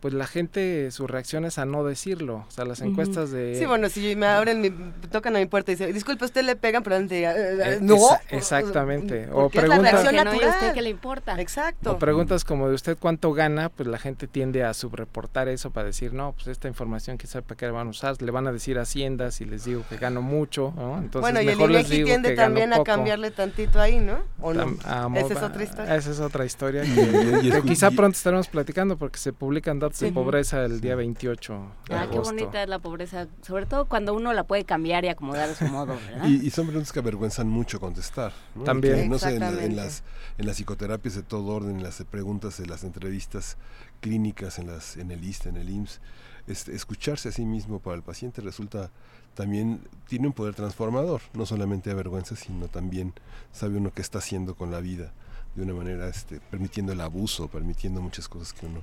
[0.03, 2.43] pues la gente, su reacción es a no decirlo.
[2.45, 3.55] O sea, las encuestas de...
[3.57, 4.69] Sí, bueno, si me abren, mi,
[5.09, 7.95] tocan a mi puerta y dicen, disculpe, usted le pegan, pero antes, eh, no.
[8.29, 9.29] exactamente.
[9.31, 10.03] O preguntas...
[10.03, 10.49] Es la natural.
[10.49, 11.39] usted que le importa.
[11.39, 11.93] Exacto.
[11.93, 15.87] O preguntas como de usted cuánto gana, pues la gente tiende a subreportar eso para
[15.87, 18.21] decir, no, pues esta información quizá para qué la van a usar.
[18.21, 20.97] Le van a decir Hacienda si les digo que gano mucho, ¿no?
[20.97, 24.01] Entonces, bueno, y mejor el les digo tiende que también gano a cambiarle tantito ahí,
[24.01, 24.17] ¿no?
[24.41, 24.75] ¿O no?
[25.15, 25.95] esa es otra historia.
[25.95, 26.81] Esa es otra historia
[27.41, 31.95] que, quizá pronto estaremos platicando porque se publican datos de pobreza el día 28 de
[31.95, 35.49] Ah, qué bonita es la pobreza, sobre todo cuando uno la puede cambiar y acomodar
[35.49, 36.27] a su modo, ¿verdad?
[36.27, 38.33] Y, son preguntas que avergüenzan mucho contestar.
[38.55, 38.63] ¿no?
[38.63, 39.09] También.
[39.09, 40.03] no sé, en, las,
[40.37, 43.57] en las psicoterapias de todo orden, en las preguntas, en las entrevistas
[44.01, 46.01] clínicas, en, las, en el ISTE, en el IMSS,
[46.47, 48.91] este, escucharse a sí mismo para el paciente resulta
[49.33, 53.13] también tiene un poder transformador, no solamente avergüenza, sino también
[53.51, 55.13] sabe uno qué está haciendo con la vida
[55.55, 58.81] de una manera este, permitiendo el abuso, permitiendo muchas cosas que uno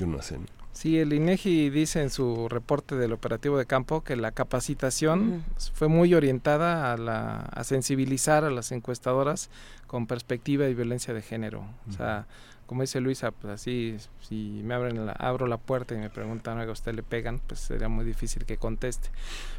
[0.00, 0.38] que uno hace.
[0.72, 5.44] Sí, el INEGI dice en su reporte del operativo de campo que la capacitación
[5.74, 9.50] fue muy orientada a, la, a sensibilizar a las encuestadoras
[9.86, 11.66] con perspectiva de violencia de género.
[11.86, 12.26] O sea,
[12.70, 16.60] como dice Luisa, pues así, si me abren la, abro la puerta y me preguntan
[16.60, 19.08] a usted le pegan, pues sería muy difícil que conteste.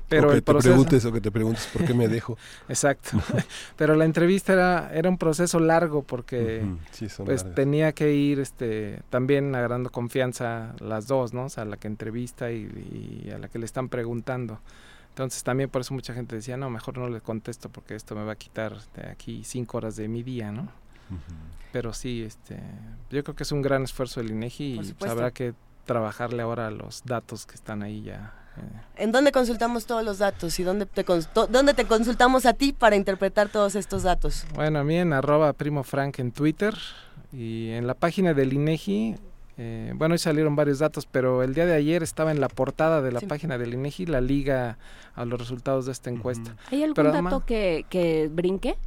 [0.07, 2.38] Pero o que el te preguntes o que te preguntes por qué me dejo.
[2.69, 3.09] Exacto.
[3.75, 6.63] Pero la entrevista era, era un proceso largo porque
[7.25, 11.43] pues tenía que ir este también agarrando confianza las dos, ¿no?
[11.43, 14.61] O sea, la que entrevista y, a la que le están preguntando.
[15.09, 18.23] Entonces también por eso mucha gente decía, no, mejor no le contesto porque esto me
[18.23, 20.69] va a quitar de aquí cinco horas de mi día, ¿no?
[21.72, 22.60] Pero sí, este,
[23.10, 25.53] yo creo que es un gran esfuerzo del INEGI y pues, habrá que
[25.85, 28.34] trabajarle ahora a los datos que están ahí ya.
[28.57, 29.03] Eh.
[29.03, 31.06] ¿En dónde consultamos todos los datos y dónde te,
[31.49, 34.45] dónde te consultamos a ti para interpretar todos estos datos?
[34.53, 36.76] Bueno, a mí en arroba primo frank en Twitter
[37.31, 39.15] y en la página del INEGI
[39.64, 43.02] eh, bueno, hoy salieron varios datos, pero el día de ayer estaba en la portada
[43.02, 44.80] de la página del INEGI la liga
[45.14, 46.56] a los resultados de esta encuesta.
[46.72, 48.77] ¿Hay algún dato que, que brinque?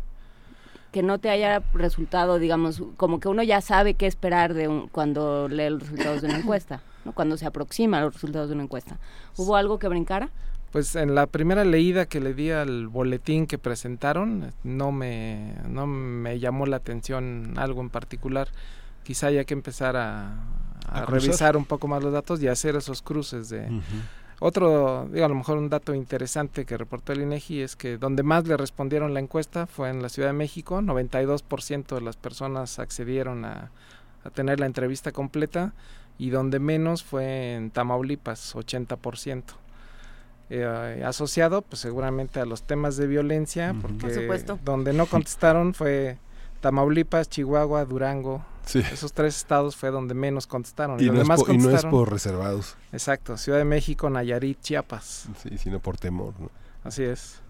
[0.94, 4.86] Que no te haya resultado, digamos, como que uno ya sabe qué esperar de un,
[4.86, 7.10] cuando lee los resultados de una encuesta, ¿no?
[7.10, 9.00] cuando se aproxima a los resultados de una encuesta.
[9.36, 10.30] ¿Hubo algo que brincara?
[10.70, 15.88] Pues en la primera leída que le di al boletín que presentaron, no me, no
[15.88, 18.46] me llamó la atención algo en particular.
[19.02, 20.44] Quizá haya que empezar a,
[21.08, 23.68] revisar un poco más los datos y hacer esos cruces de...
[24.40, 28.23] Otro, digo, a lo mejor un dato interesante que reportó el INEGI es que donde
[28.23, 32.78] más le respondieron la encuesta fue en la Ciudad de México, 92% de las personas
[32.78, 33.70] accedieron a,
[34.35, 35.74] tener la entrevista completa
[36.16, 39.43] y donde menos fue en Tamaulipas, 80%.
[40.51, 44.09] Eh, asociado pues seguramente a los temas de violencia, porque
[44.65, 46.19] donde no contestaron fue
[46.65, 48.43] Tamaulipas, Chihuahua, Durango,
[48.73, 50.99] esos tres estados fue donde menos contestaron.
[50.99, 52.78] Y, no, es por, y no es por reservados.
[52.91, 55.28] Exacto, Ciudad de México, Nayarit, Chiapas.
[55.43, 56.32] Sí, sino por temor.
[56.41, 56.49] ¿no?
[56.82, 57.43] Así es.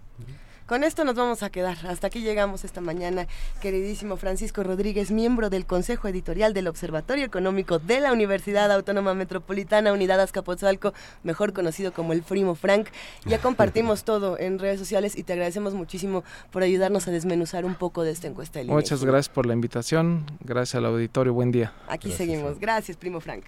[0.65, 1.77] Con esto nos vamos a quedar.
[1.85, 3.27] Hasta aquí llegamos esta mañana.
[3.61, 9.93] Queridísimo Francisco Rodríguez, miembro del Consejo Editorial del Observatorio Económico de la Universidad Autónoma Metropolitana
[9.93, 12.87] Unidad Azcapotzalco, mejor conocido como el Frimo Frank.
[13.25, 17.75] Ya compartimos todo en redes sociales y te agradecemos muchísimo por ayudarnos a desmenuzar un
[17.75, 18.63] poco de esta encuesta.
[18.63, 20.25] Muchas gracias por la invitación.
[20.39, 21.31] Gracias al auditorio.
[21.31, 21.73] Buen día.
[21.87, 22.59] Aquí seguimos.
[22.59, 23.43] Gracias, Primo Frank.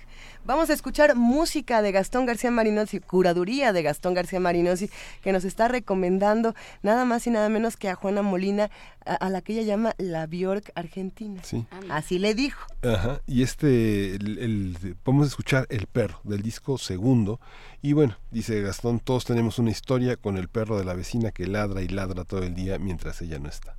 [0.45, 4.89] Vamos a escuchar música de Gastón García Marinosi, curaduría de Gastón García Marinosi,
[5.23, 6.53] que nos está recomendando
[6.83, 8.69] nada más y nada menos que a Juana Molina,
[9.05, 11.41] a, la que ella llama la Bjork argentina.
[11.43, 11.65] Sí.
[11.89, 12.67] Así le dijo.
[12.83, 17.39] Ajá, y este, el, podemos escuchar El perro del disco segundo,
[17.81, 21.47] y bueno, dice Gastón, todos tenemos una historia con el perro de la vecina que
[21.47, 23.77] ladra y ladra todo el día mientras ella no está.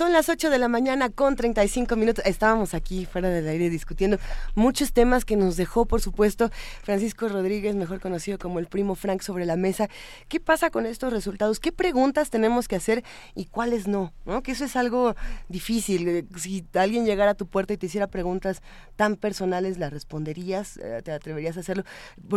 [0.00, 2.24] Son las 8 de la mañana con 35 minutos.
[2.24, 4.16] Estábamos aquí fuera del aire discutiendo
[4.60, 6.50] muchos temas que nos dejó, por supuesto,
[6.82, 9.88] Francisco Rodríguez, mejor conocido como el primo Frank, sobre la mesa.
[10.28, 11.58] ¿Qué pasa con estos resultados?
[11.58, 13.02] ¿Qué preguntas tenemos que hacer
[13.34, 14.12] y cuáles no?
[14.26, 14.42] ¿No?
[14.42, 15.16] Que eso es algo
[15.48, 16.08] difícil.
[16.08, 18.62] Eh, si alguien llegara a tu puerta y te hiciera preguntas
[18.96, 20.76] tan personales, ¿las responderías?
[20.76, 21.84] Eh, ¿Te atreverías a hacerlo?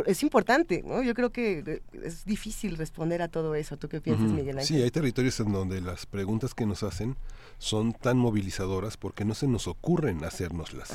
[0.05, 1.03] Es importante, ¿no?
[1.03, 3.77] Yo creo que eh, es difícil responder a todo eso.
[3.77, 4.77] ¿Tú qué piensas, Miguel Ángel?
[4.77, 7.17] Sí, hay territorios en donde las preguntas que nos hacen
[7.57, 10.91] son tan movilizadoras porque no se nos ocurren hacérnoslas.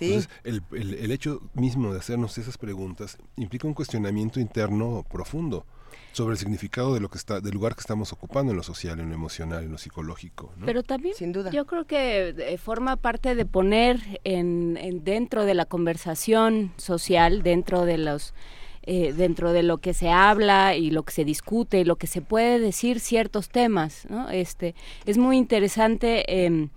[0.00, 5.64] Entonces, el, el, hecho mismo de hacernos esas preguntas implica un cuestionamiento interno profundo
[6.12, 8.98] sobre el significado de lo que está del lugar que estamos ocupando en lo social,
[9.00, 10.52] en lo emocional, en lo psicológico.
[10.64, 15.54] Pero también, sin duda, yo creo que eh, forma parte de poner en, dentro de
[15.54, 18.34] la conversación social, dentro de los
[18.82, 22.06] eh, dentro de lo que se habla y lo que se discute y lo que
[22.06, 24.06] se puede decir ciertos temas.
[24.08, 24.30] ¿no?
[24.30, 26.70] Este, es muy interesante em,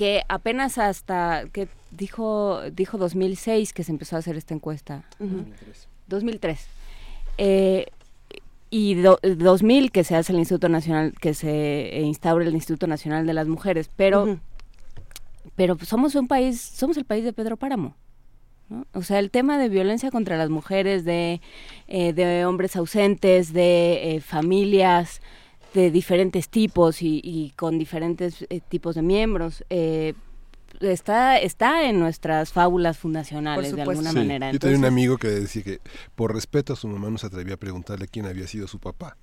[0.00, 5.04] que apenas hasta que dijo, dijo 2006 que se empezó a hacer esta encuesta.
[5.18, 5.88] 2003.
[6.06, 6.66] 2003.
[7.36, 7.84] Eh,
[8.70, 13.34] y 2000 que se hace el Instituto Nacional, que se instaura el Instituto Nacional de
[13.34, 14.38] las Mujeres, pero,
[15.54, 17.94] pero somos un país, somos el país de Pedro Páramo.
[18.94, 21.42] O sea, el tema de violencia contra las mujeres, de,
[21.88, 25.20] eh, de hombres ausentes, de eh, familias
[25.74, 30.14] de diferentes tipos y, y con diferentes eh, tipos de miembros, eh,
[30.80, 34.52] está, está en nuestras fábulas fundacionales de alguna Sí, manera.
[34.52, 35.80] Yo tenía un Entonces, amigo que decía que
[36.14, 39.16] por respeto a su mamá no se atrevía a preguntarle quién había sido su papá.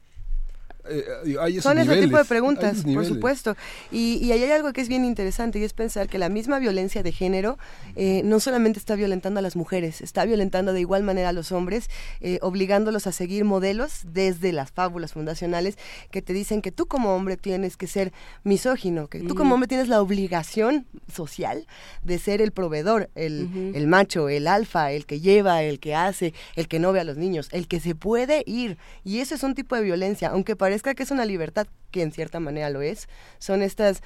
[0.90, 3.08] Eh, eh, hay esos Son ese tipo de niveles, preguntas, por niveles.
[3.10, 3.56] supuesto.
[3.92, 6.60] Y, y ahí hay algo que es bien interesante y es pensar que la misma
[6.60, 7.58] violencia de género
[7.96, 11.52] eh, no solamente está violentando a las mujeres, está violentando de igual manera a los
[11.52, 11.90] hombres,
[12.22, 15.78] eh, obligándolos a seguir modelos desde las fábulas fundacionales
[16.12, 19.54] que te dicen que tú como hombre tienes que ser misógino, que tú como Ujú.
[19.56, 21.68] hombre tienes la obligación social
[22.04, 23.72] de ser el proveedor, el, Ujú.
[23.78, 27.04] el macho, el alfa, el que lleva, el que hace, el que no ve a
[27.04, 28.78] los niños, el que se puede ir.
[29.04, 32.12] Y eso es un tipo de violencia, aunque parezca que es una libertad, que en
[32.12, 33.08] cierta manera lo es,
[33.40, 34.02] son estas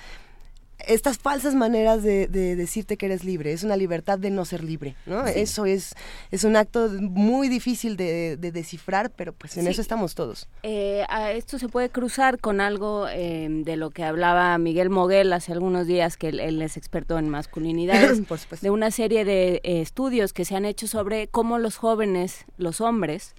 [0.88, 4.64] estas falsas maneras de, de decirte que eres libre, es una libertad de no ser
[4.64, 5.28] libre, ¿no?
[5.28, 5.34] Sí.
[5.36, 5.94] Eso es,
[6.32, 9.70] es un acto muy difícil de, de descifrar, pero pues en Sí.
[9.70, 10.48] eso estamos todos.
[10.64, 15.32] Eh, a esto se puede cruzar con algo eh, de lo que hablaba Miguel Moguel
[15.34, 18.20] hace algunos días, que él, él es experto en masculinidades,
[18.62, 22.82] de una serie de eh, estudios que se han hecho sobre cómo los jóvenes, los
[22.82, 23.36] hombres,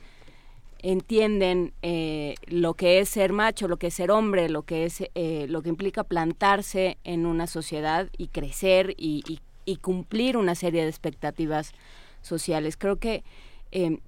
[0.82, 5.04] entienden eh, lo que es ser macho, lo que es ser hombre, lo que es
[5.14, 9.40] eh, lo que implica plantarse en una sociedad y crecer y,
[9.80, 11.72] cumplir una serie de expectativas
[12.20, 12.76] sociales.
[12.76, 13.24] Creo que
[13.70, 14.00] eh,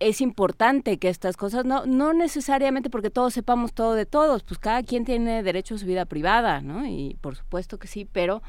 [0.00, 4.58] es importante que estas cosas, no, no necesariamente porque todos sepamos todo de todos, pues
[4.58, 6.86] cada quien tiene derecho a su vida privada, ¿no?
[6.86, 8.42] Y por supuesto que sí, pero,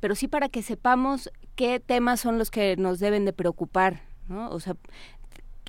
[0.00, 4.50] pero sí para que sepamos qué temas son los que nos deben de preocupar, ¿no?
[4.50, 4.76] O sea,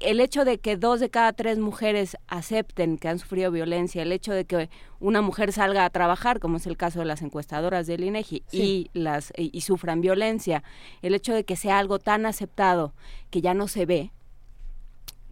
[0.01, 4.11] el hecho de que dos de cada tres mujeres acepten que han sufrido violencia, el
[4.11, 4.69] hecho de que
[4.99, 8.89] una mujer salga a trabajar, como es el caso de las encuestadoras del INEGI, Sí.
[8.93, 10.63] y las y, y sufran violencia,
[11.01, 12.93] el hecho de que sea algo tan aceptado
[13.29, 14.11] que ya no se ve,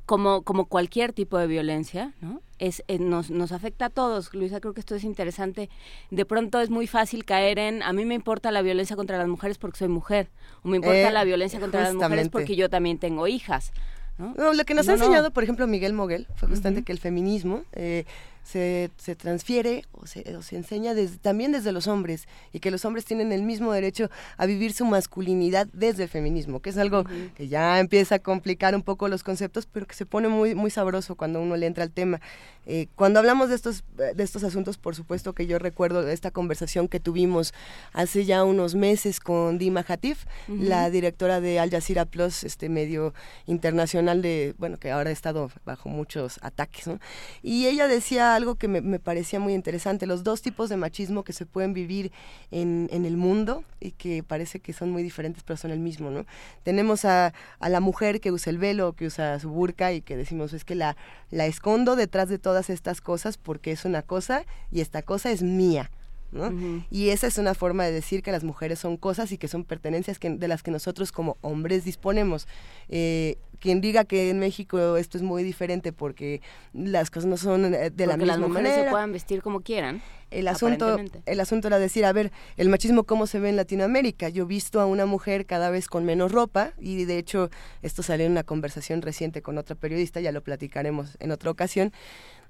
[0.05, 2.39] como, como cualquier tipo de violencia, ¿no?
[2.59, 4.33] Es, eh, nos, nos afecta a todos.
[4.33, 5.69] Luisa, creo que esto es interesante.
[6.11, 9.27] De pronto es muy fácil caer en, a mí me importa la violencia contra las
[9.27, 10.29] mujeres porque soy mujer,
[10.63, 13.73] o me importa Eh, la violencia contra las mujeres porque yo también tengo hijas.
[14.17, 14.33] ¿No?
[14.37, 16.99] No, lo que nos No, ha enseñado, por ejemplo, Miguel Moguel, fue justamente que el
[16.99, 18.05] feminismo eh,
[18.47, 22.71] se, se transfiere o se, o se enseña desde- también desde los hombres y que
[22.71, 26.77] los hombres tienen el mismo derecho a vivir su masculinidad desde el feminismo, que es
[26.77, 27.03] algo
[27.35, 30.71] que ya empieza a complicar un poco los conceptos, pero que se pone muy, muy
[30.71, 32.21] sabroso cuando uno le entra al tema.
[32.69, 36.87] Eh, cuando hablamos de estos, de estos asuntos, por supuesto que yo recuerdo esta conversación
[36.89, 37.53] que tuvimos
[37.93, 40.63] hace ya unos meses con Dima Hatif, Ujú.
[40.63, 43.13] la directora de Al Jazeera Plus, este medio
[43.45, 46.99] internacional de, bueno, que ahora ha estado bajo muchos ataques, ¿no?
[47.41, 51.23] Y ella decía algo que me, me parecía muy interesante, los dos tipos de machismo
[51.23, 52.11] que se pueden vivir
[52.51, 56.09] en, en el mundo y que parece que son muy diferentes, pero son el mismo,
[56.09, 56.25] ¿no?
[56.63, 60.15] Tenemos a, a la mujer que usa el velo, que usa su burka y que
[60.15, 60.95] decimos es que la,
[61.31, 65.43] la escondo detrás de todas estas cosas porque es una cosa y esta cosa es
[65.43, 65.91] mía.
[66.31, 66.51] ¿no?
[66.91, 69.63] Y esa es una forma de decir que las mujeres son cosas y que son
[69.63, 72.47] pertenencias que, de las que nosotros como hombres disponemos.
[72.89, 76.41] Eh, quien diga que en México esto es muy diferente porque
[76.73, 78.83] las cosas no son eh, de la Porque las misma mujeres manera.
[78.85, 80.01] se puedan vestir como quieran.
[80.29, 84.27] El asunto, el asunto era decir, a ver, el machismo cómo se ve en Latinoamérica.
[84.27, 87.49] Yo he visto a una mujer cada vez con menos ropa y de hecho
[87.81, 91.93] esto salió en una conversación reciente con otra periodista, ya lo platicaremos en otra ocasión.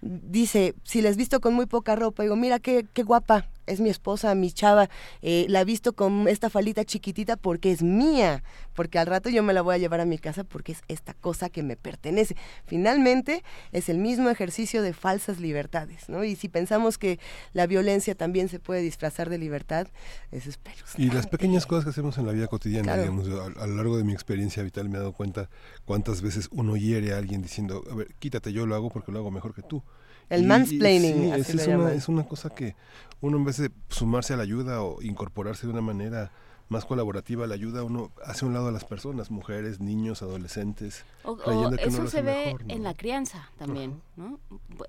[0.02, 3.80] Dice, si la has visto con muy poca ropa, digo, mira qué, qué guapa, es
[3.80, 4.90] mi esposa, mi chava,
[5.22, 8.44] eh, la he visto con esta falita chiquitita porque es mía,
[8.74, 11.14] porque al rato yo me la voy a llevar a mi casa porque es esta
[11.14, 12.36] cosa que me pertenece.
[12.66, 16.24] Finalmente es el mismo ejercicio de falsas libertades, ¿no?
[16.24, 17.20] Y si pensamos que
[17.54, 19.88] la violencia también se puede disfrazar de libertad,
[20.32, 20.84] eso es pelos.
[20.98, 23.02] Y las pequeñas cosas que hacemos en la vida cotidiana, Claro.
[23.02, 25.50] digamos, a, a lo largo de mi experiencia vital me he dado cuenta
[25.86, 29.20] cuántas veces uno hiere a alguien diciendo, a ver, quítate, yo lo hago porque lo
[29.20, 29.82] hago mejor que tú.
[30.30, 32.76] El Y- y mansplaining, sí, así es, lo una, es una cosa que
[33.22, 36.32] uno en vez de sumarse a la ayuda o incorporarse de una manera
[36.70, 40.22] más colaborativa a la ayuda, uno hace a un lado a las personas, mujeres, niños,
[40.22, 42.74] adolescentes, O, o creyendo que uno eso se ve mejor, ¿no?
[42.74, 44.40] en la crianza también, ¿no?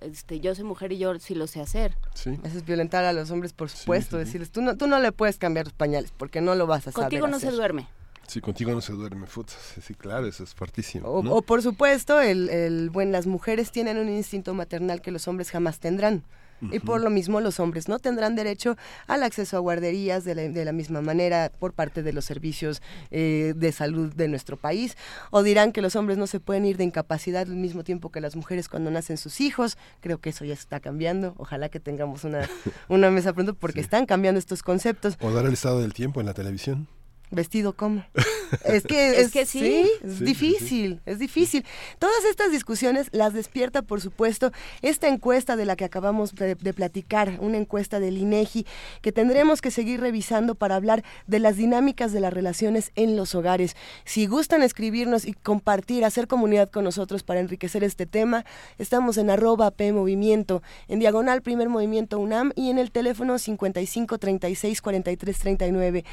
[0.00, 1.96] Este, yo soy mujer y yo sí lo sé hacer.
[2.14, 2.38] Sí.
[2.42, 5.38] Eso es violentar a los hombres, por supuesto, decirles, tú no, tú no le puedes
[5.38, 7.56] cambiar los pañales porque no lo vas a saber Contigo no se hacer".
[7.58, 7.88] duerme.
[8.26, 11.08] Sí, contigo no se duerme, futa, sí, claro, eso es fuertísimo.
[11.08, 11.32] O, ¿no?
[11.32, 15.50] o, por supuesto, el, el, bueno, las mujeres tienen un instinto maternal que los hombres
[15.50, 16.24] jamás tendrán.
[16.60, 18.76] Y por lo mismo los hombres no tendrán derecho
[19.06, 22.82] al acceso a guarderías de la, de la misma manera por parte de los servicios
[23.10, 24.96] eh, de salud de nuestro país.
[25.30, 28.20] O dirán que los hombres no se pueden ir de incapacidad al mismo tiempo que
[28.20, 29.78] las mujeres cuando nacen sus hijos.
[30.00, 31.34] Creo que eso ya está cambiando.
[31.36, 32.48] Ojalá que tengamos una,
[32.88, 35.16] una mesa pronto porque están cambiando estos conceptos.
[35.20, 36.88] O dar el estado del tiempo en la televisión.
[37.30, 38.04] ¿Vestido cómo?
[38.64, 39.90] Es que, es, que sí.
[40.02, 41.66] es difícil, es difícil.
[41.98, 46.72] Todas estas discusiones las despierta, por supuesto, esta encuesta de la que acabamos de, de
[46.72, 48.64] platicar, una encuesta del INEGI
[49.02, 53.34] que tendremos que seguir revisando para hablar de las dinámicas de las relaciones en los
[53.34, 53.76] hogares.
[54.06, 58.46] Si gustan escribirnos y compartir, hacer comunidad con nosotros para enriquecer este tema,
[58.78, 64.16] estamos en arroba P Movimiento, en diagonal Primer Movimiento UNAM y en el teléfono 55
[64.16, 66.04] 36 43 39.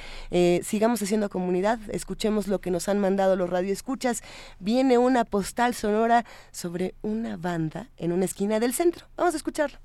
[0.63, 4.21] sigamos haciendo comunidad, escuchemos lo que nos han mandado los radioescuchas.
[4.59, 9.05] Viene una postal sonora sobre una banda en una esquina del centro.
[9.15, 9.79] Vamos a escucharlo.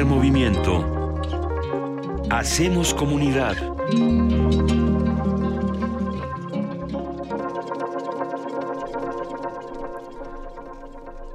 [0.00, 1.14] Primer movimiento.
[2.30, 3.54] Hacemos comunidad.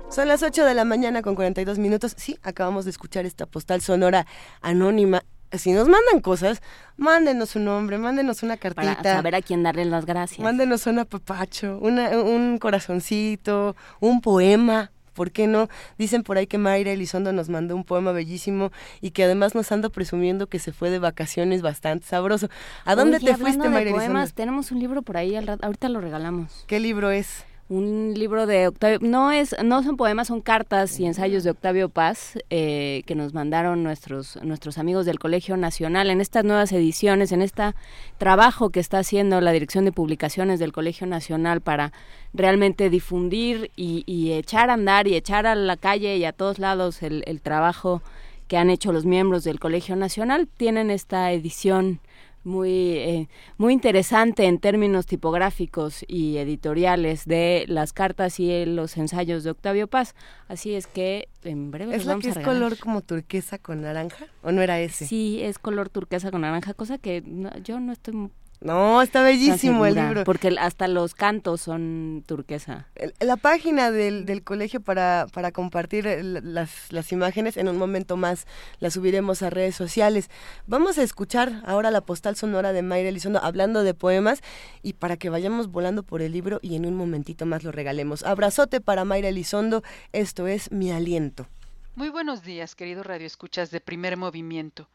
[0.09, 2.15] Son las 8 de la mañana con 42 minutos.
[2.17, 4.25] Sí, acabamos de escuchar esta postal sonora
[4.61, 5.23] anónima.
[5.51, 6.63] Si nos mandan cosas,
[6.97, 8.95] mándenos su nombre, mándenos una cartita.
[8.95, 10.39] Para saber a quién darle las gracias.
[10.39, 15.67] Mándenos un apapacho, una, un corazoncito, un poema, ¿por qué no?
[15.97, 18.71] Dicen por ahí que Mayra Elizondo nos mandó un poema bellísimo
[19.01, 22.49] y que además nos anda presumiendo que se fue de vacaciones bastante sabroso.
[22.83, 24.27] ¿A dónde te fuiste, Mayra Elizondo?
[24.35, 26.65] Tenemos un libro por ahí, ahorita lo regalamos.
[26.67, 27.45] ¿Qué libro es?
[27.67, 31.89] Un libro de Octavio, no es, no son poemas, son cartas y ensayos de Octavio
[31.89, 37.31] Paz eh, que nos mandaron nuestros nuestros amigos del Colegio Nacional en estas nuevas ediciones,
[37.31, 37.73] en este
[38.19, 41.91] trabajo que está haciendo la Dirección de Publicaciones del Colegio Nacional para
[42.33, 47.01] realmente difundir y, echar a andar y echar a la calle y a todos lados
[47.01, 48.01] el trabajo
[48.47, 50.47] que han hecho los miembros del Colegio Nacional.
[50.57, 51.99] Tienen esta edición
[52.45, 59.43] muy, eh, muy interesante en términos tipográficos y editoriales de las cartas y los ensayos
[59.43, 60.15] de Octavio Paz.
[60.47, 64.51] Así es que en breve ¿Es la que es color como turquesa con naranja o
[64.51, 65.07] no era ese?
[65.07, 67.23] Sí, es color turquesa con naranja, cosa que
[67.63, 68.29] yo no estoy
[68.61, 70.23] no, está bellísimo el libro.
[70.23, 72.87] Porque hasta los cantos son turquesa.
[73.19, 78.47] La página del, del colegio para, para compartir las, las imágenes, en un momento más
[78.79, 80.29] las subiremos a redes sociales.
[80.67, 84.41] Vamos a escuchar ahora la postal sonora de Mayra Elizondo hablando de poemas
[84.81, 88.23] y para que vayamos volando por el libro y en un momentito más lo regalemos.
[88.23, 91.47] Abrazote para Mayra Elizondo, esto es Mi Aliento.
[91.95, 94.89] Muy buenos días, queridos radioescuchas de Primer Movimiento.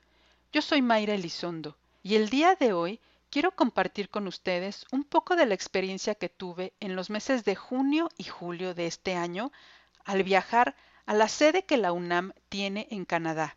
[0.52, 3.00] Yo soy Mayra Elizondo y el día de hoy
[3.30, 7.54] quiero compartir con ustedes un poco de la experiencia que tuve en los meses de
[7.54, 9.52] junio y julio de este año
[10.04, 10.74] al viajar
[11.06, 13.56] a la sede que la UNAM tiene en Canadá,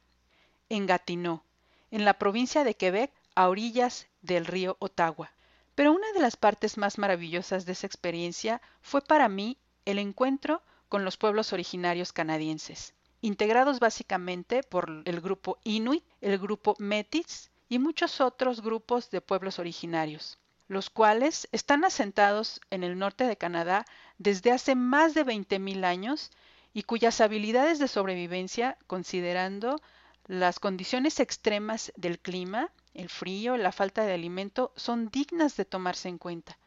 [0.70, 1.42] en Gatineau,
[1.90, 5.32] en la provincia de Quebec, a orillas del río Ottawa.
[5.74, 10.62] Pero una de las partes más maravillosas de esa experiencia fue para mí el encuentro
[10.88, 17.80] con los pueblos originarios canadienses, integrados básicamente por el grupo Inuit, el grupo Metis y
[17.80, 20.38] muchos otros grupos de pueblos originarios,
[20.68, 23.84] los cuales están asentados en el norte de Canadá
[24.20, 26.30] desde hace más de 20.000 años
[26.72, 29.82] y cuyas habilidades de sobrevivencia, considerando
[30.28, 36.10] las condiciones extremas del clima, el frío, la falta de alimento, son dignas de tomarse
[36.10, 36.60] en cuenta.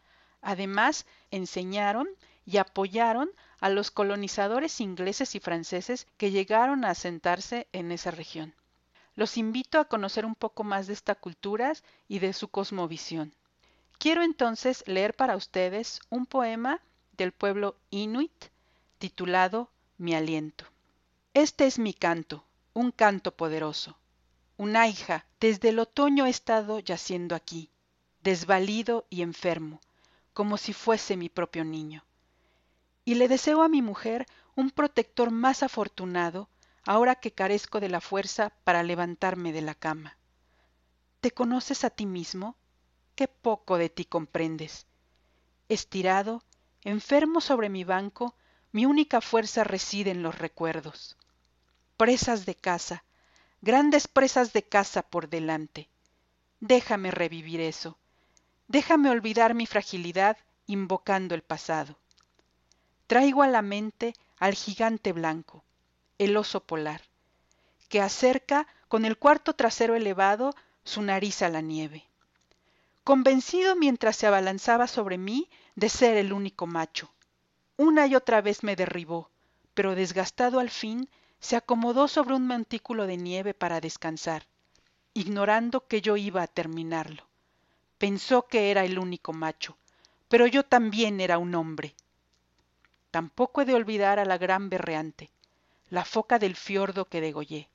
[0.43, 2.09] Además, enseñaron
[2.45, 3.31] y apoyaron
[3.61, 8.57] a los colonizadores ingleses y franceses que llegaron a asentarse en esa región.
[9.17, 11.73] Los invito a conocer un poco más de esta cultura
[12.07, 13.35] y de su cosmovisión.
[13.99, 16.83] Quiero entonces leer para ustedes un poema
[17.17, 18.47] del pueblo inuit
[18.99, 20.67] titulado Mi aliento.
[21.33, 22.45] Este es mi canto,
[22.75, 23.97] un canto poderoso.
[24.59, 27.71] Una hija, desde el otoño he estado yaciendo aquí,
[28.23, 29.81] desvalido y enfermo,
[30.35, 32.05] como si fuese mi propio niño.
[33.07, 34.27] Y le deseo a mi mujer
[34.57, 36.49] un protector más afortunado
[36.87, 40.17] ahora que carezco de la fuerza para levantarme de la cama.
[41.21, 42.57] ¿Te conoces a ti mismo?
[43.17, 44.87] Qué poco de ti comprendes.
[45.69, 46.43] Estirado,
[46.83, 48.35] enfermo sobre mi banco,
[48.71, 51.17] mi única fuerza reside en los recuerdos.
[51.97, 53.05] Presas de casa,
[53.63, 55.89] grandes presas de casa por delante.
[56.61, 57.99] Déjame revivir eso.
[58.69, 60.37] Déjame olvidar mi fragilidad
[60.67, 61.99] invocando el pasado.
[63.07, 65.65] Traigo a la mente al gigante blanco,
[66.19, 67.03] el oso polar,
[67.89, 72.05] que acerca con el cuarto trasero elevado su nariz a la nieve.
[73.05, 77.13] Convencido mientras se abalanzaba sobre mí de ser el único macho,
[77.77, 79.31] Una y otra vez me derribó,
[79.75, 81.11] pero desgastado al fin,
[81.41, 84.47] se acomodó sobre un montículo de nieve para descansar,
[85.13, 87.27] ignorando que yo iba a terminarlo.
[87.99, 89.77] Pensó que era el único macho,
[90.29, 91.95] pero yo también era un hombre.
[93.11, 95.31] Tampoco he de olvidar a la gran berreante,
[95.89, 97.69] la foca del fiordo que degollé,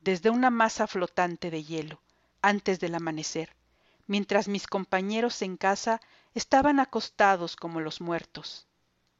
[0.00, 2.00] desde una masa flotante de hielo,
[2.40, 3.54] antes del amanecer,
[4.06, 6.00] mientras mis compañeros en casa
[6.34, 8.66] estaban acostados como los muertos,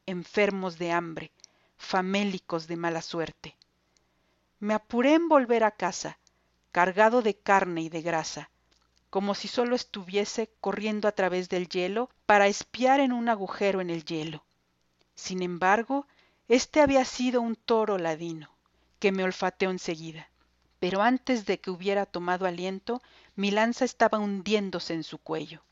[0.06, 1.32] enfermos de hambre,
[1.76, 3.56] famélicos de mala suerte.
[4.60, 6.18] Me apuré en volver a casa,
[6.72, 8.50] cargado de carne y de grasa,
[9.10, 13.90] como si solo estuviese corriendo a través del hielo para espiar en un agujero en
[13.90, 14.44] el hielo.
[15.14, 16.06] Sin embargo,
[16.48, 18.50] este había sido un toro ladino,
[18.98, 20.30] que me olfateó enseguida.
[20.78, 23.02] Pero antes de que hubiera tomado aliento,
[23.34, 25.62] mi lanza estaba hundiéndose en su cuello.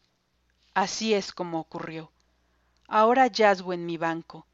[0.75, 2.11] Así es como ocurrió.
[2.89, 4.47] Ahora yazgo en mi banco,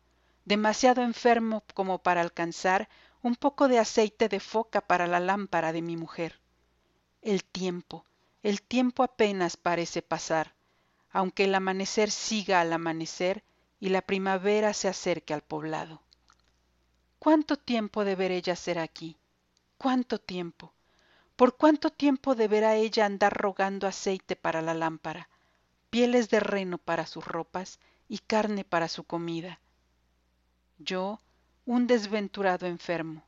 [0.44, 2.88] demasiado enfermo como para alcanzar
[3.22, 6.40] un poco de aceite de foca para la lámpara de mi mujer.
[7.22, 8.04] El tiempo,
[8.42, 10.54] el tiempo apenas parece pasar,
[11.10, 13.42] aunque el amanecer siga al amanecer
[13.78, 16.02] y la primavera se acerque al poblado.
[17.20, 19.18] ¿Cuánto tiempo deberé yacer aquí?
[19.76, 20.72] ¿Cuánto tiempo?
[21.36, 25.28] ¿Por cuánto tiempo deberá ella andar rogando aceite para la lámpara,
[25.90, 27.78] pieles de reno para sus ropas
[28.08, 29.60] y carne para su comida?
[30.78, 31.20] Yo,
[31.66, 33.22] un desventurado enfermo,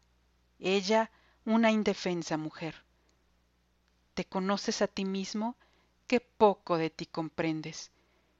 [0.58, 1.10] ella,
[1.44, 2.86] una indefensa mujer.
[4.14, 5.54] ¿Te conoces a ti mismo?
[6.06, 7.90] Qué poco de ti comprendes.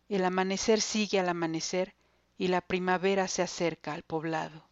[0.08, 1.94] El amanecer sigue al amanecer
[2.38, 4.71] y la primavera se acerca al poblado.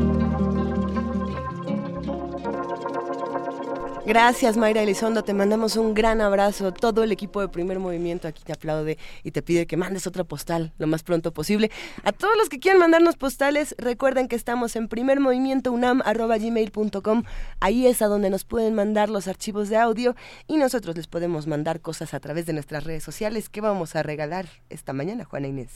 [4.11, 6.73] Gracias Mayra Elizondo, te mandamos un gran abrazo.
[6.73, 10.25] Todo el equipo de primer movimiento aquí te aplaude y te pide que mandes otra
[10.25, 11.71] postal lo más pronto posible.
[12.03, 17.23] A todos los que quieran mandarnos postales, recuerden que estamos en primermovimientounam.gmail.com.
[17.61, 20.13] Ahí es a donde nos pueden mandar los archivos de audio
[20.45, 24.03] y nosotros les podemos mandar cosas a través de nuestras redes sociales que vamos a
[24.03, 25.71] regalar esta mañana, Juana Inés.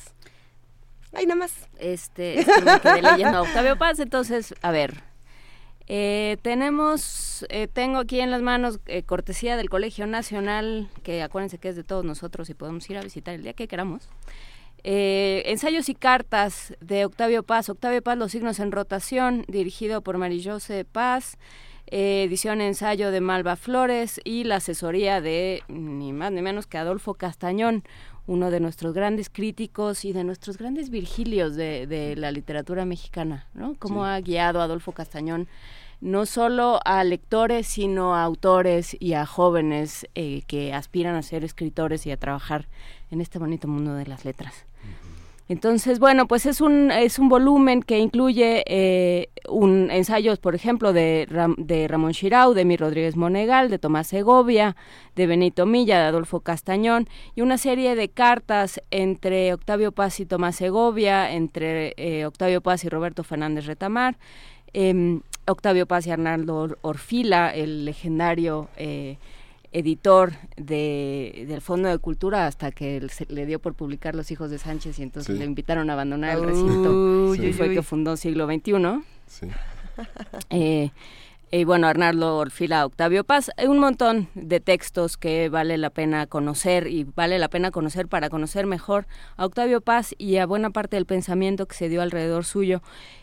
[1.14, 1.54] Ay, nada más.
[1.80, 5.15] Este, es que me quedé leyendo Octavio Paz, entonces, a ver,
[5.88, 11.60] eh, tenemos, eh, tengo aquí en las manos eh, cortesía del Colegio Nacional, que acuérdense
[11.60, 14.10] que es de todos nosotros y podemos ir a visitar el día que queramos.
[14.84, 17.70] ensayos y cartas de Octavio Paz.
[17.70, 21.38] Octavio Paz, Los signos en rotación, dirigido por Marillose Paz.
[21.88, 27.14] edición ensayo de Malva Flores y la asesoría de ni más ni menos que Adolfo
[27.14, 27.84] Castañón,
[28.28, 33.76] uno de nuestros grandes críticos y de nuestros grandes Virgilios de, la literatura mexicana, ¿no?
[33.78, 35.48] Cómo ha guiado Adolfo Castañón
[36.02, 41.44] no solo a lectores, sino a autores y a jóvenes eh, que aspiran a ser
[41.44, 42.68] escritores y a trabajar
[43.12, 44.66] en este bonito mundo de las letras.
[45.48, 50.92] Entonces, bueno, pues es un, es un volumen que incluye eh, un ensayos, por ejemplo,
[50.92, 51.28] de,
[51.58, 54.76] de Ramón Chirau, de Mi Rodríguez Monegal, de Tomás Segovia,
[55.16, 60.26] de Benito Milla, de Adolfo Castañón, y una serie de cartas entre Octavio Paz y
[60.26, 64.18] Tomás Segovia, entre eh, Octavio Paz y Roberto Fernández Retamar,
[64.74, 68.68] em, Octavio Paz y Arnaldo Orfila, el legendario...
[68.78, 69.18] Eh,
[69.76, 74.50] editor de, del Fondo de Cultura hasta que se le dio por publicar Los Hijos
[74.50, 77.36] de Sánchez y entonces le invitaron a abandonar el recinto.
[77.36, 79.04] y fue que fundó Siglo XXI.
[79.28, 79.48] Sí.
[80.50, 80.92] Eh,
[81.52, 86.28] y bueno, Arnaldo Orfila, Octavio Paz, hay un montón de textos que vale la pena
[86.28, 89.08] conocer y vale la pena conocer para conocer mejor
[89.38, 92.82] a Octavio Paz y a buena parte del pensamiento que se dio alrededor suyo.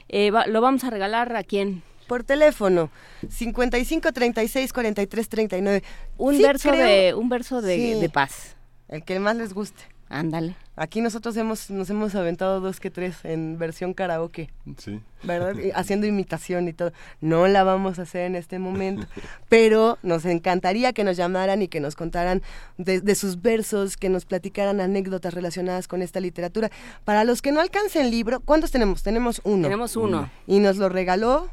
[0.08, 1.82] Eh, lo vamos a regalar a quién?
[2.12, 2.90] Por teléfono
[3.26, 5.82] 55 36 43 39
[6.18, 8.54] un verso de un verso de, paz.
[8.88, 9.82] El que más les guste.
[10.10, 10.54] Ándale.
[10.76, 14.50] Aquí nosotros hemos nos hemos aventado dos que tres en versión karaoke.
[14.76, 15.00] Sí.
[15.22, 16.92] Verdad haciendo imitación y todo.
[17.22, 19.06] No la vamos a hacer en este momento
[19.48, 22.42] pero nos encantaría que nos llamaran y que nos contaran
[22.76, 26.70] de, de sus versos que nos platicaran anécdotas relacionadas con esta literatura.
[27.06, 29.62] Para los que no alcancen libro cuántos tenemos tenemos uno.
[29.62, 30.28] Tenemos uno.
[30.46, 31.48] Y nos lo regaló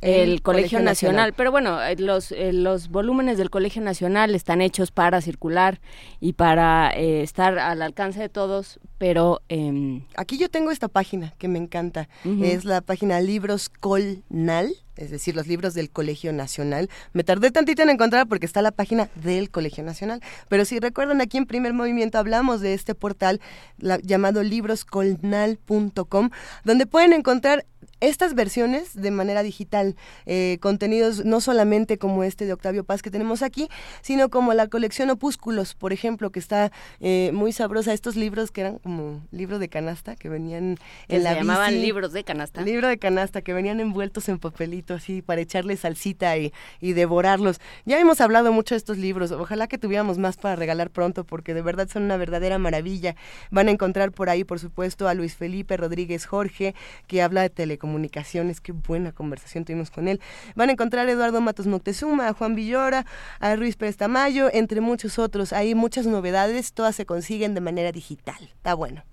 [0.00, 1.32] el, Colegio, Nacional.
[1.34, 5.80] Pero bueno, eh, los, eh, los volúmenes del Colegio Nacional están hechos para circular
[6.20, 9.42] y para eh, estar al alcance de todos, pero...
[9.48, 12.08] Em, Aquí yo tengo esta página que me encanta.
[12.24, 16.88] Es la página Libros Colnal es decir, los libros del Colegio Nacional.
[17.12, 20.22] Me tardé tantito en encontrar porque está la página del Colegio Nacional.
[20.48, 23.40] Pero si recuerdan, aquí en Primer Movimiento hablamos de este portal
[23.78, 26.30] llamado libroscolnal.com,
[26.64, 27.66] donde pueden encontrar
[28.00, 29.85] estas versiones de manera digital
[30.26, 33.68] eh, contenidos no solamente como este de Octavio Paz que tenemos aquí,
[34.02, 37.92] sino como la colección Opúsculos, por ejemplo, que está eh, muy sabrosa.
[37.92, 42.12] Estos libros que eran como libros de canasta, que venían en la se llamaban libros
[42.12, 42.62] de canasta.
[42.62, 47.60] Libro de canasta, que venían envueltos en papelito así para echarle salsita y, y devorarlos.
[47.84, 51.54] Ya hemos hablado mucho de estos libros, ojalá que tuviéramos más para regalar pronto, porque
[51.54, 53.14] de verdad son una verdadera maravilla.
[53.50, 56.74] Van a encontrar por ahí, por supuesto, a Luis Felipe Rodríguez Jorge,
[57.06, 60.20] que habla de telecomunicaciones, qué buena conversación tuvimos con él.
[60.54, 63.06] Van a encontrar a Eduardo Matos Moctezuma, a Juan Villora,
[63.40, 65.52] a Ruiz Pérez Tamayo, entre muchos otros.
[65.52, 68.38] Hay muchas novedades, todas se consiguen de manera digital.
[68.40, 69.04] Está bueno.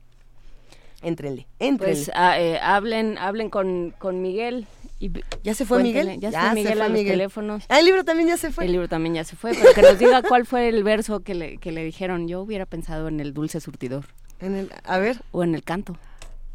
[1.01, 1.95] Éntrenle, éntrenle.
[1.95, 4.67] Pues ah, eh, hablen, hablen con, con Miguel.
[4.99, 5.11] Y
[5.43, 6.17] ¿Ya se fue Miguel?
[6.19, 7.13] Ya, Ya se fue se Miguel fue a los Miguel.
[7.13, 7.63] teléfonos.
[7.67, 8.65] Ah, el libro también ya se fue.
[8.65, 11.35] El libro también ya se fue, pero que nos diga cuál fue el verso que
[11.35, 12.29] le, que le dijeron.
[12.29, 14.05] Yo hubiera pensado en el dulce surtidor.
[14.39, 15.17] En el, a ver.
[15.33, 15.97] O en el canto.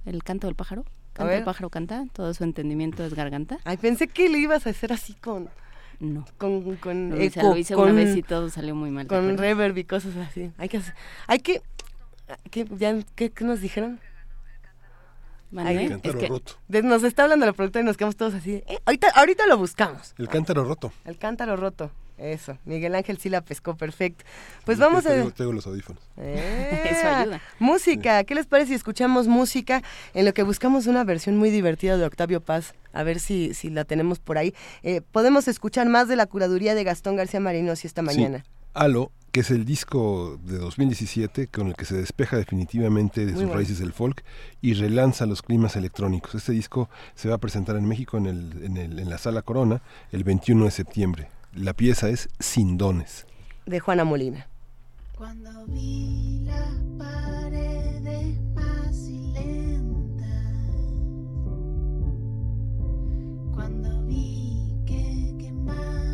[0.06, 0.84] El canto del pájaro.
[1.18, 1.38] Canta ver.
[1.38, 3.58] el pájaro canta, todo su entendimiento es garganta.
[3.64, 5.48] Ay, pensé que le ibas a hacer así con...
[6.00, 6.24] No.
[6.38, 9.06] Con, con Lo hice, eco, lo hice con, una vez y todo salió muy mal.
[9.08, 10.52] ¿te Con reverb y cosas así.
[10.56, 10.94] Hay que hacer-
[11.26, 11.60] Hay que...
[12.50, 13.98] ¿Qué, ya, ¿qué, qué nos dijeron?
[15.56, 16.52] Ay, El cántaro roto.
[16.68, 18.62] de- nos está hablando la productora y nos quedamos todos así.
[18.66, 20.14] eh, ahorita, ahorita lo buscamos.
[20.18, 20.92] El cántaro roto.
[21.04, 21.90] El cántaro roto.
[22.18, 22.58] Eso.
[22.64, 24.24] Miguel Ángel sí la pescó perfecto.
[24.64, 25.10] Pues vamos a...
[25.10, 26.02] Tengo, tengo los audífonos.
[26.16, 27.40] Eh, Eso ayuda.
[27.60, 29.82] Música, ¿qué les parece si escuchamos música
[30.14, 32.74] en lo que buscamos una versión muy divertida de Octavio Paz?
[32.92, 34.52] A ver si, si la tenemos por ahí.
[34.82, 38.38] Eh, podemos escuchar más de la curaduría de Gastón García Marinosi esta mañana.
[38.44, 43.26] Sí, Halo, que es el disco de 2017 con el que se despeja definitivamente de
[43.26, 43.54] Muy sus bueno.
[43.56, 44.24] raíces del folk
[44.60, 46.34] y relanza los climas electrónicos.
[46.34, 49.42] Este disco se va a presentar en México en, el, en, el- en la Sala
[49.42, 49.82] Corona
[50.12, 51.28] el 21 de septiembre.
[51.60, 53.26] La pieza es Sin Dones.
[53.66, 54.46] De Juana Molina.
[55.16, 60.24] Cuando vi las paredes más silentas,
[63.52, 66.07] cuando vi que quemaban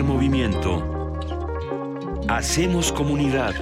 [0.00, 0.82] Movimiento.
[2.26, 3.54] Hacemos comunidad.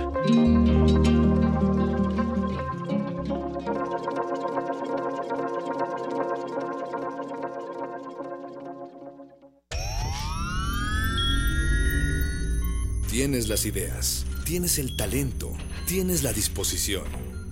[13.11, 15.51] Tienes las ideas, tienes el talento,
[15.86, 17.05] tienes la disposición,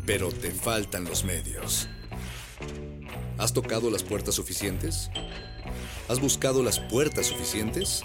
[0.06, 1.88] pero te faltan los medios.
[3.38, 5.10] ¿Has tocado las puertas suficientes?
[6.08, 8.04] ¿Has buscado las puertas suficientes?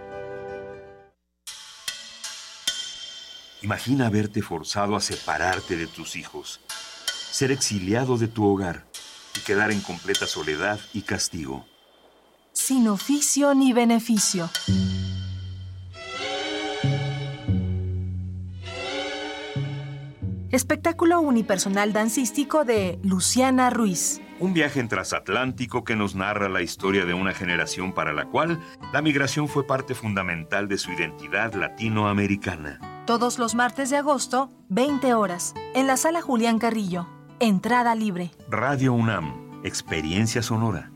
[3.63, 6.61] Imagina verte forzado a separarte de tus hijos,
[7.31, 8.85] ser exiliado de tu hogar
[9.37, 11.65] y quedar en completa soledad y castigo.
[12.53, 14.49] Sin oficio ni beneficio.
[20.51, 24.21] Espectáculo unipersonal dancístico de Luciana Ruiz.
[24.41, 28.59] Un viaje en transatlántico que nos narra la historia de una generación para la cual
[28.91, 32.79] la migración fue parte fundamental de su identidad latinoamericana.
[33.05, 37.07] Todos los martes de agosto, 20 horas, en la sala Julián Carrillo.
[37.39, 38.31] Entrada libre.
[38.49, 40.91] Radio UNAM, experiencia sonora.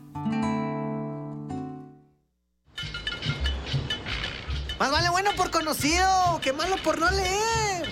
[4.80, 7.85] Más vale bueno por conocido que malo por no leer.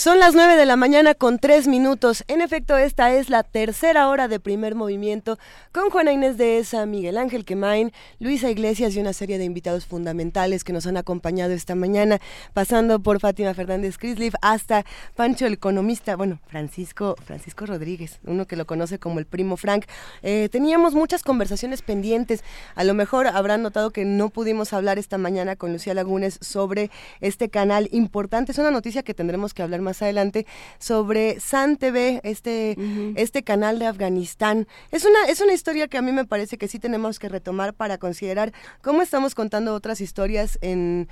[0.00, 2.24] Son las 9 de la mañana con 3 minutos.
[2.26, 5.38] En efecto, esta es la tercera hora de primer movimiento
[5.72, 9.84] con Juana Inés de Esa, Miguel Ángel Quemain, Luisa Iglesias y una serie de invitados
[9.84, 12.18] fundamentales que nos han acompañado esta mañana,
[12.54, 14.86] pasando por Fátima Fernández Crislif hasta
[15.16, 19.84] Pancho el economista, bueno, Francisco, Francisco Rodríguez, uno que lo conoce como el primo Frank.
[20.22, 22.42] Eh, teníamos muchas conversaciones pendientes.
[22.74, 26.90] A lo mejor habrán notado que no pudimos hablar esta mañana con Lucía Lagunes sobre
[27.20, 28.52] este canal importante.
[28.52, 30.46] Es una noticia que tendremos que hablar más más adelante,
[30.78, 32.76] sobre San TV, este,
[33.16, 34.68] este canal de Afganistán.
[34.90, 37.74] Es una, es una historia que a mí me parece que sí tenemos que retomar
[37.74, 38.52] para considerar
[38.82, 41.08] cómo estamos contando otras historias en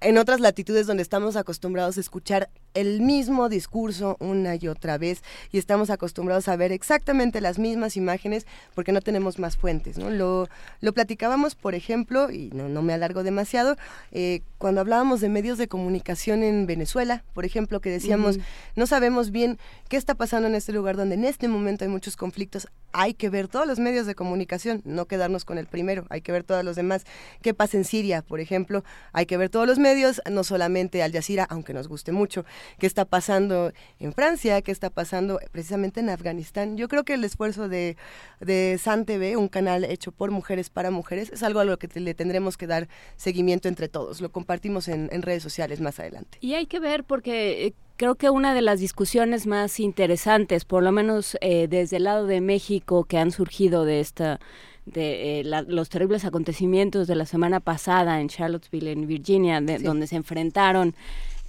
[0.00, 5.22] en otras latitudes donde estamos acostumbrados a escuchar el mismo discurso una y otra vez
[5.52, 9.96] y estamos acostumbrados a ver exactamente las mismas imágenes porque no tenemos más fuentes.
[9.98, 10.10] ¿no?
[10.10, 10.48] Lo,
[10.80, 13.76] lo platicábamos, por ejemplo, y no, no me alargo demasiado,
[14.12, 18.38] eh, cuando hablábamos de medios de comunicación en Venezuela, por ejemplo, que decíamos,
[18.76, 22.16] no sabemos bien qué está pasando en este lugar donde en este momento hay muchos
[22.16, 26.20] conflictos, hay que ver todos los medios de comunicación, no quedarnos con el primero, hay
[26.20, 27.04] que ver todos los demás.
[27.42, 28.84] ¿Qué pasa en Siria, por ejemplo?
[29.12, 32.44] Hay que ver todos los medios, no solamente Al Jazeera, aunque nos guste mucho.
[32.78, 34.60] ¿Qué está pasando en Francia?
[34.62, 36.76] ¿Qué está pasando precisamente en Afganistán?
[36.76, 37.96] Yo creo que el esfuerzo de,
[38.40, 41.88] de San TV, un canal hecho por mujeres para mujeres, es algo a lo que
[41.88, 44.20] te- le tendremos que dar seguimiento entre todos.
[44.20, 46.38] Lo compartimos en, en redes sociales más adelante.
[46.40, 50.82] Y hay que ver porque eh, creo que una de las discusiones más interesantes, por
[50.82, 54.40] lo menos eh, desde el lado de México, que han surgido de esta
[54.86, 59.78] de eh, la- los terribles acontecimientos de la semana pasada en Charlottesville, en Virginia, de-
[59.78, 59.82] Sí.
[59.84, 60.94] donde se enfrentaron,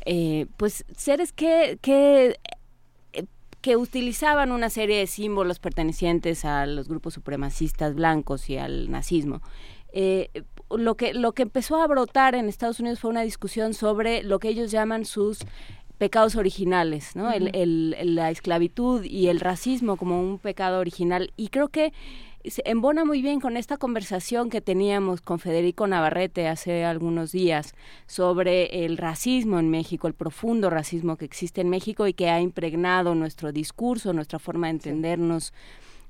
[0.05, 2.37] eh, pues seres que, que
[3.13, 3.25] eh,
[3.61, 9.41] que utilizaban una serie de símbolos pertenecientes a los grupos supremacistas blancos y al nazismo.
[9.93, 10.29] Eh,
[10.69, 14.39] lo que lo que empezó a brotar en Estados Unidos fue una discusión sobre lo
[14.39, 15.39] que ellos llaman sus
[15.97, 17.31] pecados originales, ¿no?
[17.31, 21.31] El- el- la esclavitud y el racismo como un pecado original.
[21.37, 21.93] Y creo que
[22.49, 27.73] se embona muy bien con esta conversación que teníamos con Federico Navarrete hace algunos días
[28.07, 32.41] sobre el racismo en México, el profundo racismo que existe en México y que ha
[32.41, 35.53] impregnado nuestro discurso, nuestra forma de entendernos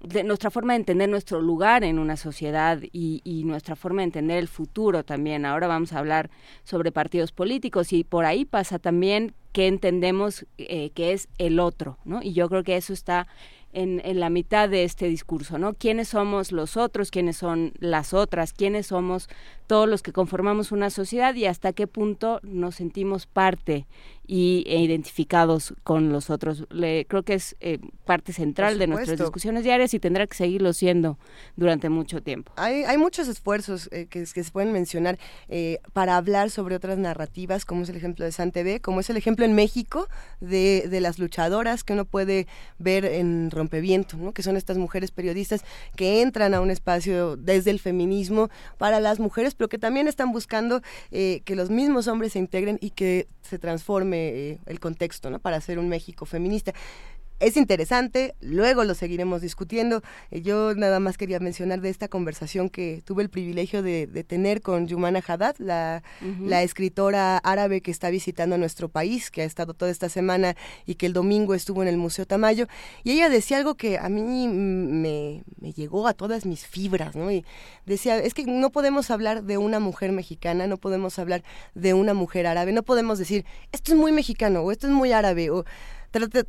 [0.01, 4.05] de nuestra forma de entender nuestro lugar en una sociedad y, y nuestra forma de
[4.05, 5.45] entender el futuro también.
[5.45, 6.29] Ahora vamos a hablar
[6.63, 11.97] sobre partidos políticos y por ahí pasa también que entendemos eh, que es el otro,
[12.03, 12.21] ¿no?
[12.21, 13.25] Y yo creo que eso está
[13.75, 15.73] en, la mitad de este discurso, ¿no?
[15.73, 17.11] ¿Quiénes somos los otros?
[17.11, 18.53] ¿Quiénes son las otras?
[18.53, 19.27] ¿Quiénes somos
[19.67, 23.85] todos los que conformamos una sociedad y hasta qué punto nos sentimos parte
[24.27, 26.65] y, e identificados con los otros?
[26.69, 30.73] Le- creo que es eh, parte central de nuestras discusiones diarias y tendrá que seguirlo
[30.73, 31.17] siendo
[31.55, 32.51] durante mucho tiempo.
[32.55, 35.17] Hay, hay muchos esfuerzos eh, que, que se pueden mencionar
[35.49, 39.09] eh, para hablar sobre otras narrativas, como es el ejemplo de San TV, como es
[39.09, 40.07] el ejemplo en México
[40.41, 42.47] de, de las luchadoras que uno puede
[42.79, 44.33] ver en Rompeviento, ¿no?
[44.33, 45.63] que son estas mujeres periodistas
[45.95, 50.31] que entran a un espacio desde el feminismo para las mujeres, pero que también están
[50.31, 50.81] buscando
[51.11, 53.59] eh, que los mismos hombres se integren y que se
[54.15, 55.39] eh, el contexto ¿no?
[55.39, 56.73] para hacer un México feminista.
[57.39, 60.01] Es interesante, luego lo seguiremos discutiendo.
[60.31, 64.23] Eh, Yo nada más quería mencionar de esta conversación que tuve el privilegio de, de
[64.23, 66.01] tener con Yumana Haddad, la,
[66.63, 70.55] escritora árabe que está visitando nuestro país, que ha estado toda esta semana
[70.85, 72.67] y que el domingo estuvo en el Museo Tamayo.
[73.03, 77.31] Y ella decía algo que a mí me, me llegó a todas mis fibras, ¿no?
[77.31, 77.43] Y
[77.85, 81.43] decía, es que no podemos hablar de una mujer mexicana, no podemos hablar
[81.73, 83.43] de una mujer árabe, no podemos decir,
[83.73, 85.65] esto es muy mexicano o esto es muy árabe o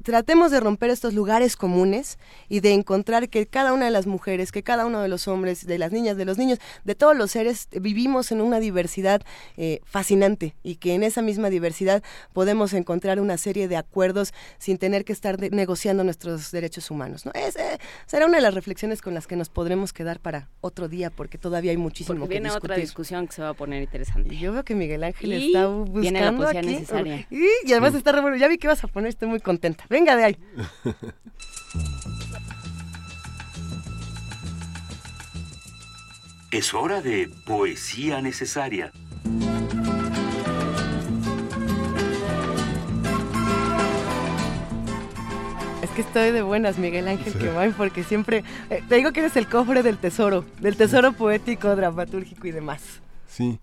[0.03, 2.19] tratemos de romper estos lugares comunes
[2.49, 5.67] y de encontrar que cada una de las mujeres, que cada uno de los hombres,
[5.67, 9.23] de las niñas, de los niños, de todos los seres, vivimos en una diversidad
[9.57, 12.03] eh, fascinante y que en esa misma diversidad
[12.33, 17.27] podemos encontrar una serie de acuerdos sin tener que estar de- negociando nuestros derechos humanos.
[17.27, 17.33] ¿no?
[17.35, 17.51] Eh,
[18.07, 21.39] será una de las reflexiones con las que nos podremos quedar para otro día porque
[21.39, 22.71] todavía hay muchísimo Porque que viene discutir.
[22.73, 24.35] otra discusión que se va a poner interesante.
[24.35, 26.69] Y yo veo que Miguel Ángel Y está buscando viene la poesía aquí.
[26.69, 27.27] necesaria.
[27.31, 28.37] Y, y además está re bueno.
[28.37, 29.56] Ya vi que vas a poner, estoy muy contenta.
[29.89, 30.37] Venga de ahí.
[36.53, 38.93] Es hora de poesía necesaria.
[45.83, 49.37] Es que estoy de buenas, Miguel Ángel Quemain, porque siempre eh, te digo que eres
[49.37, 53.03] el cofre del tesoro, del tesoro poético, dramatúrgico y demás.
[53.29, 53.59] Sí,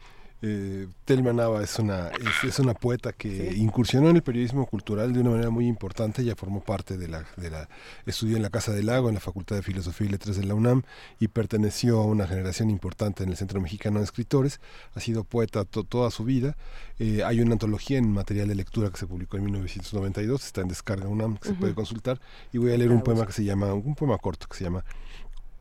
[0.46, 5.14] eh, Telma Nava es una, es, es una poeta que incursionó en el periodismo cultural
[5.14, 6.22] de una manera muy importante.
[6.22, 7.70] Ella formó parte de la, de la,
[8.06, 10.54] estudió en la Casa del Lago, en la Facultad de Filosofía y Letras de la
[10.54, 10.84] UNAM
[11.18, 14.60] y perteneció a una generación importante en el Centro Mexicano de Escritores.
[14.96, 16.58] Ha sido poeta to- toda su vida.
[17.00, 20.68] Eh, hay una antología en material de lectura que se publicó en 1992, está en
[20.68, 22.20] descarga UNAM, que se puede consultar.
[22.52, 24.84] Y voy a leer un poema que se llama, un poema corto que se llama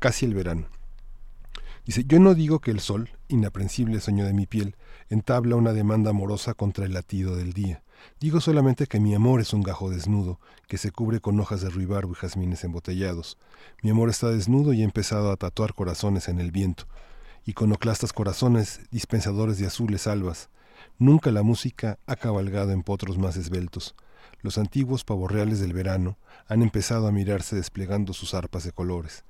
[0.00, 0.66] Casi el verano.
[1.84, 4.76] Dice, yo no digo que el sol, inaprensible sueño de mi piel,
[5.08, 7.82] entabla una demanda amorosa contra el latido del día.
[8.20, 10.38] Digo solamente que mi amor es un gajo desnudo,
[10.68, 13.36] que se cubre con hojas de ruibarbo y jazmines embotellados.
[13.82, 16.86] Mi amor está desnudo y ha empezado a tatuar corazones en el viento.
[17.46, 20.50] Iconoclastas corazones, dispensadores de azules albas.
[20.98, 23.96] Nunca la música ha cabalgado en potros más esbeltos.
[24.40, 29.24] Los antiguos pavorreales del verano han empezado a mirarse desplegando sus arpas de colores.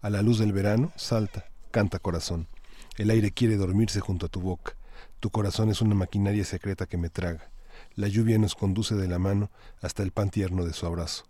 [0.00, 1.46] A la luz del verano, salta,
[1.76, 2.48] canta corazón.
[2.96, 4.74] El aire quiere dormirse junto a tu boca.
[5.20, 7.50] Tu corazón es una maquinaria secreta que me traga.
[7.96, 9.50] La lluvia nos conduce de la mano
[9.82, 11.26] hasta el pan tierno de su abrazo.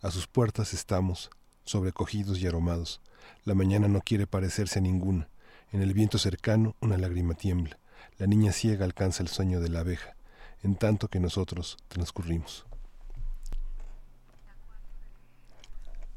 [0.00, 1.28] A sus puertas estamos,
[1.64, 3.02] sobrecogidos y aromados.
[3.44, 5.28] La mañana no quiere parecerse a ninguna.
[5.70, 7.78] En el viento cercano una lágrima tiembla.
[8.16, 10.16] La niña ciega alcanza el sueño de la abeja,
[10.62, 12.64] en tanto que nosotros transcurrimos.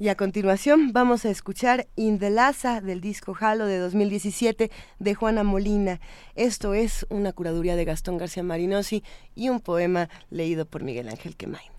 [0.04, 4.70] Y a continuación vamos a escuchar In the Laza del disco Halo de 2017
[5.00, 6.02] de Juana Molina.
[6.36, 9.02] Esto es una curaduría de Gastón García Marinosi
[9.34, 11.73] y un poema leído por Miguel Ángel Quemain.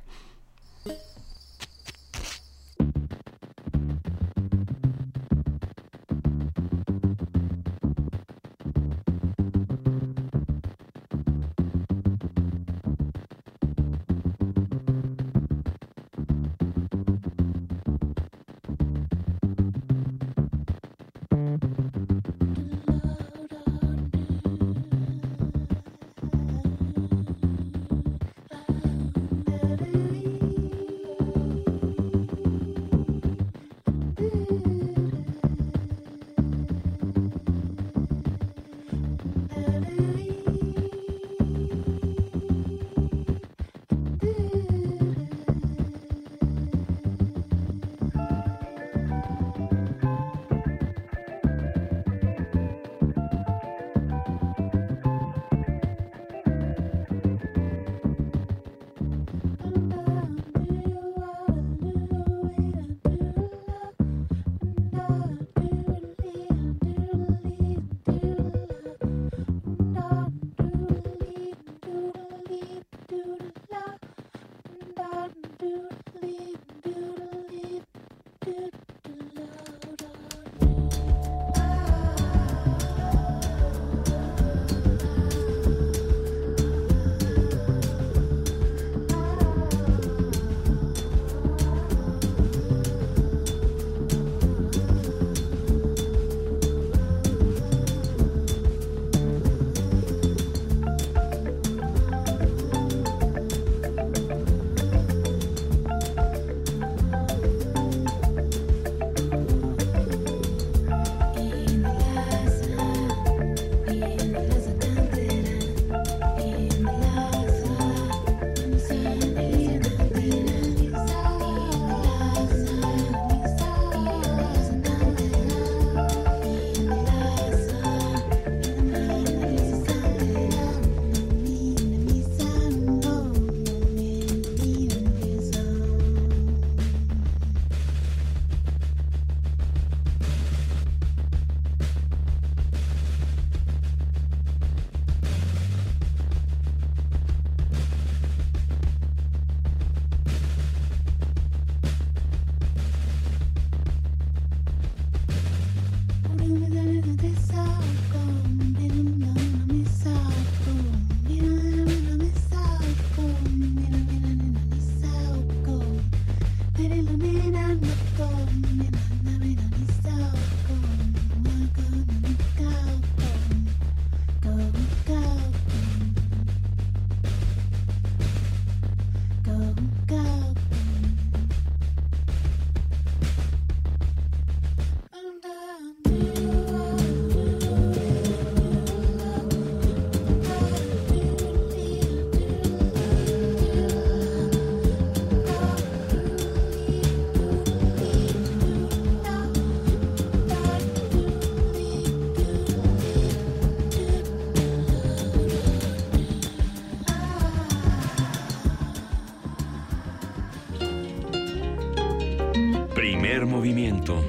[213.44, 214.24] Primer movimiento.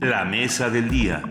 [0.00, 1.22] La mesa del día.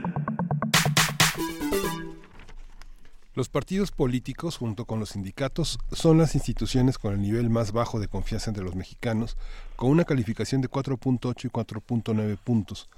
[3.34, 8.00] Los partidos políticos, junto con los sindicatos, son las instituciones con el nivel más bajo
[8.00, 9.36] de confianza entre los mexicanos,
[9.76, 12.90] con una calificación de 4.8 y 4.9 puntos.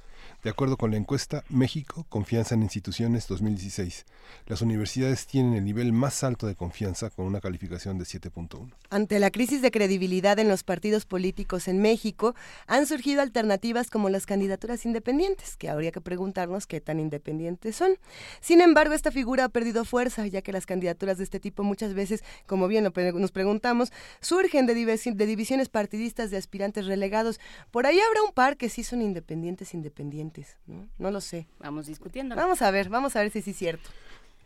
[0.42, 4.06] De acuerdo con la encuesta México, Confianza en Instituciones 2016,
[4.48, 8.72] las universidades tienen el nivel más alto de confianza con una calificación de 7.1.
[8.90, 12.36] Ante la crisis de credibilidad en los partidos políticos en México,
[12.68, 17.98] han surgido alternativas como las candidaturas independientes, que habría que preguntarnos qué tan independientes son.
[18.40, 21.94] Sin embargo, esta figura ha perdido fuerza, ya que las candidaturas de este tipo muchas
[21.94, 23.92] veces, como bien nos preguntamos,
[24.22, 27.42] surgen de, de divisiones partidistas de aspirantes relegados.
[27.72, 30.29] Por ahí habrá un par que sí son independientes, independientes,
[30.68, 30.88] ¿no?
[30.98, 31.48] No lo sé.
[31.60, 32.36] Vamos discutiendo.
[32.36, 33.90] Vamos a ver, vamos a ver si sí es cierto.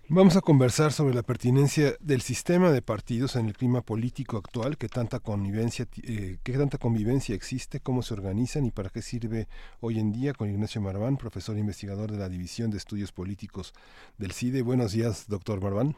[0.10, 4.78] Vamos a conversar sobre la pertinencia del sistema de partidos en el clima político actual,
[4.78, 9.48] qué tanta convivencia, eh, qué tanta convivencia existe, cómo se organizan y para qué sirve
[9.80, 13.74] hoy en día con Ignacio Marván, profesor e investigador de la División de Estudios Políticos
[14.18, 14.62] del CIDE.
[14.62, 15.96] Buenos días, doctor Marván.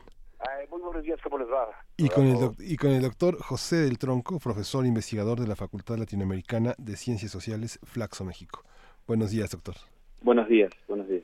[0.69, 1.67] Muy buenos días, ¿cómo les va?
[1.97, 5.47] Y con, el doc- y con el doctor José del Tronco, profesor e investigador de
[5.47, 8.63] la Facultad Latinoamericana de Ciencias Sociales, Flaxo, México.
[9.07, 9.75] Buenos días, doctor.
[10.21, 11.23] Buenos días, buenos días.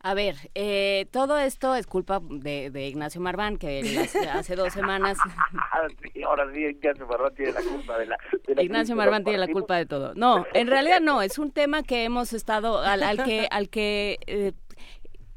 [0.00, 4.72] A ver, eh, todo esto es culpa de, de Ignacio Marván, que las- hace dos
[4.72, 5.18] semanas
[5.72, 8.16] Ah, sí, ahora sí, Ignacio Marván tiene la culpa de la...
[8.46, 10.14] de la Ignacio Marván tiene la culpa de todo.
[10.14, 14.18] No, en realidad no, es un tema que hemos estado, al, al que, al que
[14.26, 14.52] eh,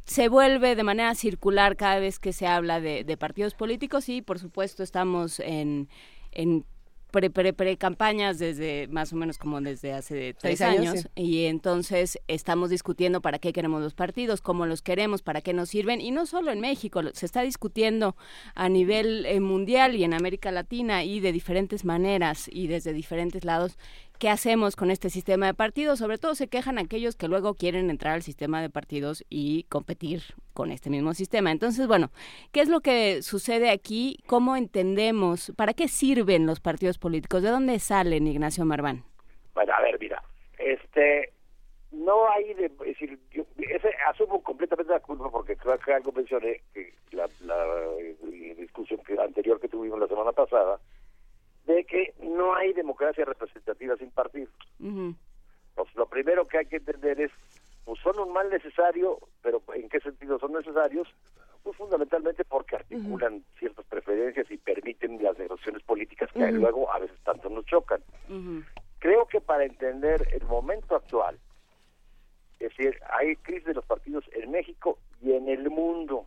[0.06, 4.22] se vuelve de manera circular cada vez que se habla de, de partidos políticos y
[4.22, 5.90] por supuesto estamos en,
[6.32, 6.64] en
[7.12, 11.22] pre, pre, pre campañas desde más o menos como desde hace tres años, años, sí.
[11.22, 15.70] y entonces estamos discutiendo para qué queremos los partidos, cómo los queremos, para qué nos
[15.70, 18.16] sirven y no solo en México, se está discutiendo
[18.56, 23.44] a nivel eh, mundial y en América Latina y de diferentes maneras y desde diferentes
[23.44, 23.78] lados
[24.20, 26.00] qué hacemos con este sistema de partidos.
[26.00, 30.22] Sobre todo se quejan aquellos que luego quieren entrar al sistema de partidos y competir
[30.54, 31.52] con este mismo sistema.
[31.52, 32.12] Entonces, bueno,
[32.52, 34.18] ¿qué es lo que sucede aquí?
[34.28, 35.54] ¿Cómo entendemos?
[35.56, 37.42] ¿Para qué sirven los partidos políticos?
[37.42, 39.06] ¿De dónde salen, Ignacio Marván?
[39.54, 40.22] Bueno, a ver, mira,
[40.58, 41.34] este,
[41.92, 46.12] no hay, de, es decir, yo ese, asumo completamente la culpa porque creo que algo
[46.12, 47.56] mencioné, que la, la,
[48.00, 50.80] eh, discusión anterior que tuvimos la semana pasada,
[51.76, 54.54] de que no hay democracia representativa sin partidos.
[54.80, 57.32] Pues lo primero que hay que entender es,
[57.86, 61.08] pues son un mal necesario, pero ¿en qué sentido son necesarios?
[61.62, 67.18] Pues fundamentalmente porque articulan ciertas preferencias y permiten las negociaciones políticas que luego a veces
[67.24, 68.02] tanto nos chocan.
[68.98, 71.38] Creo que para entender el momento actual,
[72.60, 76.26] es decir, hay crisis de los partidos en México y en el mundo.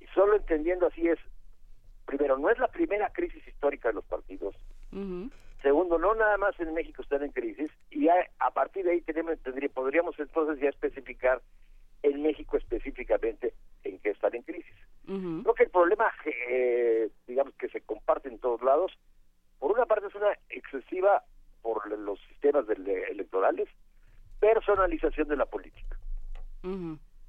[0.00, 1.18] Y solo entendiendo así es,
[2.06, 4.54] primero, no es la primera crisis histórica de los partidos.
[5.62, 9.00] Segundo, no nada más en México están en crisis y ya a partir de ahí
[9.02, 11.42] tenemos, tendría- podríamos entonces ya especificar
[12.02, 13.52] en México específicamente
[13.82, 14.74] en qué están en crisis.
[15.42, 16.12] Creo que el problema,
[16.48, 18.92] eh, digamos, que se comparte en todos lados,
[19.58, 21.24] por una parte es una excesiva,
[21.62, 23.68] por los sistemas del- electorales,
[24.40, 25.96] personalización de la política.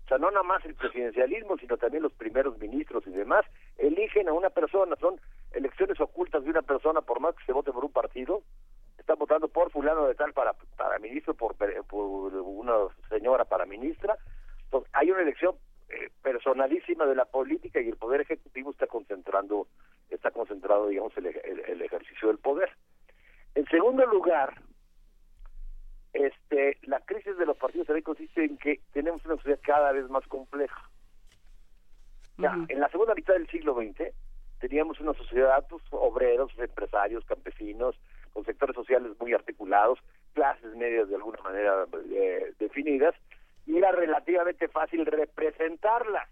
[0.07, 3.45] O sea, no nada más el presidencialismo, sino también los primeros ministros y demás
[3.77, 5.19] eligen a una persona, son
[5.51, 8.41] elecciones ocultas de una persona, por más que se vote por un partido,
[8.97, 11.55] están votando por fulano de tal para, para ministro, por,
[11.87, 12.73] por una
[13.09, 14.17] señora para ministra.
[14.93, 15.57] Hay una elección
[15.89, 19.67] eh, personalísima de la política y el poder ejecutivo está concentrando,
[20.09, 22.69] está concentrado, digamos, el, el- el ejercicio del poder.
[23.55, 24.53] En segundo lugar,
[26.17, 30.09] este, la crisis de los partidos también consiste en que tenemos una sociedad cada vez
[30.09, 30.89] más compleja.
[32.39, 34.13] En la segunda mitad del siglo XX
[34.59, 37.95] teníamos una sociedad, pues, obreros, empresarios, campesinos,
[38.33, 39.99] con sectores sociales muy articulados,
[40.33, 43.15] clases medias de alguna manera eh, definidas,
[43.65, 46.29] y era relativamente fácil representarlas.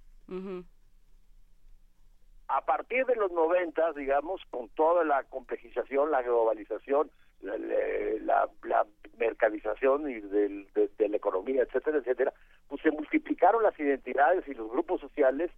[2.48, 8.86] A partir de los 90, digamos, con toda la complejización, la globalización, la, la, la
[9.18, 12.34] mercadización y del- de, la economía, etcétera, etcétera,
[12.68, 15.52] pues se multiplicaron las identidades y los grupos sociales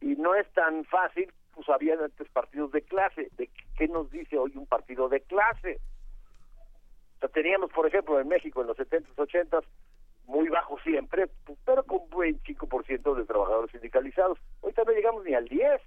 [0.00, 3.28] y no es tan fácil, pues había antes partidos de clase.
[3.36, 5.80] ¿De qué- nos dice hoy un partido de clase?
[7.32, 9.64] Teníamos, por ejemplo, en México en los 70s, 80s,
[10.26, 14.38] muy bajo siempre, pues, pero con un 25% de trabajadores sindicalizados.
[14.62, 15.80] Ahorita no llegamos ni al 10.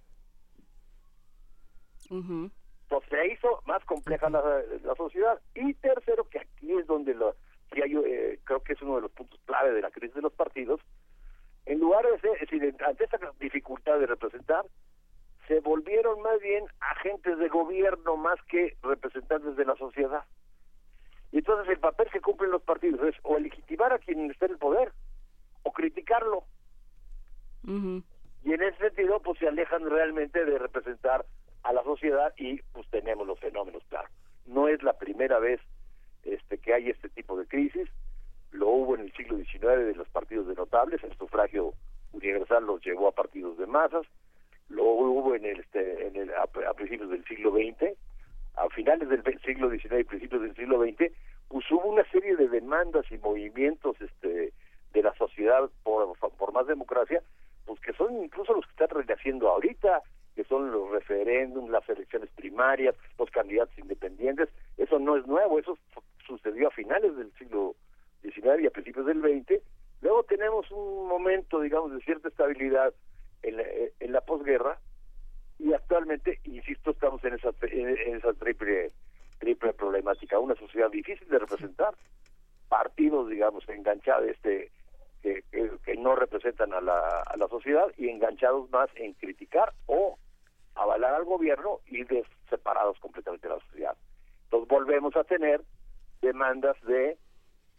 [2.89, 4.41] Entonces se hizo más compleja la,
[4.83, 5.39] la sociedad.
[5.53, 7.35] Y tercero, que aquí es donde lo,
[7.71, 10.21] que hay, eh, creo que es uno de los puntos clave de la crisis de
[10.21, 10.79] los partidos,
[11.65, 14.65] en lugar de ser, es decir, ante esta dificultad de representar,
[15.47, 20.23] se volvieron más bien agentes de gobierno más que representantes de la sociedad.
[21.33, 24.53] Y entonces el papel que cumplen los partidos es o legitimar a quien está en
[24.53, 24.93] el poder
[25.63, 26.45] o criticarlo.
[28.47, 31.25] Y en ese sentido, pues se alejan realmente de representar
[31.63, 34.07] a la sociedad y pues tenemos los fenómenos, claro.
[34.45, 35.59] No es la primera vez
[36.23, 37.89] este que hay este tipo de crisis.
[38.53, 41.73] lo hubo en el siglo XIX de los partidos de notables, el sufragio
[42.13, 44.07] universal los llevó a partidos de masas,
[44.69, 47.97] lo hubo en el, este, en el, a, principios del siglo XX,
[48.55, 51.11] a finales del siglo XIX y principios del siglo XX,
[51.49, 54.53] pues hubo una serie de demandas y movimientos este,
[54.93, 57.21] de la sociedad por, por más democracia,
[57.67, 60.01] pues que son incluso los que están renaciendo ahorita,
[60.35, 65.77] que son los referéndums, las elecciones primarias, los candidatos independientes, eso no es nuevo, eso
[65.93, 67.75] su- sucedió a finales del siglo
[68.23, 69.61] XIX y a principios del XX.
[70.01, 72.93] Luego tenemos un momento, digamos, de cierta estabilidad
[73.43, 73.63] en la,
[73.99, 74.79] en la posguerra
[75.59, 78.91] y actualmente, insisto, estamos en esa, en esa triple,
[79.39, 81.95] triple problemática, una sociedad difícil de representar,
[82.69, 84.71] partidos, digamos, enganchados, este,
[85.21, 89.73] que, que- que no representan a la, a la sociedad y enganchados más en criticar
[89.85, 90.17] o
[90.75, 92.05] avalar al gobierno y
[92.49, 93.97] separados completamente de la sociedad.
[94.45, 95.61] Entonces volvemos a tener
[96.21, 97.17] demandas de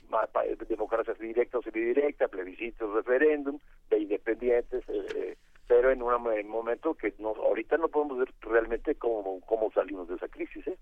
[0.08, 3.58] ma- pa- democracia directa o semidirecta, plebiscitos, referéndum,
[3.90, 5.36] de independientes, eh, eh,
[5.66, 10.16] pero en un momento que no, ahorita no podemos ver realmente cómo, cómo salimos de
[10.16, 10.66] esa crisis.
[10.66, 10.78] ¿eh?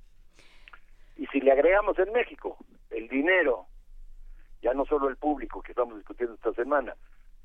[1.16, 2.56] Y si le agregamos en México
[2.90, 3.66] el dinero,
[4.62, 6.94] ya no solo el público que estamos discutiendo esta semana,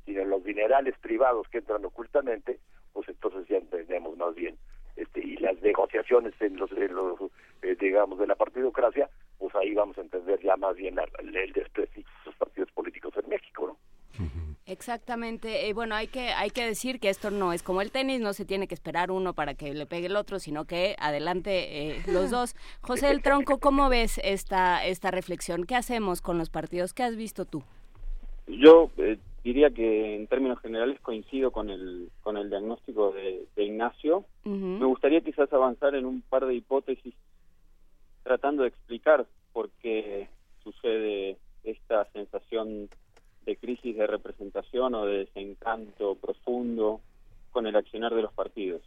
[0.05, 2.59] sino los dinerales privados que entran ocultamente,
[2.93, 4.57] pues entonces ya entendemos más bien.
[4.95, 7.19] Este, y las negociaciones en los, en los,
[7.61, 9.09] eh, digamos, de la partidocracia,
[9.39, 13.29] pues ahí vamos a entender ya más bien el desprestigio de los partidos políticos en
[13.29, 13.90] México, ¿no?
[14.65, 15.67] Exactamente.
[15.67, 18.33] Eh, bueno, hay que hay que decir que esto no es como el tenis, no
[18.33, 22.03] se tiene que esperar uno para que le pegue el otro, sino que adelante eh,
[22.07, 22.55] los dos.
[22.81, 25.65] José del Tronco, ¿cómo ves esta esta reflexión?
[25.65, 26.93] ¿Qué hacemos con los partidos?
[26.93, 27.63] ¿Qué has visto tú?
[28.47, 33.63] Yo eh, diría que en términos generales coincido con el, con el diagnóstico de, de
[33.63, 34.25] Ignacio.
[34.43, 37.13] Me gustaría quizás avanzar en un par de hipótesis
[38.23, 40.29] tratando de explicar por qué
[40.63, 42.89] sucede esta sensación
[43.45, 47.01] de crisis de representación o de desencanto profundo
[47.51, 48.81] con el accionar de los partidos.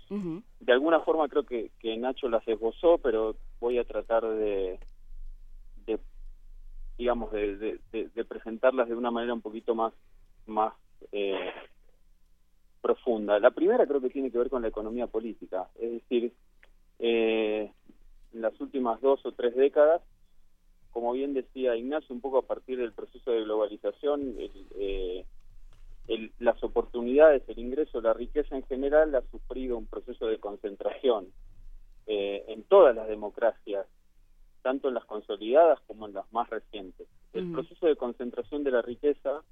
[0.61, 4.79] De alguna forma creo que, que Nacho las esbozó, pero voy a tratar de,
[5.87, 5.99] de
[6.97, 9.93] digamos, de- de presentarlas de una manera un poquito más,
[10.47, 10.73] más
[11.13, 11.51] eh,
[12.81, 13.39] profunda.
[13.39, 16.33] La primera creo que tiene que ver con la economía política, es decir,
[16.99, 17.71] eh,
[18.33, 20.03] en las últimas dos o tres décadas,
[20.95, 25.27] como bien decía Ignacio, un poco a partir del proceso de globalización, el, eh,
[26.07, 31.27] el- las oportunidades, el ingreso, la riqueza en general ha sufrido un proceso de concentración
[32.07, 33.87] eh, en todas las democracias,
[34.63, 37.09] tanto en las consolidadas como en las más recientes.
[37.33, 39.43] El proceso de concentración de la riqueza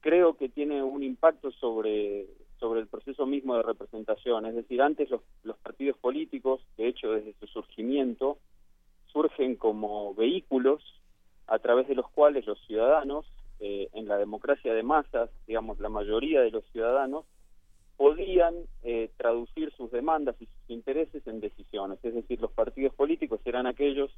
[0.00, 2.28] creo que tiene un impacto sobre,
[2.60, 4.46] sobre el proceso mismo de representación.
[4.46, 8.35] Es decir, antes los, los partidos políticos, de hecho desde su surgimiento,
[9.54, 10.82] como vehículos
[11.46, 13.26] a través de los cuales los ciudadanos,
[13.60, 17.24] eh, en la democracia de masas, digamos, la mayoría de los ciudadanos,
[17.96, 21.98] podían eh, traducir sus demandas y sus intereses en decisiones.
[22.02, 24.10] Es decir, los partidos políticos eran aquellos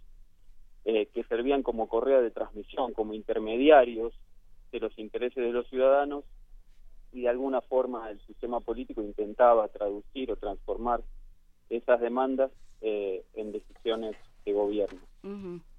[0.84, 4.14] eh, que servían como correa de transmisión, como intermediarios
[4.72, 6.24] de los intereses de los ciudadanos
[7.12, 11.02] y de alguna forma el sistema político intentaba traducir o transformar
[11.70, 12.50] esas demandas
[12.80, 14.16] eh, en decisiones
[14.48, 15.00] de gobierno.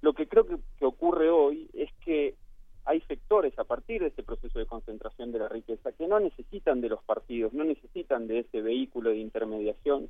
[0.00, 2.34] Lo que creo que, que ocurre hoy es que
[2.84, 6.80] hay sectores a partir de este proceso de concentración de la riqueza que no necesitan
[6.80, 10.08] de los partidos, no necesitan de ese vehículo de intermediación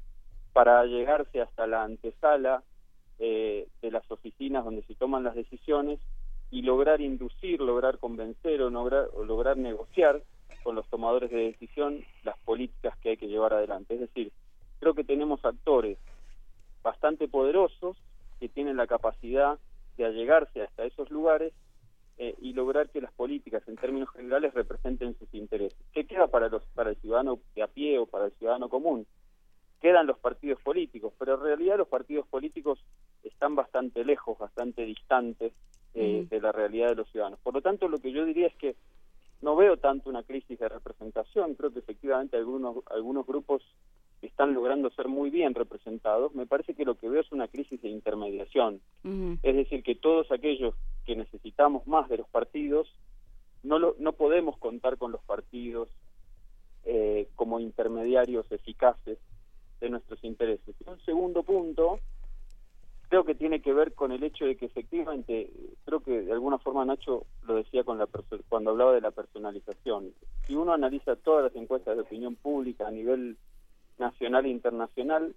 [0.53, 2.63] para llegarse hasta la antesala
[3.19, 6.01] eh, de las oficinas donde se toman las decisiones
[6.51, 10.23] y lograr inducir, lograr convencer o lograr, o lograr negociar
[10.63, 13.95] con los tomadores de decisión las políticas que hay que llevar adelante.
[13.95, 14.33] Es decir,
[14.81, 15.99] creo que tenemos actores
[16.83, 17.97] bastante poderosos
[18.41, 19.59] que tienen la capacidad
[19.97, 21.53] de allegarse hasta esos lugares
[22.17, 25.79] eh, y lograr que las políticas en términos generales representen sus intereses.
[25.93, 29.07] ¿Qué queda para los para el ciudadano de a pie o para el ciudadano común?
[29.81, 32.79] Quedan los partidos políticos, pero en realidad los partidos políticos
[33.23, 35.53] están bastante lejos, bastante distantes
[35.95, 37.41] eh, de la realidad de los ciudadanos.
[37.41, 38.77] Por lo tanto, lo que yo diría es que
[39.43, 43.63] no veo tanto una crisis de representación, creo que efectivamente algunos algunos grupos
[44.27, 47.81] están logrando ser muy bien representados, me parece que lo que veo es una crisis
[47.81, 48.81] de intermediación.
[49.43, 50.75] Es decir, que todos aquellos
[51.07, 52.89] que necesitamos más de los partidos,
[53.63, 55.89] no, lo, no podemos contar con los partidos
[56.85, 59.19] eh, como intermediarios eficaces
[59.81, 60.75] de nuestros intereses.
[60.79, 62.01] Y un segundo punto,
[63.09, 65.51] creo que tiene que ver con el hecho de que efectivamente,
[65.85, 68.09] creo que de alguna forma Nacho lo decía con la
[68.49, 70.13] cuando hablaba de la personalización.
[70.47, 73.37] Si uno analiza todas las encuestas de opinión pública a nivel
[74.01, 75.35] nacional e internacional,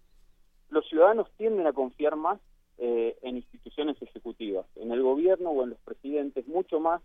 [0.69, 2.39] los ciudadanos tienden a confiar más
[2.79, 7.01] eh, en instituciones ejecutivas, en el gobierno o en los presidentes, mucho más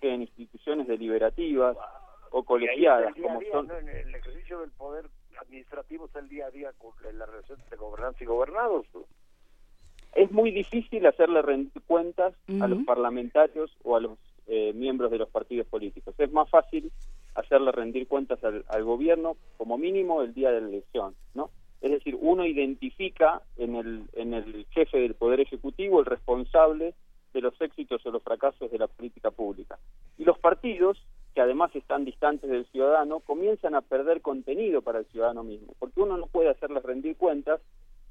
[0.00, 1.76] que en instituciones deliberativas
[2.30, 3.78] o colegiadas, como día, son ¿no?
[3.78, 5.06] En el ejercicio del poder
[5.40, 8.86] administrativo está el día a día con la relación entre gobernantes y gobernados.
[8.94, 9.04] ¿no?
[10.14, 15.18] es muy difícil hacerle rendir cuentas a los parlamentarios o a los eh, miembros de
[15.18, 16.14] los partidos políticos.
[16.18, 16.92] Es más fácil
[17.34, 21.50] hacerle rendir cuentas al, al gobierno como mínimo el día de la elección, ¿no?
[21.82, 26.94] Es decir, uno identifica en el, en el jefe del Poder Ejecutivo el responsable
[27.34, 29.78] de los éxitos o los fracasos de la política pública.
[30.16, 30.96] Y los partidos,
[31.34, 36.00] que además están distantes del ciudadano, comienzan a perder contenido para el ciudadano mismo, porque
[36.00, 37.60] uno no puede hacerles rendir cuentas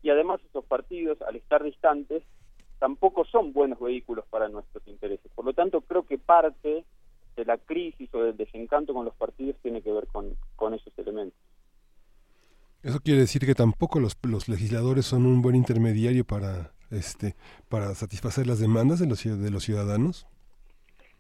[0.03, 2.23] y además esos partidos, al estar distantes,
[2.79, 5.31] tampoco son buenos vehículos para nuestros intereses.
[5.33, 6.83] Por lo tanto, creo que parte
[7.41, 10.95] de la crisis o del desencanto con los partidos tiene que ver con, con esos
[10.97, 11.37] elementos.
[12.83, 17.35] Eso quiere decir que tampoco los, los legisladores son un buen intermediario para este
[17.69, 20.27] para satisfacer las demandas de los, de los ciudadanos.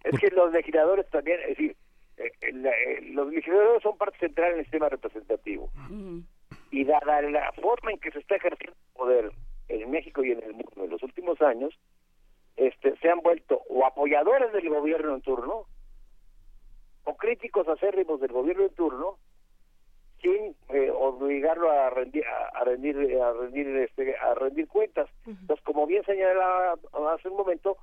[0.03, 1.75] Es que los legisladores también, es decir,
[2.17, 5.69] eh, eh, la- eh, los legisladores son parte central en el sistema representativo.
[6.71, 9.31] Y dada la forma en que se está ejerciendo el poder
[9.69, 11.73] en México y en el mundo en los últimos años,
[12.57, 15.65] este, se han vuelto o apoyadores del gobierno en turno
[17.03, 19.17] o críticos acérrimos del gobierno en turno
[20.21, 25.09] sin eh, obligarlo a rendir a, rendir a rendir este, a rendir cuentas.
[25.25, 26.75] Entonces como bien señalaba
[27.13, 27.77] hace un momento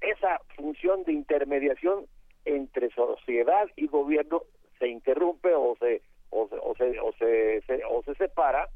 [0.00, 2.06] esa función de intermediación
[2.44, 4.42] entre sociedad y gobierno
[4.78, 8.68] se interrumpe o se o se o se, o se, se- o se separa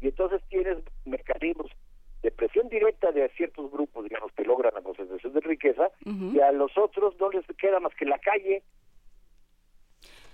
[0.00, 1.70] y entonces tienes mecanismos
[2.22, 5.90] de presión directa de ciertos grupos digamos que logran la concentración de riqueza
[6.34, 8.62] y a los otros no les queda más que la calle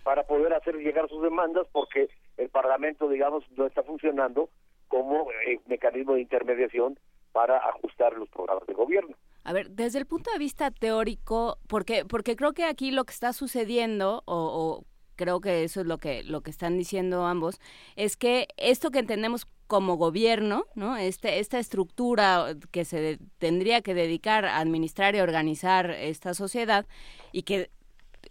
[0.07, 4.49] para poder hacer llegar sus demandas porque el Parlamento, digamos, no está funcionando
[4.87, 6.97] como eh, mecanismo de intermediación
[7.33, 9.17] para ajustar los programas de gobierno.
[9.43, 13.13] A ver, desde el punto de vista teórico, porque porque creo que aquí lo que
[13.13, 14.85] está sucediendo o, o
[15.17, 17.59] creo que eso es lo que lo que están diciendo ambos
[17.97, 20.97] es que esto que entendemos como gobierno, ¿no?
[20.97, 26.87] Este esta estructura que se de- tendría que dedicar a administrar y organizar esta sociedad
[27.33, 27.71] y que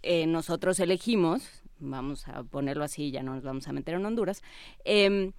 [0.02, 4.42] eh, nosotros elegimos, vamos a ponerlo así, ya no nos vamos a meter en Honduras,
[4.84, 5.32] em,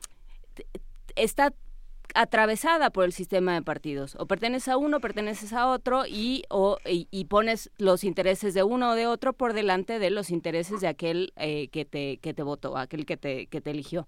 [1.16, 1.54] está
[2.14, 4.16] atravesada por el sistema de partidos.
[4.16, 8.64] O perteneces a uno, perteneces a otro y, o, y, y pones los intereses de
[8.64, 12.34] uno o de otro por delante de los intereses de aquel eh, que, te, que
[12.34, 14.08] te votó, aquel que te, que te eligió.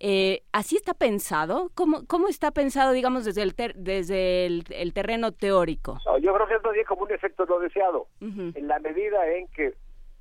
[0.00, 1.70] Eh, ¿Así está pensado?
[1.74, 5.98] ¿Cómo, ¿Cómo está pensado, digamos, desde el, ter- desde el, el terreno teórico?
[6.04, 9.18] No, yo creo que es más bien como un efecto no deseado, en la medida
[9.32, 9.72] en que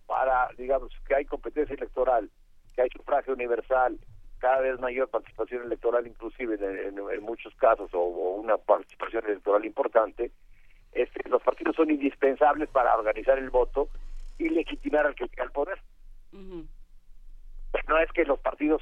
[0.08, 2.30] para, digamos, que hay competencia electoral,
[2.76, 3.98] que hay sufragio universal,
[4.40, 9.26] cada vez mayor participación electoral, inclusive en, en- en muchos casos, o, o una participación
[9.26, 10.32] electoral importante,
[10.92, 13.90] este, los partidos son indispensables para organizar el voto
[14.38, 15.80] y legitimar al que llega al poder.
[17.88, 18.82] no es que los partidos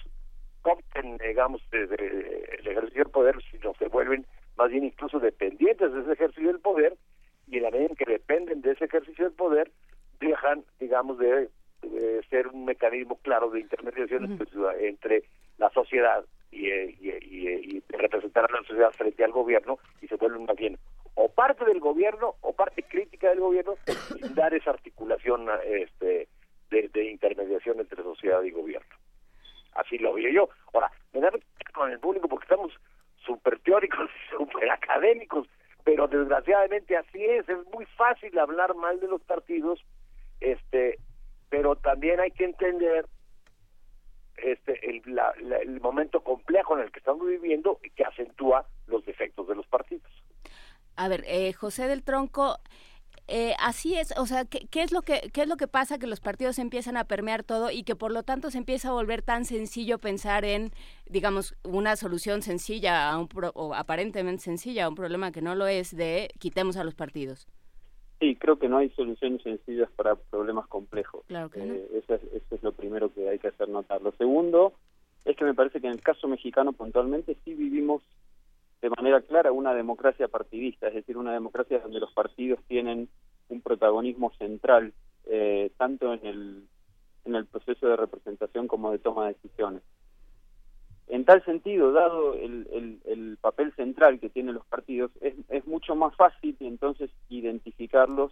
[0.61, 1.95] compten, digamos, desde
[2.59, 6.61] el ejercicio del poder, sino se vuelven más bien incluso dependientes de ese ejercicio del
[6.61, 6.95] poder
[7.47, 9.71] y en la medida en que dependen de ese ejercicio del poder,
[10.23, 11.49] dejan, digamos, de,
[11.81, 15.23] de ser un mecanismo claro de intermediación entre, ciudad- entre
[15.57, 19.79] la sociedad y, eh, y, y, y de representar a la sociedad frente al gobierno
[20.01, 20.77] y se vuelven más bien
[21.15, 23.75] o parte del gobierno o parte crítica del gobierno
[24.19, 26.27] sin dar esa articulación este
[26.71, 28.95] de, de intermediación entre sociedad y gobierno.
[29.75, 30.49] Así lo veo yo.
[30.73, 31.31] Ahora, me da
[31.73, 32.71] con el público porque estamos
[33.25, 35.47] súper teóricos, súper académicos,
[35.83, 37.47] pero desgraciadamente así es.
[37.49, 39.83] Es muy fácil hablar mal de los partidos,
[40.43, 40.99] este,
[41.49, 43.07] pero también hay que entender
[44.37, 48.67] este el, la- la- el momento complejo en el que estamos viviendo y que acentúa
[48.87, 50.11] los defectos de los partidos.
[50.95, 52.59] A ver, eh, José del Tronco,
[53.27, 56.07] eh, así es, o sea, ¿qué, es lo que, ¿qué es lo que pasa que
[56.07, 59.21] los partidos empiezan a permear todo y que por lo tanto se empieza a volver
[59.21, 60.71] tan sencillo pensar en,
[61.05, 65.55] digamos, una solución sencilla a un pro- o aparentemente sencilla a un problema que no
[65.55, 67.47] lo es de quitemos a los partidos?
[68.23, 71.25] Sí, creo que no hay soluciones sencillas para problemas complejos.
[71.27, 71.73] Claro que no.
[71.73, 74.01] Eh, eso, es, eso es lo primero que hay que hacer notar.
[74.01, 74.71] Lo segundo
[75.25, 78.01] es que me parece que en el caso mexicano puntualmente sí vivimos
[78.81, 83.09] de manera clara una democracia partidista, es decir, una democracia donde los partidos tienen
[83.49, 84.93] un protagonismo central,
[85.25, 86.63] eh, tanto en el,
[87.25, 89.81] en el proceso de representación como de toma de decisiones.
[91.13, 95.63] En tal sentido, dado el, el, el papel central que tienen los partidos, es, es
[95.67, 98.31] mucho más fácil entonces identificarlos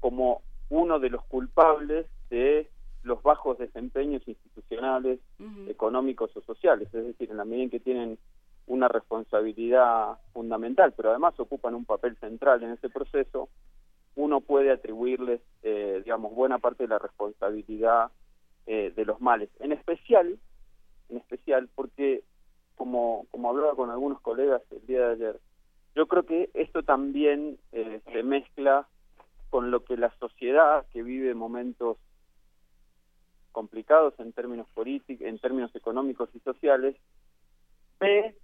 [0.00, 2.68] como uno de los culpables de
[3.04, 5.20] los bajos desempeños institucionales,
[5.68, 8.18] económicos o sociales, es decir, en la medida en que tienen
[8.66, 13.48] una responsabilidad fundamental, pero además ocupan un papel central en ese proceso,
[14.16, 18.10] uno puede atribuirles, eh, digamos, buena parte de la responsabilidad
[18.66, 19.50] eh, de los males.
[19.60, 20.36] En especial,
[21.12, 22.24] en especial porque,
[22.74, 25.40] como, como hablaba con algunos colegas el día de ayer,
[25.94, 28.88] yo creo que esto también eh, se mezcla
[29.50, 31.98] con lo que la sociedad que vive momentos
[33.52, 36.96] complicados en términos políticos, en términos económicos y sociales,
[38.00, 38.34] ve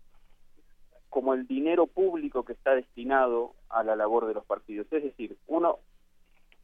[1.08, 4.86] como el dinero público que está destinado a la labor de los partidos.
[4.92, 5.78] Es decir, uno,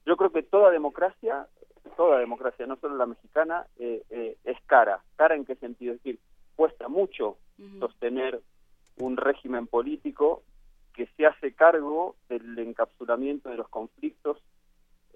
[0.05, 1.49] yo creo que toda democracia,
[1.96, 5.02] toda democracia, no solo la mexicana, eh, eh, es cara.
[5.16, 5.94] ¿Cara en qué sentido?
[5.94, 6.18] Es decir,
[6.56, 7.36] cuesta mucho
[7.80, 8.40] sostener
[8.98, 10.42] un régimen político
[10.92, 14.38] que se hace cargo del encapsulamiento de los conflictos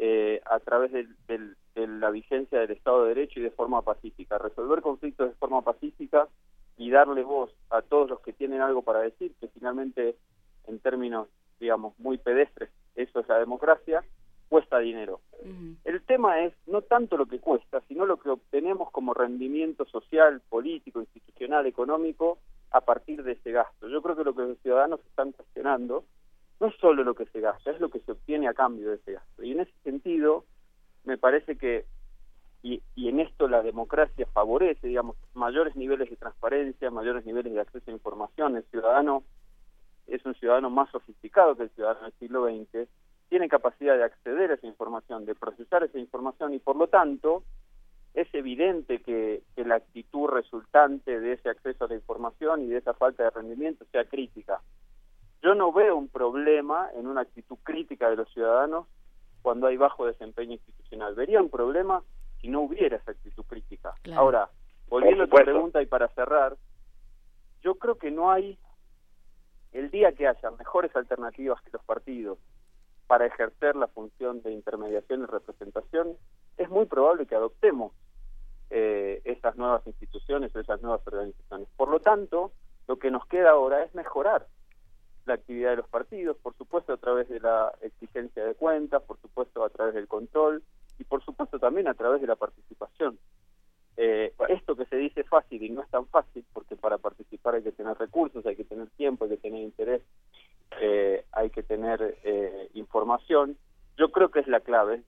[0.00, 3.82] eh, a través del- del- de la vigencia del Estado de Derecho y de forma
[3.82, 4.38] pacífica.
[4.38, 6.28] Resolver conflictos de forma pacífica
[6.76, 10.14] y darle voz a todos los que tienen algo para decir, que finalmente,
[10.68, 11.26] en términos,
[11.58, 14.04] digamos, muy pedestres, eso es la democracia,
[14.48, 15.20] cuesta dinero.
[15.84, 20.42] El tema es no tanto lo que cuesta, sino lo que obtenemos como rendimiento social,
[20.48, 22.38] político, institucional, económico
[22.70, 23.88] a partir de ese gasto.
[23.88, 26.04] Yo creo que lo que los ciudadanos están cuestionando
[26.60, 28.96] no es solo lo que se gasta, es lo que se obtiene a cambio de
[28.96, 29.42] ese gasto.
[29.44, 30.44] Y en ese sentido,
[31.04, 31.84] me parece que,
[32.62, 37.60] y, y en esto la democracia favorece, digamos, mayores niveles de transparencia, mayores niveles de
[37.60, 38.56] acceso a información.
[38.56, 39.22] El ciudadano
[40.08, 42.88] es un ciudadano más sofisticado que el ciudadano del siglo XX,
[43.28, 47.42] tiene capacidad de acceder a esa información, de procesar esa información y por lo tanto
[48.14, 52.78] es evidente que, que la actitud resultante de ese acceso a la información y de
[52.78, 54.60] esa falta de rendimiento sea crítica.
[55.42, 58.86] Yo no veo un problema en una actitud crítica de los ciudadanos
[59.42, 61.14] cuando hay bajo desempeño institucional.
[61.14, 62.02] Vería un problema
[62.40, 63.94] si no hubiera esa actitud crítica.
[64.02, 64.20] Claro.
[64.20, 64.50] Ahora,
[64.88, 66.56] volviendo a tu pregunta y para cerrar,
[67.62, 68.58] yo creo que no hay,
[69.72, 72.38] el día que haya mejores alternativas que los partidos
[73.08, 76.16] para ejercer la función de intermediación y representación,
[76.58, 77.92] es muy probable que adoptemos
[78.70, 81.68] eh, esas nuevas instituciones o esas nuevas organizaciones.
[81.76, 82.52] Por lo tanto,
[82.86, 84.46] lo que nos queda ahora es mejorar
[85.24, 89.18] la actividad de los partidos, por supuesto a través de la exigencia de cuentas, por
[89.20, 90.62] supuesto a través del control
[90.98, 93.18] y por supuesto también a través de la participación.
[93.96, 97.62] Eh, esto que se dice fácil y no es tan fácil, porque para participar hay
[97.62, 100.02] que tener recursos, hay que tener tiempo, hay que tener interés,
[100.80, 103.56] eh, hay que tener eh, información,
[103.96, 105.02] yo creo que es la clave.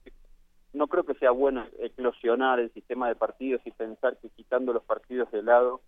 [0.73, 4.83] No creo que sea bueno eclosionar el sistema de partidos y pensar que quitando los
[4.83, 5.81] partidos de lado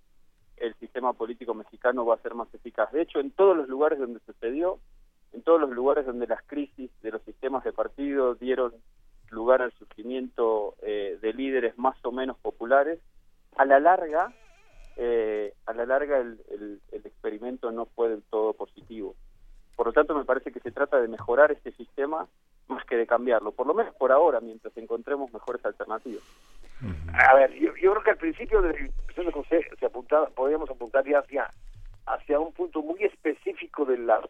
[0.58, 2.92] el sistema político mexicano va a ser más eficaz.
[2.92, 4.80] De hecho, en todos los lugares donde sucedió,
[5.34, 8.74] en todos los lugares donde las crisis de los sistemas de partido dieron
[9.32, 13.00] lugar al surgimiento eh, de líderes más o menos populares,
[13.58, 14.32] a la larga,
[14.95, 19.16] eh, a la larga el, el- el experimento no fue del todo positivo.
[19.76, 22.27] Por lo tanto, me parece que se trata de mejorar este sistema
[22.68, 26.24] más que de cambiarlo, por lo menos por ahora, mientras encontremos mejores alternativas.
[27.14, 30.27] A ver, yo, yo creo que al principio de la discusión de José se apuntaba,
[30.30, 31.50] podríamos apuntar ya hacia,
[32.06, 34.22] hacia un punto muy específico de la,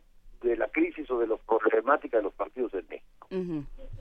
[0.42, 3.28] de la crisis o de la problemática de los partidos en México.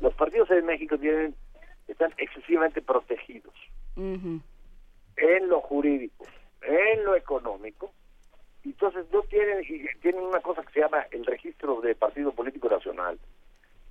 [0.00, 1.34] Los partidos en México tienen,
[1.88, 3.54] están excesivamente protegidos
[3.96, 6.26] en lo jurídico,
[6.62, 7.92] en lo económico,
[8.64, 9.62] entonces no tienen,
[10.00, 13.18] tienen una cosa que se llama el registro de partido político nacional,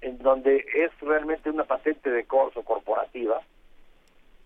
[0.02, 3.42] en donde es realmente una patente de corso corporativa,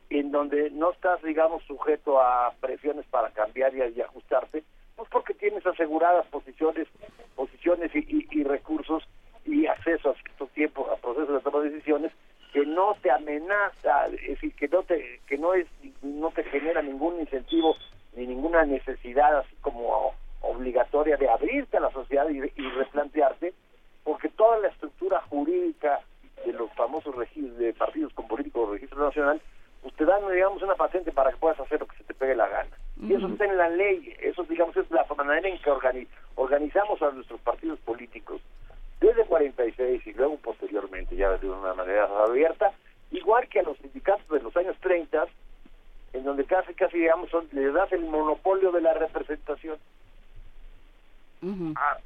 [0.09, 4.63] en donde no estás, digamos, sujeto a presiones para cambiar y, ajustarte,
[4.95, 6.87] pues porque tienes aseguradas posiciones,
[7.35, 9.03] posiciones y, y- y recursos
[9.45, 12.11] y acceso a cierto tiempo a procesos de toma de decisiones
[12.53, 15.67] que no te amenaza, es decir, que no te, que no es,
[16.01, 17.75] no te genera ningún incentivo
[18.15, 23.53] ni ninguna necesidad así como obligatoria de abrirte a la sociedad y, y replantearte,
[24.03, 26.01] porque toda la estructura jurídica
[26.45, 29.41] de los famosos registros de partidos con políticos registro nacional,
[29.81, 32.35] pues te dan, digamos, una patente para que puedas hacer lo que se te pegue
[32.35, 32.69] la gana.
[33.01, 37.01] Y eso está en la ley, eso, digamos, es la manera en que organi- organizamos
[37.01, 38.41] a nuestros partidos políticos
[39.01, 42.71] desde 46 y luego posteriormente, ya de una manera abierta,
[43.11, 45.25] igual que a los sindicatos de los años 30,
[46.15, 49.77] en donde casi, casi, digamos, son, le das el monopolio de la representación.
[51.77, 51.97] Ah,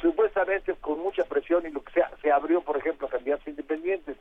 [0.00, 4.16] supuestamente con mucha presión y lo que sea, se abrió, por ejemplo, a candidatos independientes.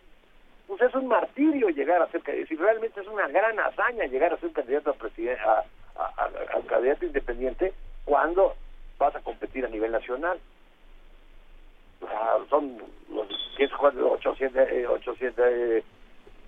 [0.68, 4.38] Pues es un martirio llegar a ser, si realmente es una gran hazaña llegar a
[4.38, 5.64] ser candidato a presidente, a,
[5.98, 8.56] a- a- a candidato independiente cuando
[8.98, 10.40] vas a competir a nivel nacional.
[12.02, 12.78] O sea, son
[13.10, 15.84] los 800, eh, 800 eh,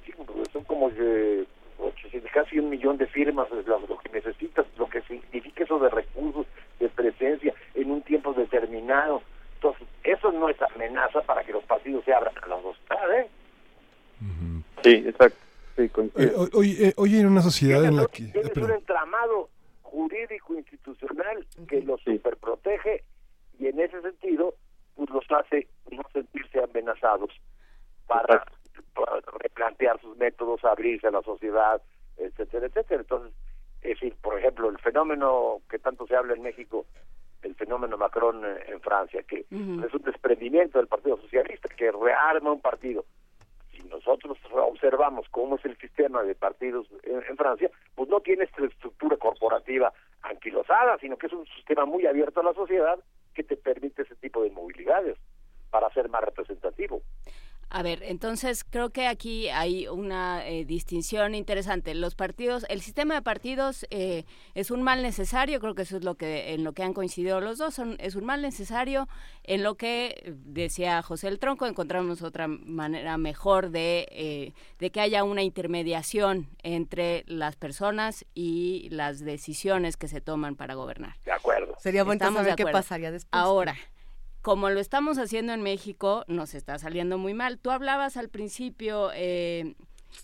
[0.06, 0.14] sí,
[0.52, 1.46] son como eh,
[1.80, 5.90] 800, casi un millón de firmas es lo, que necesitas, lo que significa eso de
[5.90, 6.46] recursos,
[6.80, 9.22] de presencia en un tiempo determinado.
[9.56, 13.28] Entonces, eso no es amenaza para que los partidos se abran a la hostal, ¿eh?
[14.84, 15.38] Sí, exacto.
[15.76, 15.92] Sí,
[16.54, 18.24] hoy, eh, hoy, eh, en una sociedad en la que...
[18.24, 19.50] Tienes un entramado
[19.84, 22.16] jurídico institucional que los sí.
[22.16, 23.04] superprotege
[23.60, 24.56] y en ese sentido
[24.96, 27.30] pues los hace no sentirse amenazados
[28.08, 28.44] para
[29.42, 31.82] replantear sus métodos, abrirse a la sociedad,
[32.18, 33.02] etcétera, etcétera.
[33.02, 33.34] Entonces,
[33.82, 36.86] es decir, por ejemplo, el fenómeno que tanto se habla en México,
[37.44, 42.52] el fenómeno Macron eh, en Francia, que es un desprendimiento del Partido Socialista, que rearma
[42.52, 43.06] un partido.
[43.72, 48.46] Si nosotros observamos cómo es el sistema de partidos en, en Francia, pues no tiene
[48.46, 49.94] esta estructura corporativa
[50.24, 53.00] anquilosada, sino que es un sistema muy abierto a la sociedad
[53.34, 55.18] que te permite ese tipo de movilidades
[55.70, 57.02] para ser más representativo.
[57.70, 61.94] A ver, entonces creo que aquí hay una eh, distinción interesante.
[61.96, 64.24] Los partidos, el sistema de partidos eh,
[64.56, 67.42] es un mal necesario, creo que eso es lo que en lo que han coincidido
[67.42, 69.10] los dos, son- es un mal necesario
[69.44, 75.02] en lo que decía José el Tronco, encontramos otra manera mejor de, eh, de que
[75.02, 81.16] haya una intermediación entre las personas y las decisiones que se toman para gobernar.
[81.26, 81.76] De acuerdo.
[81.80, 83.30] Sería bueno saber qué pasaría después.
[83.44, 83.76] Ahora,
[84.48, 87.60] como lo estamos haciendo en México, nos está saliendo muy mal.
[87.60, 89.76] Tú hablabas al principio, eh,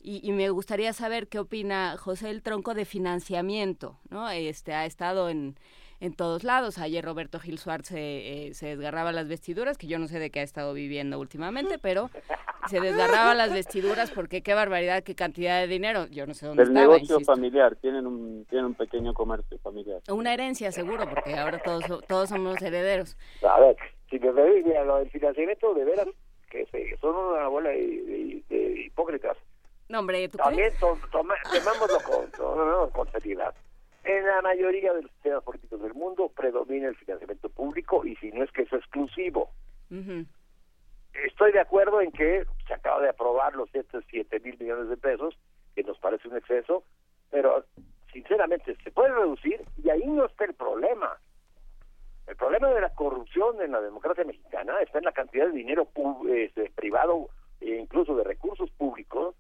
[0.02, 4.30] y, y me gustaría saber qué opina José el Tronco de financiamiento, ¿no?
[4.30, 5.58] Este ha estado en,
[6.00, 6.78] en todos lados.
[6.78, 10.30] Ayer Roberto Gil Suárez se, eh, se desgarraba las vestiduras, que yo no sé de
[10.30, 12.10] qué ha estado viviendo últimamente, pero
[12.70, 16.08] se desgarraba las vestiduras porque qué barbaridad, qué cantidad de dinero.
[16.08, 17.34] Yo no sé dónde Del estaba, negocio insisto.
[17.34, 20.00] familiar, tienen un, tienen un pequeño comercio familiar.
[20.08, 23.18] Una herencia, seguro, porque ahora todos, todos somos herederos.
[23.46, 23.76] A ver,
[24.20, 26.08] si me refiero a lo del financiamiento, de veras,
[26.50, 29.38] que se- son una bola de, de- de hipócritas.
[29.90, 33.54] No, hombre, ¿tú También to- toma- tomémoslo con, tomémoslo con seriedad.
[34.04, 38.32] En la mayoría de los sistemas políticos del mundo predomina el financiamiento público y si
[38.32, 39.50] no es que es exclusivo.
[39.90, 40.26] Ujú.
[41.26, 45.36] Estoy de acuerdo en que se acaba de aprobar los 7 mil millones de pesos,
[45.76, 46.84] que nos parece un exceso,
[47.32, 47.64] pero
[48.12, 51.18] sinceramente se puede reducir y ahí no está el problema.
[52.28, 55.88] El problema de la corrupción en la democracia mexicana está en la cantidad de dinero
[56.30, 57.30] este, privado
[57.60, 59.36] e incluso de recursos públicos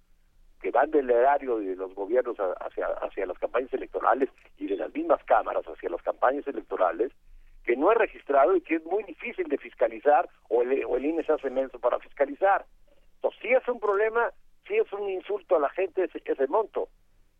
[0.61, 4.93] que van del erario de los gobiernos hacia, hacia las campañas electorales y de las
[4.93, 7.11] mismas cámaras hacia las campañas electorales,
[7.65, 11.05] que no es registrado y que es muy difícil de fiscalizar o el, o el
[11.05, 12.65] INE se hace menso para fiscalizar.
[13.15, 14.31] Entonces, sí es un problema,
[14.67, 16.89] sí es un insulto a la gente ese, ese monto,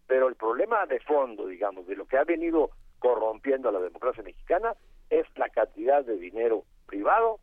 [0.07, 4.23] pero el problema de fondo, digamos, de lo que ha venido corrompiendo a la democracia
[4.23, 4.75] mexicana
[5.19, 7.40] es la cantidad de dinero privado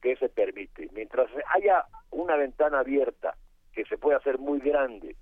[0.00, 0.88] que se permite.
[0.92, 3.36] Mientras haya una ventana abierta
[3.72, 5.16] que se puede hacer muy grande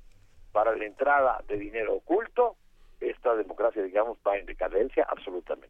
[0.53, 2.57] para la entrada de dinero oculto,
[3.01, 5.69] esta democracia, digamos, va en decadencia absolutamente.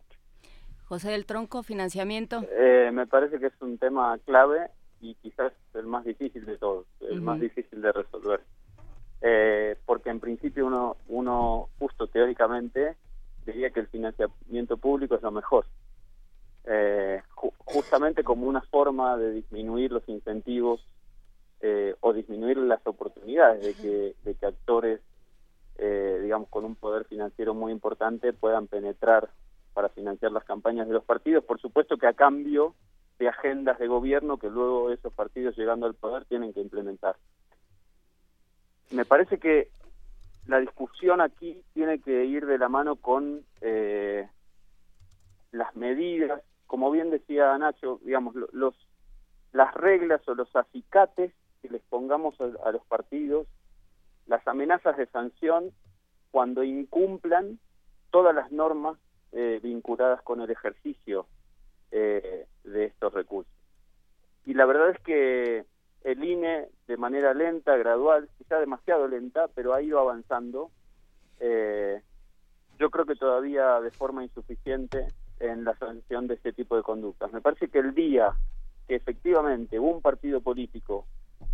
[0.85, 2.43] José del Tronco, financiamiento.
[2.51, 4.71] Eh, me parece que es un tema clave
[5.01, 8.41] y quizás el más difícil de todos, el más difícil de resolver.
[9.23, 12.97] Eh, porque en principio uno, uno justo teóricamente
[13.47, 15.67] diría que el financiamiento público es lo mejor.
[16.65, 20.85] Eh, ju- justamente como una forma de disminuir los incentivos
[21.61, 25.01] eh, o disminuir las oportunidades de que, de que actores,
[25.79, 29.31] eh, digamos, con un poder financiero muy importante puedan penetrar
[29.73, 31.45] para financiar las campañas de los partidos.
[31.45, 32.75] Por supuesto que a cambio
[33.19, 37.17] de agendas de gobierno que luego esos partidos llegando al poder tienen que implementar.
[38.91, 39.71] Me parece que
[40.47, 44.29] la discusión aquí tiene que ir de la mano con eh,
[45.53, 48.75] las medidas, como bien decía Nacho, digamos, lo- los
[49.53, 53.49] las reglas o los acicates que les pongamos a, a los partidos,
[54.29, 55.73] las amenazas de sanción
[56.31, 57.59] cuando incumplan
[58.13, 58.97] todas las normas
[59.33, 61.27] eh, vinculadas con el ejercicio
[61.91, 63.53] eh, de estos recursos.
[64.47, 65.65] Y la verdad es que
[66.05, 70.71] el INE, de manera lenta, gradual, quizá demasiado lenta, pero ha ido avanzando.
[71.41, 72.01] eh,
[72.79, 75.09] yo creo que todavía de forma insuficiente
[75.41, 77.33] en la sanción de este tipo de conductas.
[77.33, 78.35] Me parece que el día
[78.87, 81.07] que efectivamente un partido político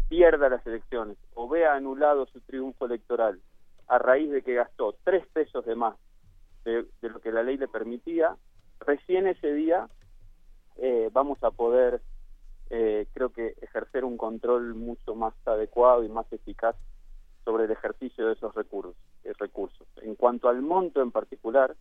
[0.09, 3.41] pierda las elecciones o vea anulado su triunfo electoral
[3.89, 5.97] a raíz de que gastó tres pesos de más
[6.65, 8.37] de, lo que la ley le permitía,
[8.81, 9.89] recién ese día
[10.77, 12.03] eh, vamos a poder,
[12.71, 16.75] eh, creo que, ejercer un control mucho más adecuado y más eficaz
[17.45, 18.97] sobre el ejercicio de esos recursos.
[19.23, 19.87] eh, recursos.
[20.03, 21.77] En cuanto al monto en particular,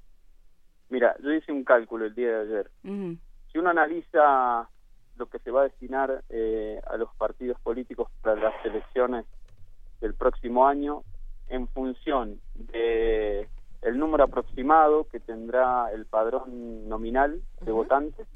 [0.89, 2.71] mira, yo hice un cálculo el día de ayer.
[3.51, 4.69] Si uno analiza
[5.17, 9.25] lo que se va a destinar eh, a los partidos políticos para las elecciones
[10.01, 11.03] del próximo año,
[11.47, 13.47] en función de
[13.81, 18.27] el número aproximado que tendrá el padrón nominal de votantes,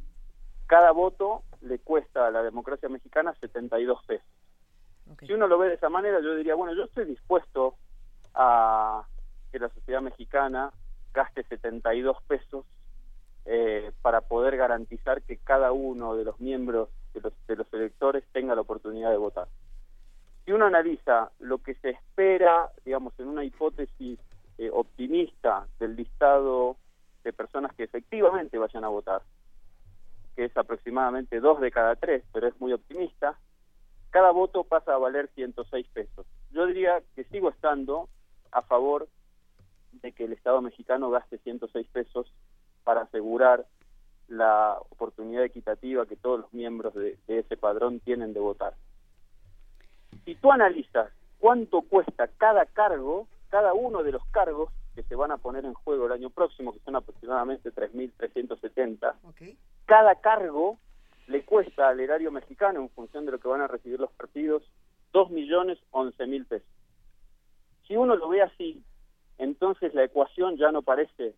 [0.67, 4.27] cada voto le cuesta a la democracia mexicana 72 pesos.
[5.25, 7.75] Si uno lo ve de esa manera, yo diría, bueno, yo estoy dispuesto
[8.35, 9.03] a
[9.51, 10.71] que la sociedad mexicana
[11.13, 12.65] gaste 72 pesos
[13.45, 18.23] eh, para poder garantizar que cada uno de los miembros de los, de los electores
[18.31, 19.47] tenga la oportunidad de votar.
[20.45, 24.19] Si uno analiza lo que se espera, digamos, en una hipótesis
[24.57, 26.75] eh, optimista del listado
[27.23, 29.21] de personas que efectivamente vayan a votar,
[30.35, 33.37] que es aproximadamente dos de cada tres, pero es muy optimista,
[34.09, 36.25] cada voto pasa a valer 106 pesos.
[36.51, 38.09] Yo diría que sigo estando
[38.51, 39.07] a favor
[39.91, 42.31] de que el Estado mexicano gaste 106 pesos
[42.83, 43.65] para asegurar
[44.27, 48.75] la oportunidad equitativa que todos los miembros de, de ese padrón tienen de votar.
[50.25, 55.31] Si tú analizas cuánto cuesta cada cargo, cada uno de los cargos que se van
[55.31, 59.13] a poner en juego el año próximo, que son aproximadamente 3.370,
[59.85, 60.77] cada cargo
[61.27, 64.63] le cuesta al erario mexicano, en función de lo que van a recibir los partidos,
[65.13, 66.67] 2.011.000 pesos.
[67.87, 68.83] Si uno lo ve así,
[69.39, 71.33] entonces la ecuación ya no parece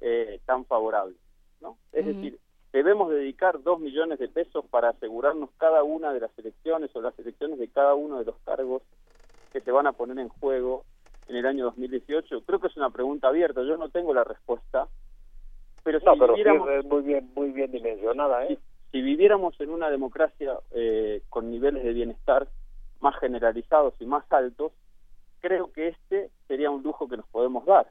[0.00, 1.14] eh, tan favorable.
[1.60, 1.76] ¿no?
[1.92, 2.38] Es decir,
[2.72, 7.16] debemos dedicar 2 millones de pesos para asegurarnos cada una de las elecciones o las
[7.18, 8.82] elecciones de cada uno de los cargos
[9.52, 10.84] que se van a poner en juego
[11.28, 12.42] en el año 2018.
[12.44, 14.88] Creo que es una pregunta abierta, yo no tengo la respuesta.
[15.84, 18.58] Pero si no, pero sí viviéramos- es muy bien, muy bien dimensionada, ¿eh?
[18.90, 22.48] si viviéramos en una democracia eh, con niveles de bienestar
[23.00, 24.72] más generalizados y más altos,
[25.40, 27.86] creo que este sería un lujo que nos podemos dar.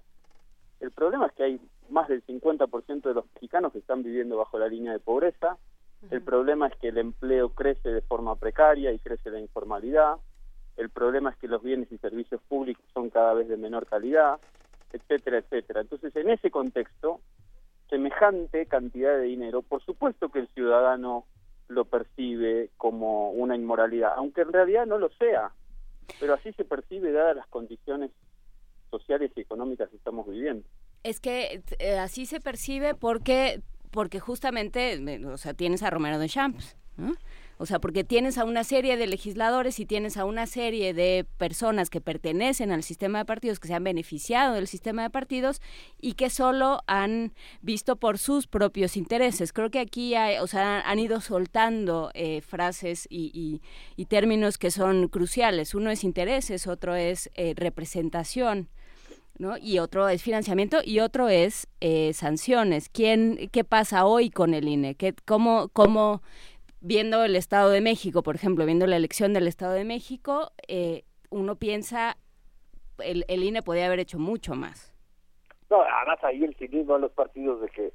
[0.81, 4.59] El problema es que hay más del 50% de los mexicanos que están viviendo bajo
[4.59, 5.57] la línea de pobreza.
[6.11, 10.17] El problema es que el empleo crece de forma precaria y crece la informalidad.
[10.77, 14.39] El problema es que los bienes y servicios públicos son cada vez de menor calidad,
[14.93, 15.81] etcétera, etcétera.
[15.81, 17.19] Entonces, en ese contexto,
[17.89, 21.25] semejante cantidad de dinero, por supuesto que el ciudadano
[21.67, 25.51] lo percibe como una inmoralidad, aunque en realidad no lo sea,
[26.19, 28.11] pero así se percibe dadas las condiciones
[28.91, 30.63] sociales y económicas que estamos viviendo.
[31.03, 36.19] Es que eh, así se percibe porque porque justamente, eh, o sea, tienes a Romero
[36.19, 36.77] de Champs.
[37.57, 41.25] O sea, porque tienes a una serie de legisladores y tienes a una serie de
[41.37, 45.61] personas que pertenecen al sistema de partidos, que se han beneficiado del sistema de partidos
[45.99, 49.51] y que solo han visto por sus propios intereses.
[49.51, 53.61] Creo que aquí hay, o sea, han ido soltando eh, frases y, y-
[53.95, 55.73] y términos que son cruciales.
[55.75, 58.69] Uno es intereses, otro es eh, representación.
[59.41, 59.57] ¿No?
[59.57, 62.89] Y otro es financiamiento y otro es eh, sanciones.
[62.89, 64.95] ¿Quién, ¿Qué pasa hoy con el INE?
[64.95, 66.21] ¿Qué, cómo, cómo,
[66.79, 71.03] viendo el Estado de México, por ejemplo, viendo la elección del Estado de México, eh,
[71.31, 72.17] uno piensa,
[72.99, 74.93] el, el INE podía haber hecho mucho más.
[75.71, 77.93] No, además ahí el cinismo de los partidos de que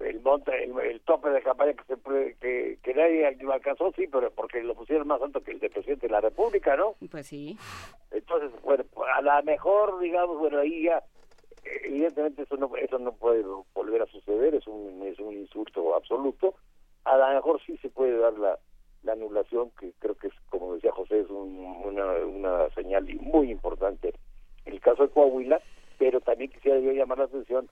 [0.00, 4.30] el monte, el, el tope de campaña que se que, que nadie alcanzó, sí, pero
[4.30, 6.94] porque lo pusieron más alto que el de presidente de la República, ¿no?
[7.10, 7.58] Pues sí.
[8.10, 11.02] Entonces, bueno, a lo mejor, digamos, bueno, ahí ya,
[11.84, 13.44] evidentemente eso no, eso no puede
[13.74, 16.54] volver a suceder, es un, es un insulto absoluto.
[17.04, 18.58] A lo mejor sí se puede dar la,
[19.02, 23.50] la anulación, que creo que es, como decía José, es un- una, una señal muy
[23.50, 24.14] importante
[24.64, 25.60] el caso de Coahuila,
[25.98, 27.68] pero también quisiera yo llamar la atención,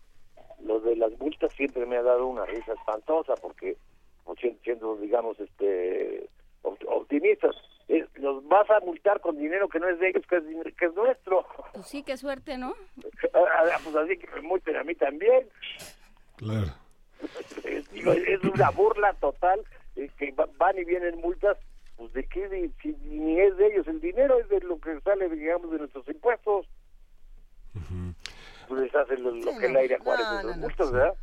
[0.64, 3.76] lo de las multas siempre me ha dado una risa espantosa, porque
[4.24, 6.28] pues, siendo, siendo, digamos, este
[6.62, 7.54] opt- optimistas,
[7.88, 10.74] es- los vas a multar con dinero que no es de ellos, que es, din-
[10.76, 11.46] que es nuestro.
[11.72, 12.74] Pues sí, qué suerte, ¿no?
[13.34, 15.48] Ah, pues así que me multen a mí también.
[16.36, 16.72] Claro.
[17.64, 19.60] Es, digo, es una burla total
[19.94, 21.56] eh, que va- van y vienen multas.
[21.96, 25.00] Pues de qué, de- si ni es de ellos el dinero, es de lo que
[25.00, 26.66] sale, digamos, de nuestros impuestos.
[28.68, 31.14] Pues les hacen lo, lo que el aire a Juárez de los multas, ¿verdad?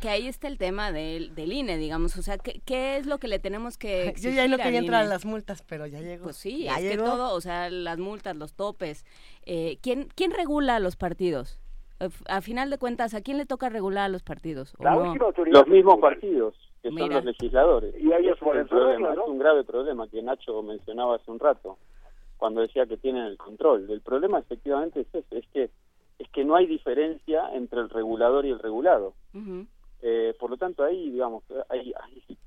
[0.00, 2.16] Que ahí está el tema del, del INE, digamos.
[2.16, 5.02] O sea, ¿qué, qué es lo que le tenemos que Yo ya no quería entrar
[5.04, 6.24] a las multas, pero ya llegó.
[6.24, 7.04] Pues sí, ya es llegó.
[7.04, 9.04] que todo, o sea, las multas, los topes.
[9.44, 11.58] Eh, ¿quién, ¿Quién regula a los partidos?
[11.98, 14.74] Eh, A final de cuentas, ¿a quién le toca regular a los partidos?
[14.78, 15.14] ¿O no?
[15.46, 17.16] Los mismos partidos, que son Mira.
[17.16, 17.94] los legisladores.
[17.98, 19.22] Y Ese es por el el problema, problema, ¿no?
[19.24, 21.76] es un grave problema que Nacho mencionaba hace un rato,
[22.36, 23.90] cuando decía que tienen el control.
[23.90, 25.70] El problema efectivamente es ese, es que,
[26.18, 29.14] es que no hay diferencia entre el regulador y el regulado.
[30.02, 32.38] Eh, por lo tanto, ahí, digamos, hay, hay,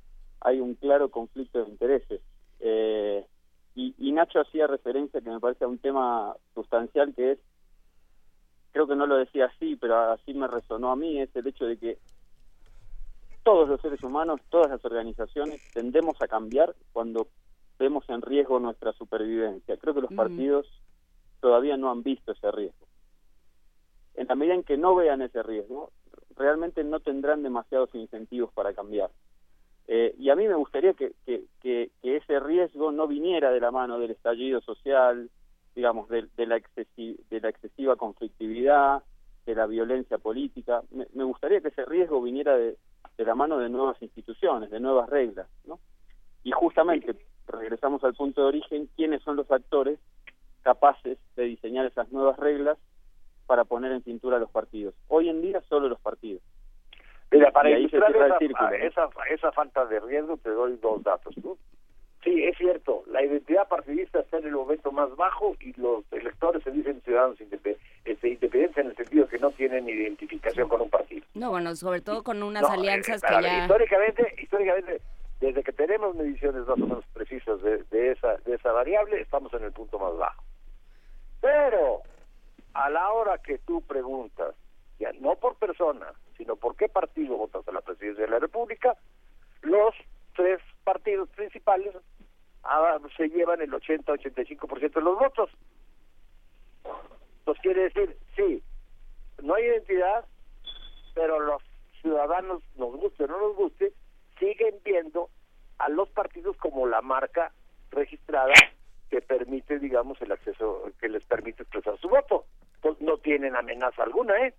[0.42, 2.22] hay un claro conflicto de intereses.
[2.60, 3.26] Eh,
[3.76, 7.40] y, y Nacho hacía referencia, que me parece a un tema sustancial, que es,
[8.72, 11.66] creo que no lo decía así, pero así me resonó a mí, es el hecho
[11.66, 11.98] de que
[13.44, 17.28] todos los seres humanos, todas las organizaciones, tendemos a cambiar cuando
[17.80, 19.78] vemos en riesgo nuestra supervivencia.
[19.78, 20.68] Creo que los partidos
[21.40, 22.89] todavía no han visto ese riesgo.
[24.20, 25.94] En la medida en que no vean ese riesgo,
[26.36, 29.10] realmente no tendrán demasiados incentivos para cambiar.
[29.88, 33.72] Eh, y a mí me gustaría que, que, que- ese riesgo no viniera de la
[33.72, 35.30] mano del estallido social,
[35.74, 39.04] digamos, de, de la, excesi- de la excesiva conflictividad,
[39.46, 40.84] de la violencia política.
[40.92, 42.76] Me, me gustaría que ese riesgo viniera de,
[43.18, 45.80] de la mano de nuevas instituciones, de nuevas reglas, ¿no?
[46.44, 47.16] Y justamente,
[47.48, 49.98] regresamos al punto de origen, ¿quiénes son los actores
[50.62, 52.78] capaces de diseñar esas nuevas reglas
[53.50, 54.94] para poner en cintura a los partidos?
[55.08, 56.44] Hoy en día solo los partidos.
[57.32, 58.76] Mira, para ilustrar esa, círculo, ¿no?
[58.76, 61.36] esa, esa falta de riesgo te doy dos datos.
[61.44, 61.58] ¿no?
[62.24, 66.62] Sí, es cierto, la identidad partidista está en el momento más bajo y los electores
[66.64, 70.90] se dicen ciudadanos indepe- este, independientes en el sentido que no tienen identificación con un
[70.92, 71.26] partido.
[71.34, 73.62] No, bueno, sobre todo con unas No, alianzas eh, que ya...
[73.64, 75.02] Históricamente, históricamente,
[75.40, 79.52] desde que tenemos mediciones más o menos precisas de, de esa, de esa variable, estamos
[79.56, 80.44] en el punto más bajo.
[81.42, 82.02] Pero,
[82.80, 84.56] a la hora que tú preguntas,
[85.00, 88.96] ya no por persona, sino por qué partido votas a la presidencia de la República,
[89.64, 89.94] los
[90.34, 91.94] tres partidos principales
[92.64, 95.50] ah, se llevan el 80-85% de los votos.
[97.40, 98.64] Entonces quiere decir, sí,
[99.44, 100.24] no hay identidad,
[101.14, 101.62] pero los
[102.02, 103.92] ciudadanos, nos guste o no nos guste,
[104.40, 105.30] siguen viendo
[105.80, 107.52] a los partidos como la marca
[107.92, 108.54] registrada
[109.10, 112.46] que permite, digamos, el acceso, que les permite expresar su voto.
[112.76, 114.54] Entonces no tienen amenaza alguna, ¿eh?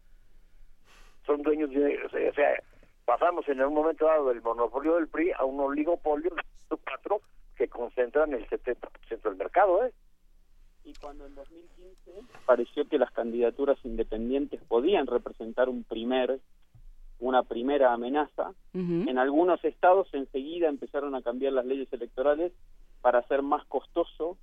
[1.24, 2.62] Son dueños de, o sea, o sea,
[3.04, 7.20] pasamos en un momento dado del monopolio del PRI a un oligopolio de cuatro
[7.56, 9.92] que concentran el 70% del mercado, ¿eh?
[10.84, 12.12] Y cuando en 2015
[12.46, 16.40] pareció que las candidaturas independientes podían representar un primer
[17.20, 22.50] una primera amenaza, en algunos estados enseguida empezaron a cambiar las leyes electorales
[23.00, 24.36] para hacer más costoso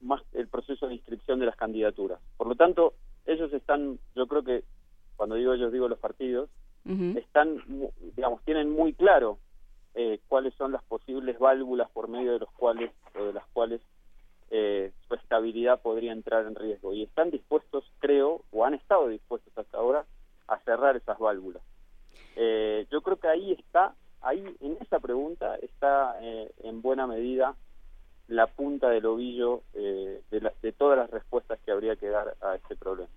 [0.00, 2.20] más el proceso de inscripción de las candidaturas.
[2.36, 2.94] Por lo tanto,
[3.26, 4.64] ellos están, yo creo que
[5.16, 6.48] cuando digo ellos digo los partidos,
[7.14, 7.62] están,
[8.16, 9.38] digamos, tienen muy claro
[9.94, 13.82] eh, cuáles son las posibles válvulas por medio de los cuales o de las cuales
[14.50, 19.56] eh, su estabilidad podría entrar en riesgo y están dispuestos, creo, o han estado dispuestos
[19.56, 20.06] hasta ahora
[20.48, 21.62] a cerrar esas válvulas.
[22.34, 27.54] Eh, yo creo que ahí está, ahí en esa pregunta está eh, en buena medida
[28.30, 32.34] la punta del ovillo eh, de, la- de todas las respuestas que habría que dar
[32.40, 33.10] a este problema.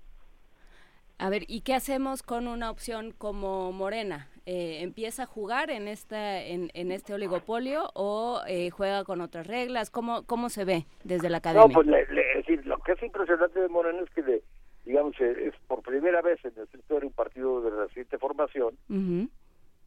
[1.19, 4.27] A ver, ¿y qué hacemos con una opción como Morena?
[4.45, 9.47] Eh, ¿Empieza a jugar en, esta, en, en este oligopolio o eh, juega con otras
[9.47, 9.89] reglas?
[9.89, 11.67] ¿Cómo, ¿Cómo se ve desde la academia?
[11.67, 14.43] No, pues le- le- es decir, lo que es impresionante de Moreno es que, de,
[14.83, 18.75] digamos, eh, es por primera vez en nuestra historia un partido de reciente formación,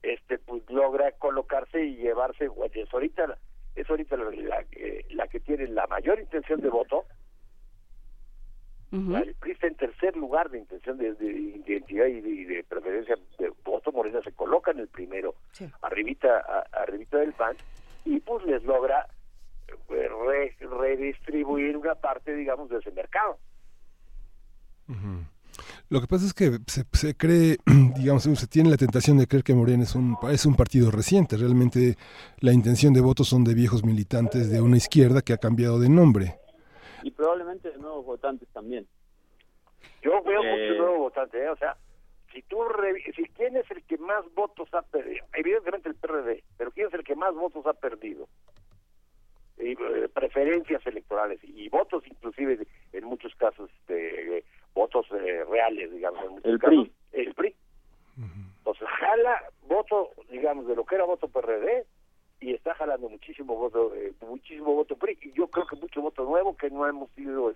[0.02, 3.36] este pues logra colocarse y llevarse, bueno, ahorita,
[3.76, 7.04] es ahorita la, la que- la que tiene la mayor intención de voto,
[9.22, 12.64] el PRI está en tercer lugar de intención de, de identidad y de, y de
[12.64, 15.34] preferencia de voto, Morena se coloca en el primero,
[15.82, 17.56] arribita, a- arribita del PAN,
[18.04, 19.06] y pues les logra
[19.68, 23.38] eh, re- redistribuir una parte, digamos, de ese mercado.
[25.88, 27.56] Lo que pasa es que se, se cree,
[27.96, 31.36] digamos, se tiene la tentación de creer que Morena es un, es un partido reciente.
[31.36, 31.96] Realmente
[32.40, 35.88] la intención de votos son de viejos militantes de una izquierda que ha cambiado de
[35.88, 36.38] nombre.
[37.02, 38.86] Y probablemente de nuevos votantes también.
[40.02, 41.48] Yo veo Eh, mucho nuevo votante, ¿eh?
[41.48, 41.76] o sea,
[42.32, 42.58] si tú
[43.14, 46.94] si quién es el que más votos ha perdido, evidentemente el PRD, pero quién es
[46.94, 48.28] el que más votos ha perdido,
[49.58, 54.44] Y, eh, preferencias electorales y votos inclusive en muchos casos, este, eh,
[54.76, 57.22] votos eh, reales, digamos, en muchos El casos, PRI.
[57.22, 57.54] el PRI.
[58.58, 61.86] Entonces jala voto, digamos, de lo que era voto PRD
[62.40, 66.24] y está jalando muchísimo voto, eh, muchísimo voto PRI y yo creo que mucho voto
[66.24, 67.52] nuevo que no hemos sido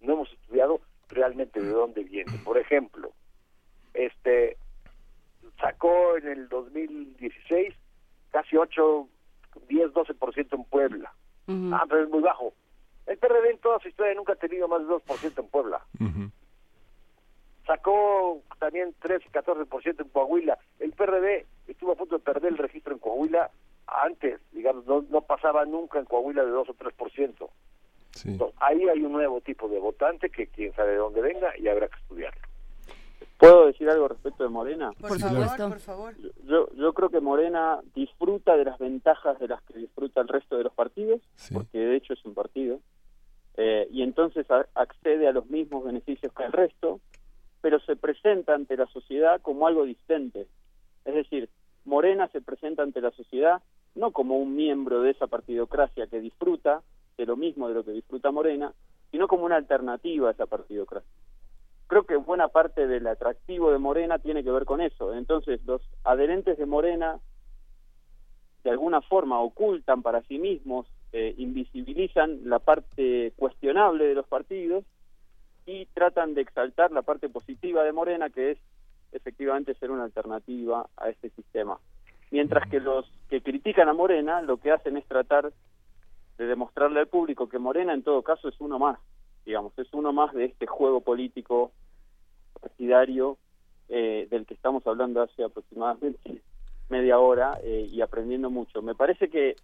[0.00, 2.32] no hemos estudiado realmente de dónde viene.
[2.44, 3.12] Por ejemplo,
[3.94, 4.56] este
[5.60, 7.74] sacó en el 2016
[8.30, 9.08] casi 8,
[9.68, 11.12] 10, 12% en Puebla.
[11.72, 12.52] Ah, pero es muy bajo.
[13.06, 15.80] El PRD en toda su historia nunca ha tenido más de 2% en Puebla.
[17.72, 20.58] Sacó también 13, 14% en Coahuila.
[20.80, 23.50] El PRD estuvo a punto de perder el registro en Coahuila
[23.86, 27.48] antes, digamos, no, no pasaba nunca en Coahuila de 2 o 3%.
[28.24, 31.68] Entonces, ahí hay un nuevo tipo de votante que quién sabe de dónde venga y
[31.68, 32.40] habrá que estudiarlo.
[33.36, 34.90] ¿Puedo decir algo respecto de Morena?
[34.98, 35.68] Por Sí, favor, claro.
[35.68, 36.14] por favor.
[36.44, 40.56] Yo, yo creo que Morena disfruta de las ventajas de las que disfruta el resto
[40.56, 41.20] de los partidos,
[41.52, 42.80] porque de hecho es un partido,
[43.58, 47.00] eh, y entonces a- accede a los mismos beneficios que el resto,
[47.60, 50.46] pero se presenta ante la sociedad como algo distante.
[51.04, 51.48] Es decir,
[51.84, 53.62] Morena se presenta ante la sociedad
[53.94, 56.82] no como un miembro de esa partidocracia que disfruta
[57.16, 58.72] de lo mismo de lo que disfruta Morena,
[59.10, 61.10] sino como una alternativa a esa partidocracia
[61.88, 65.14] creo que buena parte del atractivo de Morena tiene que ver con eso.
[65.14, 67.18] Entonces, los adherentes de Morena
[68.62, 74.84] de alguna forma ocultan para sí mismos eh, invisibilizan la parte cuestionable de los partidos
[75.68, 78.58] y tratan de exaltar la parte positiva de Morena, que es
[79.12, 81.78] efectivamente ser una alternativa a este sistema.
[82.30, 85.52] Mientras que los que critican a Morena lo que hacen es tratar
[86.38, 88.98] de demostrarle al público que Morena en todo caso es uno más,
[89.44, 91.70] digamos, es uno más de este juego político
[92.62, 93.36] partidario
[93.90, 96.40] eh, del que estamos hablando hace aproximadamente
[96.88, 98.80] media hora eh, y aprendiendo mucho.
[98.80, 99.56] Me parece que,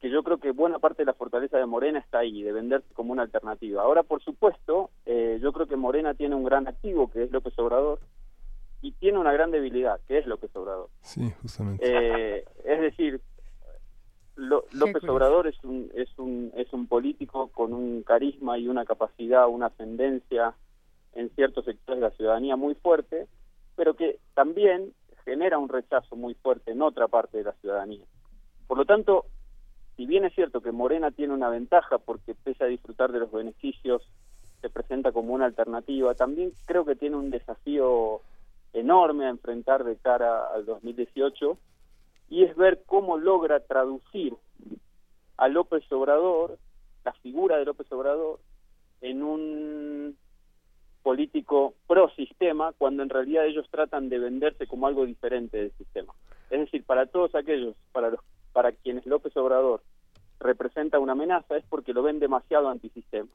[0.00, 2.92] que yo creo que buena parte de la fortaleza de Morena está ahí, de venderse
[2.94, 3.82] como una alternativa.
[3.82, 7.58] Ahora, por supuesto, eh, yo creo que Morena tiene un gran activo, que es López
[7.58, 8.00] Obrador,
[8.80, 10.88] y tiene una gran debilidad, que es López Obrador.
[11.02, 11.84] Sí, justamente.
[11.86, 13.20] Eh, es decir,
[14.36, 18.86] Lo- López Obrador es un, es, un, es un político con un carisma y una
[18.86, 20.54] capacidad, una ascendencia
[21.12, 23.26] en ciertos sectores de la ciudadanía muy fuerte,
[23.76, 24.94] pero que también
[25.26, 28.06] genera un rechazo muy fuerte en otra parte de la ciudadanía.
[28.66, 29.26] Por lo tanto,
[30.00, 33.30] si bien es cierto que Morena tiene una ventaja porque pese a disfrutar de los
[33.30, 34.00] beneficios,
[34.62, 38.22] se presenta como una alternativa, también creo que tiene un desafío
[38.72, 41.58] enorme a enfrentar de cara al 2018
[42.30, 44.34] y es ver cómo logra traducir
[45.36, 46.56] a López Obrador,
[47.04, 48.40] la figura de López Obrador,
[49.02, 50.16] en un
[51.02, 56.14] político pro sistema cuando en realidad ellos tratan de venderse como algo diferente del sistema.
[56.48, 58.20] Es decir, para todos aquellos, para los,
[58.52, 59.82] para quienes López Obrador
[60.38, 63.28] representa una amenaza es porque lo ven demasiado antisistema.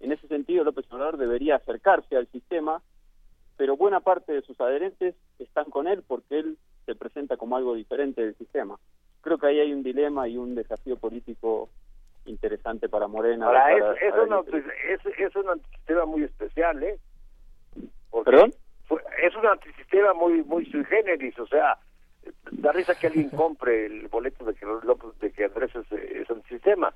[0.00, 2.82] En ese sentido, López Obrador debería acercarse al sistema,
[3.56, 7.74] pero buena parte de sus adherentes están con él porque él se presenta como algo
[7.74, 8.78] diferente del sistema.
[9.20, 11.68] Creo que ahí hay un dilema y un desafío político
[12.24, 13.46] interesante para Morena.
[13.46, 16.98] Ahora, para- es, es, para un, el- anti- es, es un antisistema muy especial, ¿eh?
[18.10, 18.52] Porque ¿Perdón?
[18.86, 21.78] fue- es un antisistema muy muy sui generis, o sea,
[22.50, 26.30] da risa que alguien compre el boleto de que López, de que Andrés es, es
[26.30, 26.92] antisistema.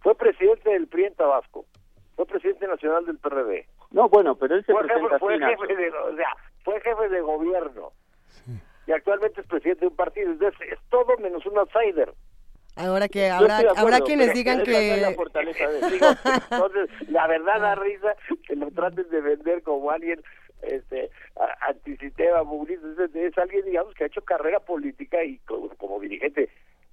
[0.00, 1.66] Fue presidente del PRI en Tabasco,
[2.14, 5.76] fue presidente nacional del PRD, No, bueno, pero él se fue jefe, presenta fue jefe
[5.76, 7.92] de, o sea, fue jefe de gobierno.
[8.86, 12.12] Y actualmente es presidente de un partido, entonces es todo menos un outsider.
[12.76, 15.14] Ahora que habrá, acuerdo, habrá quienes digan es la que...
[15.14, 15.92] fortaleza de él.
[15.92, 16.06] Digo,
[16.50, 18.14] entonces, la verdad da risa
[18.46, 20.22] que lo traten de vender como alguien
[20.66, 21.10] este
[21.60, 22.42] antisistema.
[23.14, 26.48] Es, alguien, digamos, que ha hecho carrera política y como, dirigente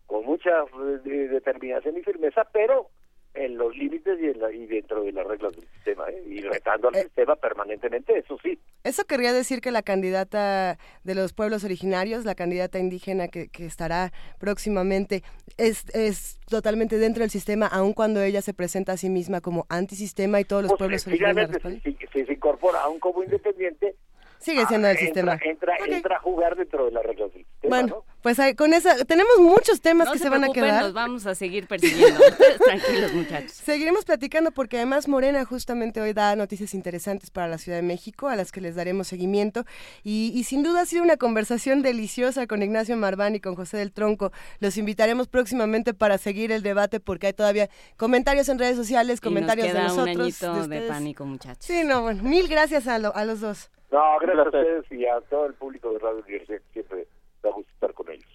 [0.07, 2.89] con mucha eh, de- determinación y firmeza, pero
[3.35, 6.23] en los límites y, en la- y dentro de las reglas del sistema, ¿eh?
[6.27, 8.59] y retando al sistema permanentemente, eso sí.
[8.83, 13.65] Eso querría decir que la candidata de los pueblos originarios, la candidata indígena que, que
[13.65, 15.23] estará próximamente,
[15.57, 19.65] es, es totalmente dentro del sistema, aun cuando ella se presenta a sí misma como
[19.69, 21.81] antisistema y todos los Pues, pueblos originarios respaldan.
[21.81, 23.95] si, si se incorpora aún como independiente,
[24.43, 25.39] Sigue siendo el entra, sistema.
[25.43, 27.69] entra, entra a jugar dentro de las reglas del sistema.
[27.81, 30.83] Bueno, pues con esa, tenemos muchos temas No que se se, van a quedar.
[30.83, 32.19] nos vamos a seguir persiguiendo.
[32.63, 33.51] Tranquilos, muchachos.
[33.53, 38.27] Seguiremos platicando porque además Morena justamente hoy da noticias interesantes para la Ciudad de México
[38.27, 39.65] a las que les daremos seguimiento
[40.03, 43.77] y, y sin duda ha sido una conversación deliciosa con Ignacio Marván y con José
[43.77, 44.31] del Tronco.
[44.59, 49.67] Los invitaremos próximamente para seguir el debate porque hay todavía comentarios en redes sociales, comentarios
[49.67, 50.15] y nos queda de nosotros.
[50.15, 50.89] un añito de, ustedes.
[50.89, 51.65] pánico, muchachos.
[51.65, 53.69] Sí, no, bueno, mil gracias a, lo- a los dos.
[53.93, 57.07] No, gracias a ustedes y a todo el público de Radio Universidad que siempre
[57.43, 58.27] da gusto estar con ellos.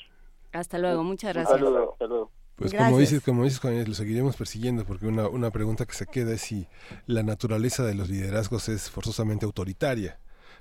[0.52, 1.58] Hasta luego, muchas gracias.
[1.58, 2.30] saludo, hasta luego.
[2.54, 2.88] Pues Gracias.
[2.90, 6.32] como dices, como dices, Juan, lo seguiremos persiguiendo porque una, una pregunta que se queda
[6.32, 6.66] es si
[7.06, 10.18] la naturaleza de los liderazgos es forzosamente autoritaria.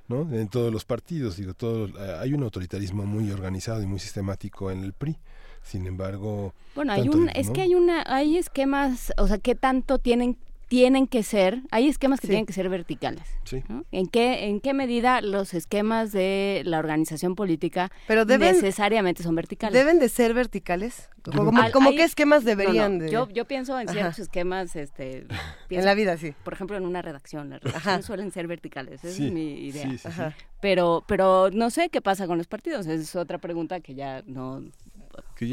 [0.07, 0.21] ¿no?
[0.31, 4.83] En todos los partidos, digo, todo, hay un autoritarismo muy organizado y muy sistemático en
[4.83, 5.17] el PRI.
[5.61, 7.53] Sin embargo, Bueno, hay un, es ¿no?
[7.53, 10.37] que hay una, hay esquemas, o sea, ¿qué tanto tienen
[10.67, 13.23] tienen que ser, hay esquemas que tienen que ser verticales.
[13.45, 13.63] Sí.
[13.69, 13.85] ¿no?
[13.91, 19.35] ¿En qué en qué medida los esquemas de la organización política Pero deben- necesariamente son
[19.35, 19.73] verticales?
[19.73, 21.09] ¿Deben de ser verticales?
[21.23, 23.09] Como, Al- como hay- qué esquemas no, no, deberían de...?
[23.11, 23.93] Yo, yo pienso en Ajá.
[23.97, 25.25] ciertos esquemas, este,
[25.69, 26.33] En la vida, sí.
[26.43, 29.83] Por ejemplo, en una redacción, las redacciones suelen ser verticales, esa Sí, es mi idea.
[29.83, 30.07] sí, sí, sí.
[30.07, 30.35] Ajá.
[30.61, 34.63] Pero, pero no sé qué pasa con los partidos, es otra pregunta que ya no...
[35.35, 35.51] Que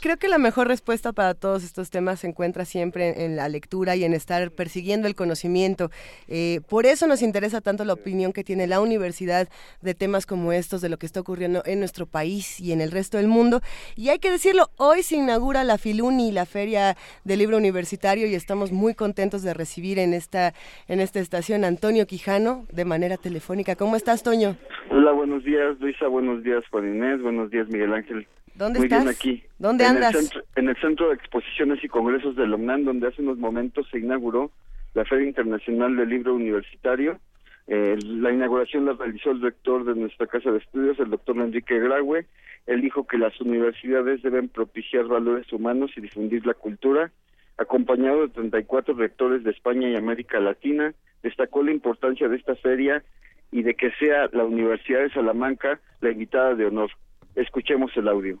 [0.00, 3.48] creo que la mejor respuesta para todos estos temas se encuentra siempre en, en la
[3.48, 5.90] lectura y en estar persiguiendo el conocimiento.
[6.28, 9.48] Eh, por eso nos interesa tanto la opinión que tiene la universidad
[9.80, 12.90] de temas como estos, de lo que está ocurriendo en nuestro país y en el
[12.90, 13.60] resto del mundo.
[13.96, 18.34] Y hay que decirlo, hoy se inaugura la Filuni, la Feria del Libro Universitario, y
[18.34, 20.52] estamos muy contentos de recibir en esta,
[20.86, 23.76] en esta estación a Antonio Quijano de manera telefónica.
[23.76, 24.56] ¿Cómo estás, Toño?
[24.90, 28.26] Hola, buenos días Luisa, buenos días Juan Inés, buenos días Miguel Ángel.
[28.58, 29.04] ¿Dónde Muy estás?
[29.04, 29.44] bien aquí.
[29.60, 30.14] ¿Dónde en andas?
[30.16, 33.86] El centro, en el Centro de Exposiciones y Congresos del UNAM, donde hace unos momentos
[33.88, 34.50] se inauguró
[34.94, 37.20] la Feria Internacional del Libro Universitario.
[37.68, 41.78] Eh, la inauguración la realizó el rector de nuestra casa de estudios, el doctor Enrique
[41.78, 42.26] Graue.
[42.66, 47.12] Él dijo que las universidades deben propiciar valores humanos y difundir la cultura.
[47.58, 53.04] Acompañado de 34 rectores de España y América Latina, destacó la importancia de esta feria
[53.52, 56.90] y de que sea la Universidad de Salamanca la invitada de honor.
[57.34, 58.40] Escuchemos el audio.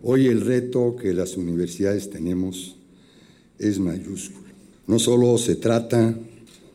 [0.00, 2.76] Hoy el reto que las universidades tenemos
[3.58, 4.48] es mayúsculo.
[4.86, 6.14] No solo se trata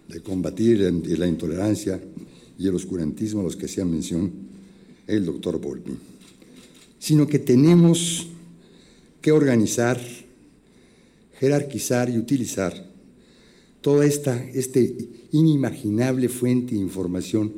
[0.07, 0.79] de combatir
[1.17, 1.99] la intolerancia
[2.57, 4.31] y el oscurantismo a los que hacía mención
[5.05, 5.97] el doctor Volpi,
[6.99, 8.27] sino que tenemos
[9.21, 9.99] que organizar,
[11.39, 12.73] jerarquizar y utilizar
[13.81, 14.95] toda esta este
[15.31, 17.53] inimaginable fuente de información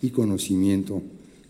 [0.00, 1.02] y conocimiento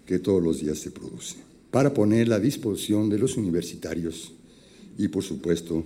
[0.07, 1.37] que todos los días se produce,
[1.73, 4.33] para ponerla a disposición de los universitarios
[4.99, 5.83] y, por supuesto,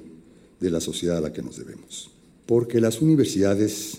[0.60, 2.10] de la sociedad a la que nos debemos.
[2.44, 3.98] Porque las universidades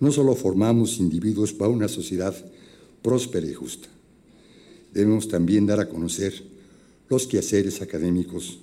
[0.00, 2.34] no solo formamos individuos para una sociedad
[3.02, 3.88] próspera y justa,
[4.92, 6.42] debemos también dar a conocer
[7.08, 8.58] los quehaceres académicos,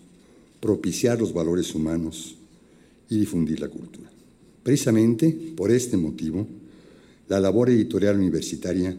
[0.59, 2.35] propiciar los valores humanos
[3.09, 4.11] y difundir la cultura.
[4.63, 6.45] Precisamente por este motivo,
[7.30, 8.97] la labor editorial universitaria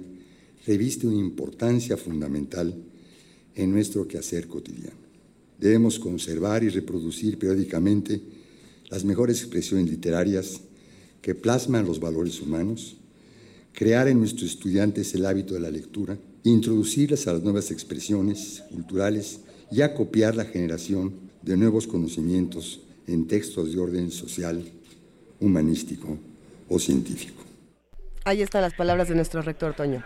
[0.67, 2.75] reviste una importancia fundamental
[3.55, 4.97] en nuestro quehacer cotidiano.
[5.59, 8.21] Debemos conservar y reproducir periódicamente
[8.91, 10.61] las mejores expresiones literarias
[11.23, 12.97] que plasman los valores humanos,
[13.73, 19.41] crear en nuestros estudiantes el hábito de la lectura, introducirlas a las nuevas expresiones culturales
[19.71, 24.65] y acopiar la generación de nuevos conocimientos en textos de orden social,
[25.41, 26.19] humanístico
[26.69, 27.43] o científico.
[28.25, 30.05] Ahí están las palabras de nuestro rector Toño.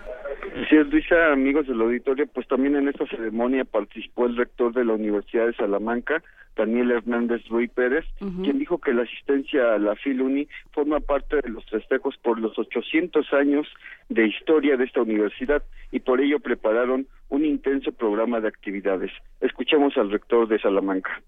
[0.90, 5.46] Luisa, amigos del auditorio, pues también en esta ceremonia participó el rector de la Universidad
[5.46, 6.22] de Salamanca,
[6.56, 11.50] Daniel Hernández Ruiz Pérez, quien dijo que la asistencia a la FILUNI forma parte de
[11.50, 13.66] los festejos por los 800 años
[14.08, 19.12] de historia de esta universidad y por ello prepararon un intenso programa de actividades.
[19.40, 21.22] Escuchemos al rector de Salamanca.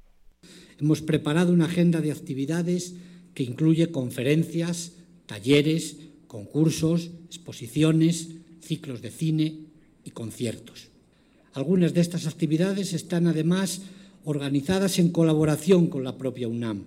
[0.80, 2.96] Hemos preparado una agenda de actividades
[3.34, 8.39] que incluye conferencias, talleres, concursos, exposiciones,
[8.70, 9.66] ciclos de cine
[10.04, 10.94] y conciertos.
[11.54, 13.82] Algunas de estas actividades están además
[14.22, 16.84] organizadas en colaboración con la propia UNAM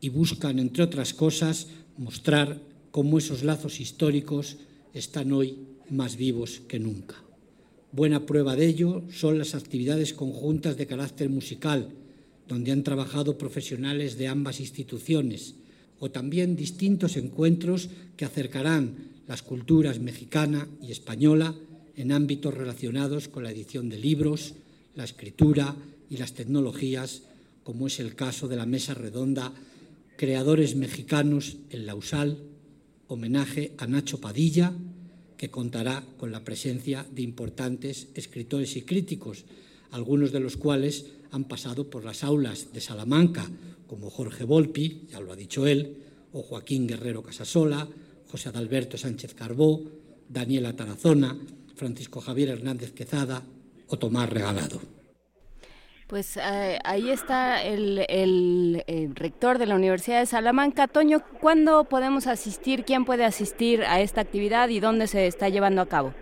[0.00, 1.66] y buscan, entre otras cosas,
[1.98, 4.56] mostrar cómo esos lazos históricos
[4.94, 5.58] están hoy
[5.90, 7.16] más vivos que nunca.
[7.92, 11.90] Buena prueba de ello son las actividades conjuntas de carácter musical,
[12.48, 15.56] donde han trabajado profesionales de ambas instituciones,
[16.00, 21.54] o también distintos encuentros que acercarán las culturas mexicana y española
[21.94, 24.54] en ámbitos relacionados con la edición de libros,
[24.94, 25.76] la escritura
[26.08, 27.22] y las tecnologías,
[27.62, 29.52] como es el caso de la mesa redonda
[30.16, 32.38] Creadores Mexicanos en Lausal,
[33.06, 34.72] homenaje a Nacho Padilla,
[35.36, 39.44] que contará con la presencia de importantes escritores y críticos,
[39.90, 43.48] algunos de los cuales han pasado por las aulas de Salamanca,
[43.86, 45.98] como Jorge Volpi, ya lo ha dicho él,
[46.32, 47.88] o Joaquín Guerrero Casasola,
[48.30, 49.80] José Adalberto Sánchez Carbó,
[50.28, 51.36] Daniela Tarazona,
[51.74, 53.42] Francisco Javier Hernández Quezada
[53.88, 54.80] o Tomás Regalado.
[56.08, 60.88] Pues eh, ahí está el, el, el, rector de la Universidad de Salamanca.
[60.88, 62.84] Toño, ¿cuándo podemos asistir?
[62.84, 66.14] ¿Quién puede asistir a esta actividad y dónde se está llevando a cabo?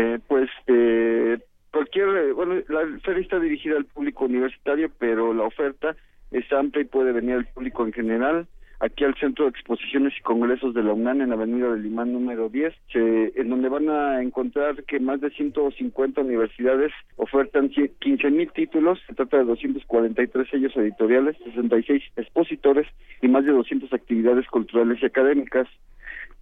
[0.00, 1.38] Eh, pues eh,
[1.70, 5.94] cualquier, bueno, la feria está dirigida al público universitario, pero la oferta
[6.30, 8.46] es amplia y puede venir al público en general
[8.82, 12.12] aquí al Centro de Exposiciones y Congresos de la UNAM en la Avenida del Limán
[12.12, 18.50] número 10, en donde van a encontrar que más de 150 universidades ofertan 15 mil
[18.50, 22.88] títulos, se trata de 243 sellos editoriales, 66 expositores
[23.22, 25.68] y más de 200 actividades culturales y académicas.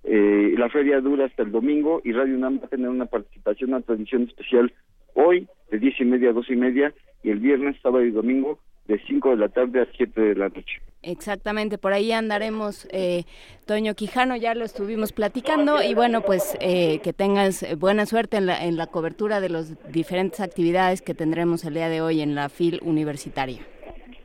[0.04, 3.70] Eh, la feria dura hasta el domingo y Radio UNAM va a tener una participación,
[3.70, 4.72] una transmisión especial
[5.12, 8.58] hoy de 10 y media a 2 y media y el viernes, sábado y domingo
[8.90, 10.82] de 5 de la tarde a 7 de la noche.
[11.02, 13.24] Exactamente, por ahí andaremos, eh,
[13.66, 18.46] Toño Quijano, ya lo estuvimos platicando y bueno, pues eh, que tengas buena suerte en
[18.46, 22.34] la, en la cobertura de las diferentes actividades que tendremos el día de hoy en
[22.34, 23.60] la FIL universitaria.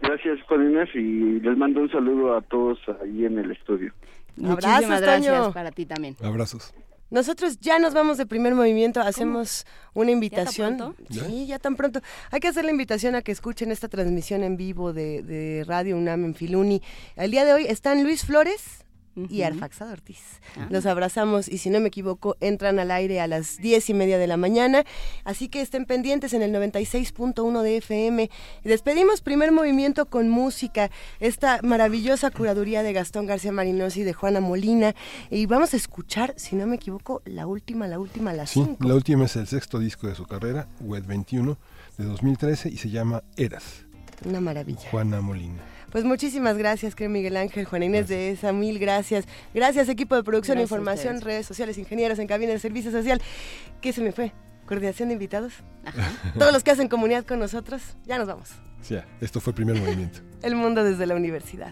[0.02, 3.94] Gracias, Juan Inés, y les mando un saludo a todos ahí en el estudio.
[4.35, 5.53] Muchísimas Abrazos, gracias Toño.
[5.53, 6.16] para ti también.
[6.22, 6.74] Abrazos.
[7.09, 10.77] Nosotros ya nos vamos de primer movimiento, hacemos una invitación.
[10.77, 10.95] pronto?
[11.09, 12.01] Sí, ya tan pronto.
[12.32, 15.98] Hay que hacer la invitación a que escuchen esta transmisión en vivo de, de Radio
[15.98, 16.82] UNAM en Filuni.
[17.16, 18.85] El día de hoy están Luis Flores,
[19.30, 20.42] y Arfaxado Ortiz.
[20.69, 24.18] Los abrazamos y si no me equivoco entran al aire a las diez y media
[24.18, 24.84] de la mañana,
[25.24, 28.30] así que estén pendientes en el 96.1 de FM.
[28.64, 34.14] Y despedimos primer movimiento con música, esta maravillosa curaduría de Gastón García Marinosi y de
[34.14, 34.95] Juana Molina
[35.30, 38.88] y vamos a escuchar, si no me equivoco, la última, la última, la Sí, cinco.
[38.88, 41.58] la última es el sexto disco de su carrera, Web 21,
[41.98, 43.85] de 2013, y se llama Eras,
[44.26, 44.90] Una maravilla.
[44.92, 45.61] Juana Molina.
[45.96, 49.24] Pues muchísimas gracias, creo Miguel Ángel, Juana Inés de esa, mil gracias.
[49.54, 53.22] Gracias, equipo de producción, Gracias información, redes sociales, ingenieros en cabina de servicio social.
[53.80, 54.34] ¿Qué se me fue?
[54.66, 55.54] Coordinación de invitados.
[56.38, 57.82] Todos los que hacen comunidad con nosotros.
[58.04, 58.50] Ya nos vamos.
[58.82, 60.20] Sí, esto fue el primer movimiento.
[60.42, 61.72] El mundo desde la universidad.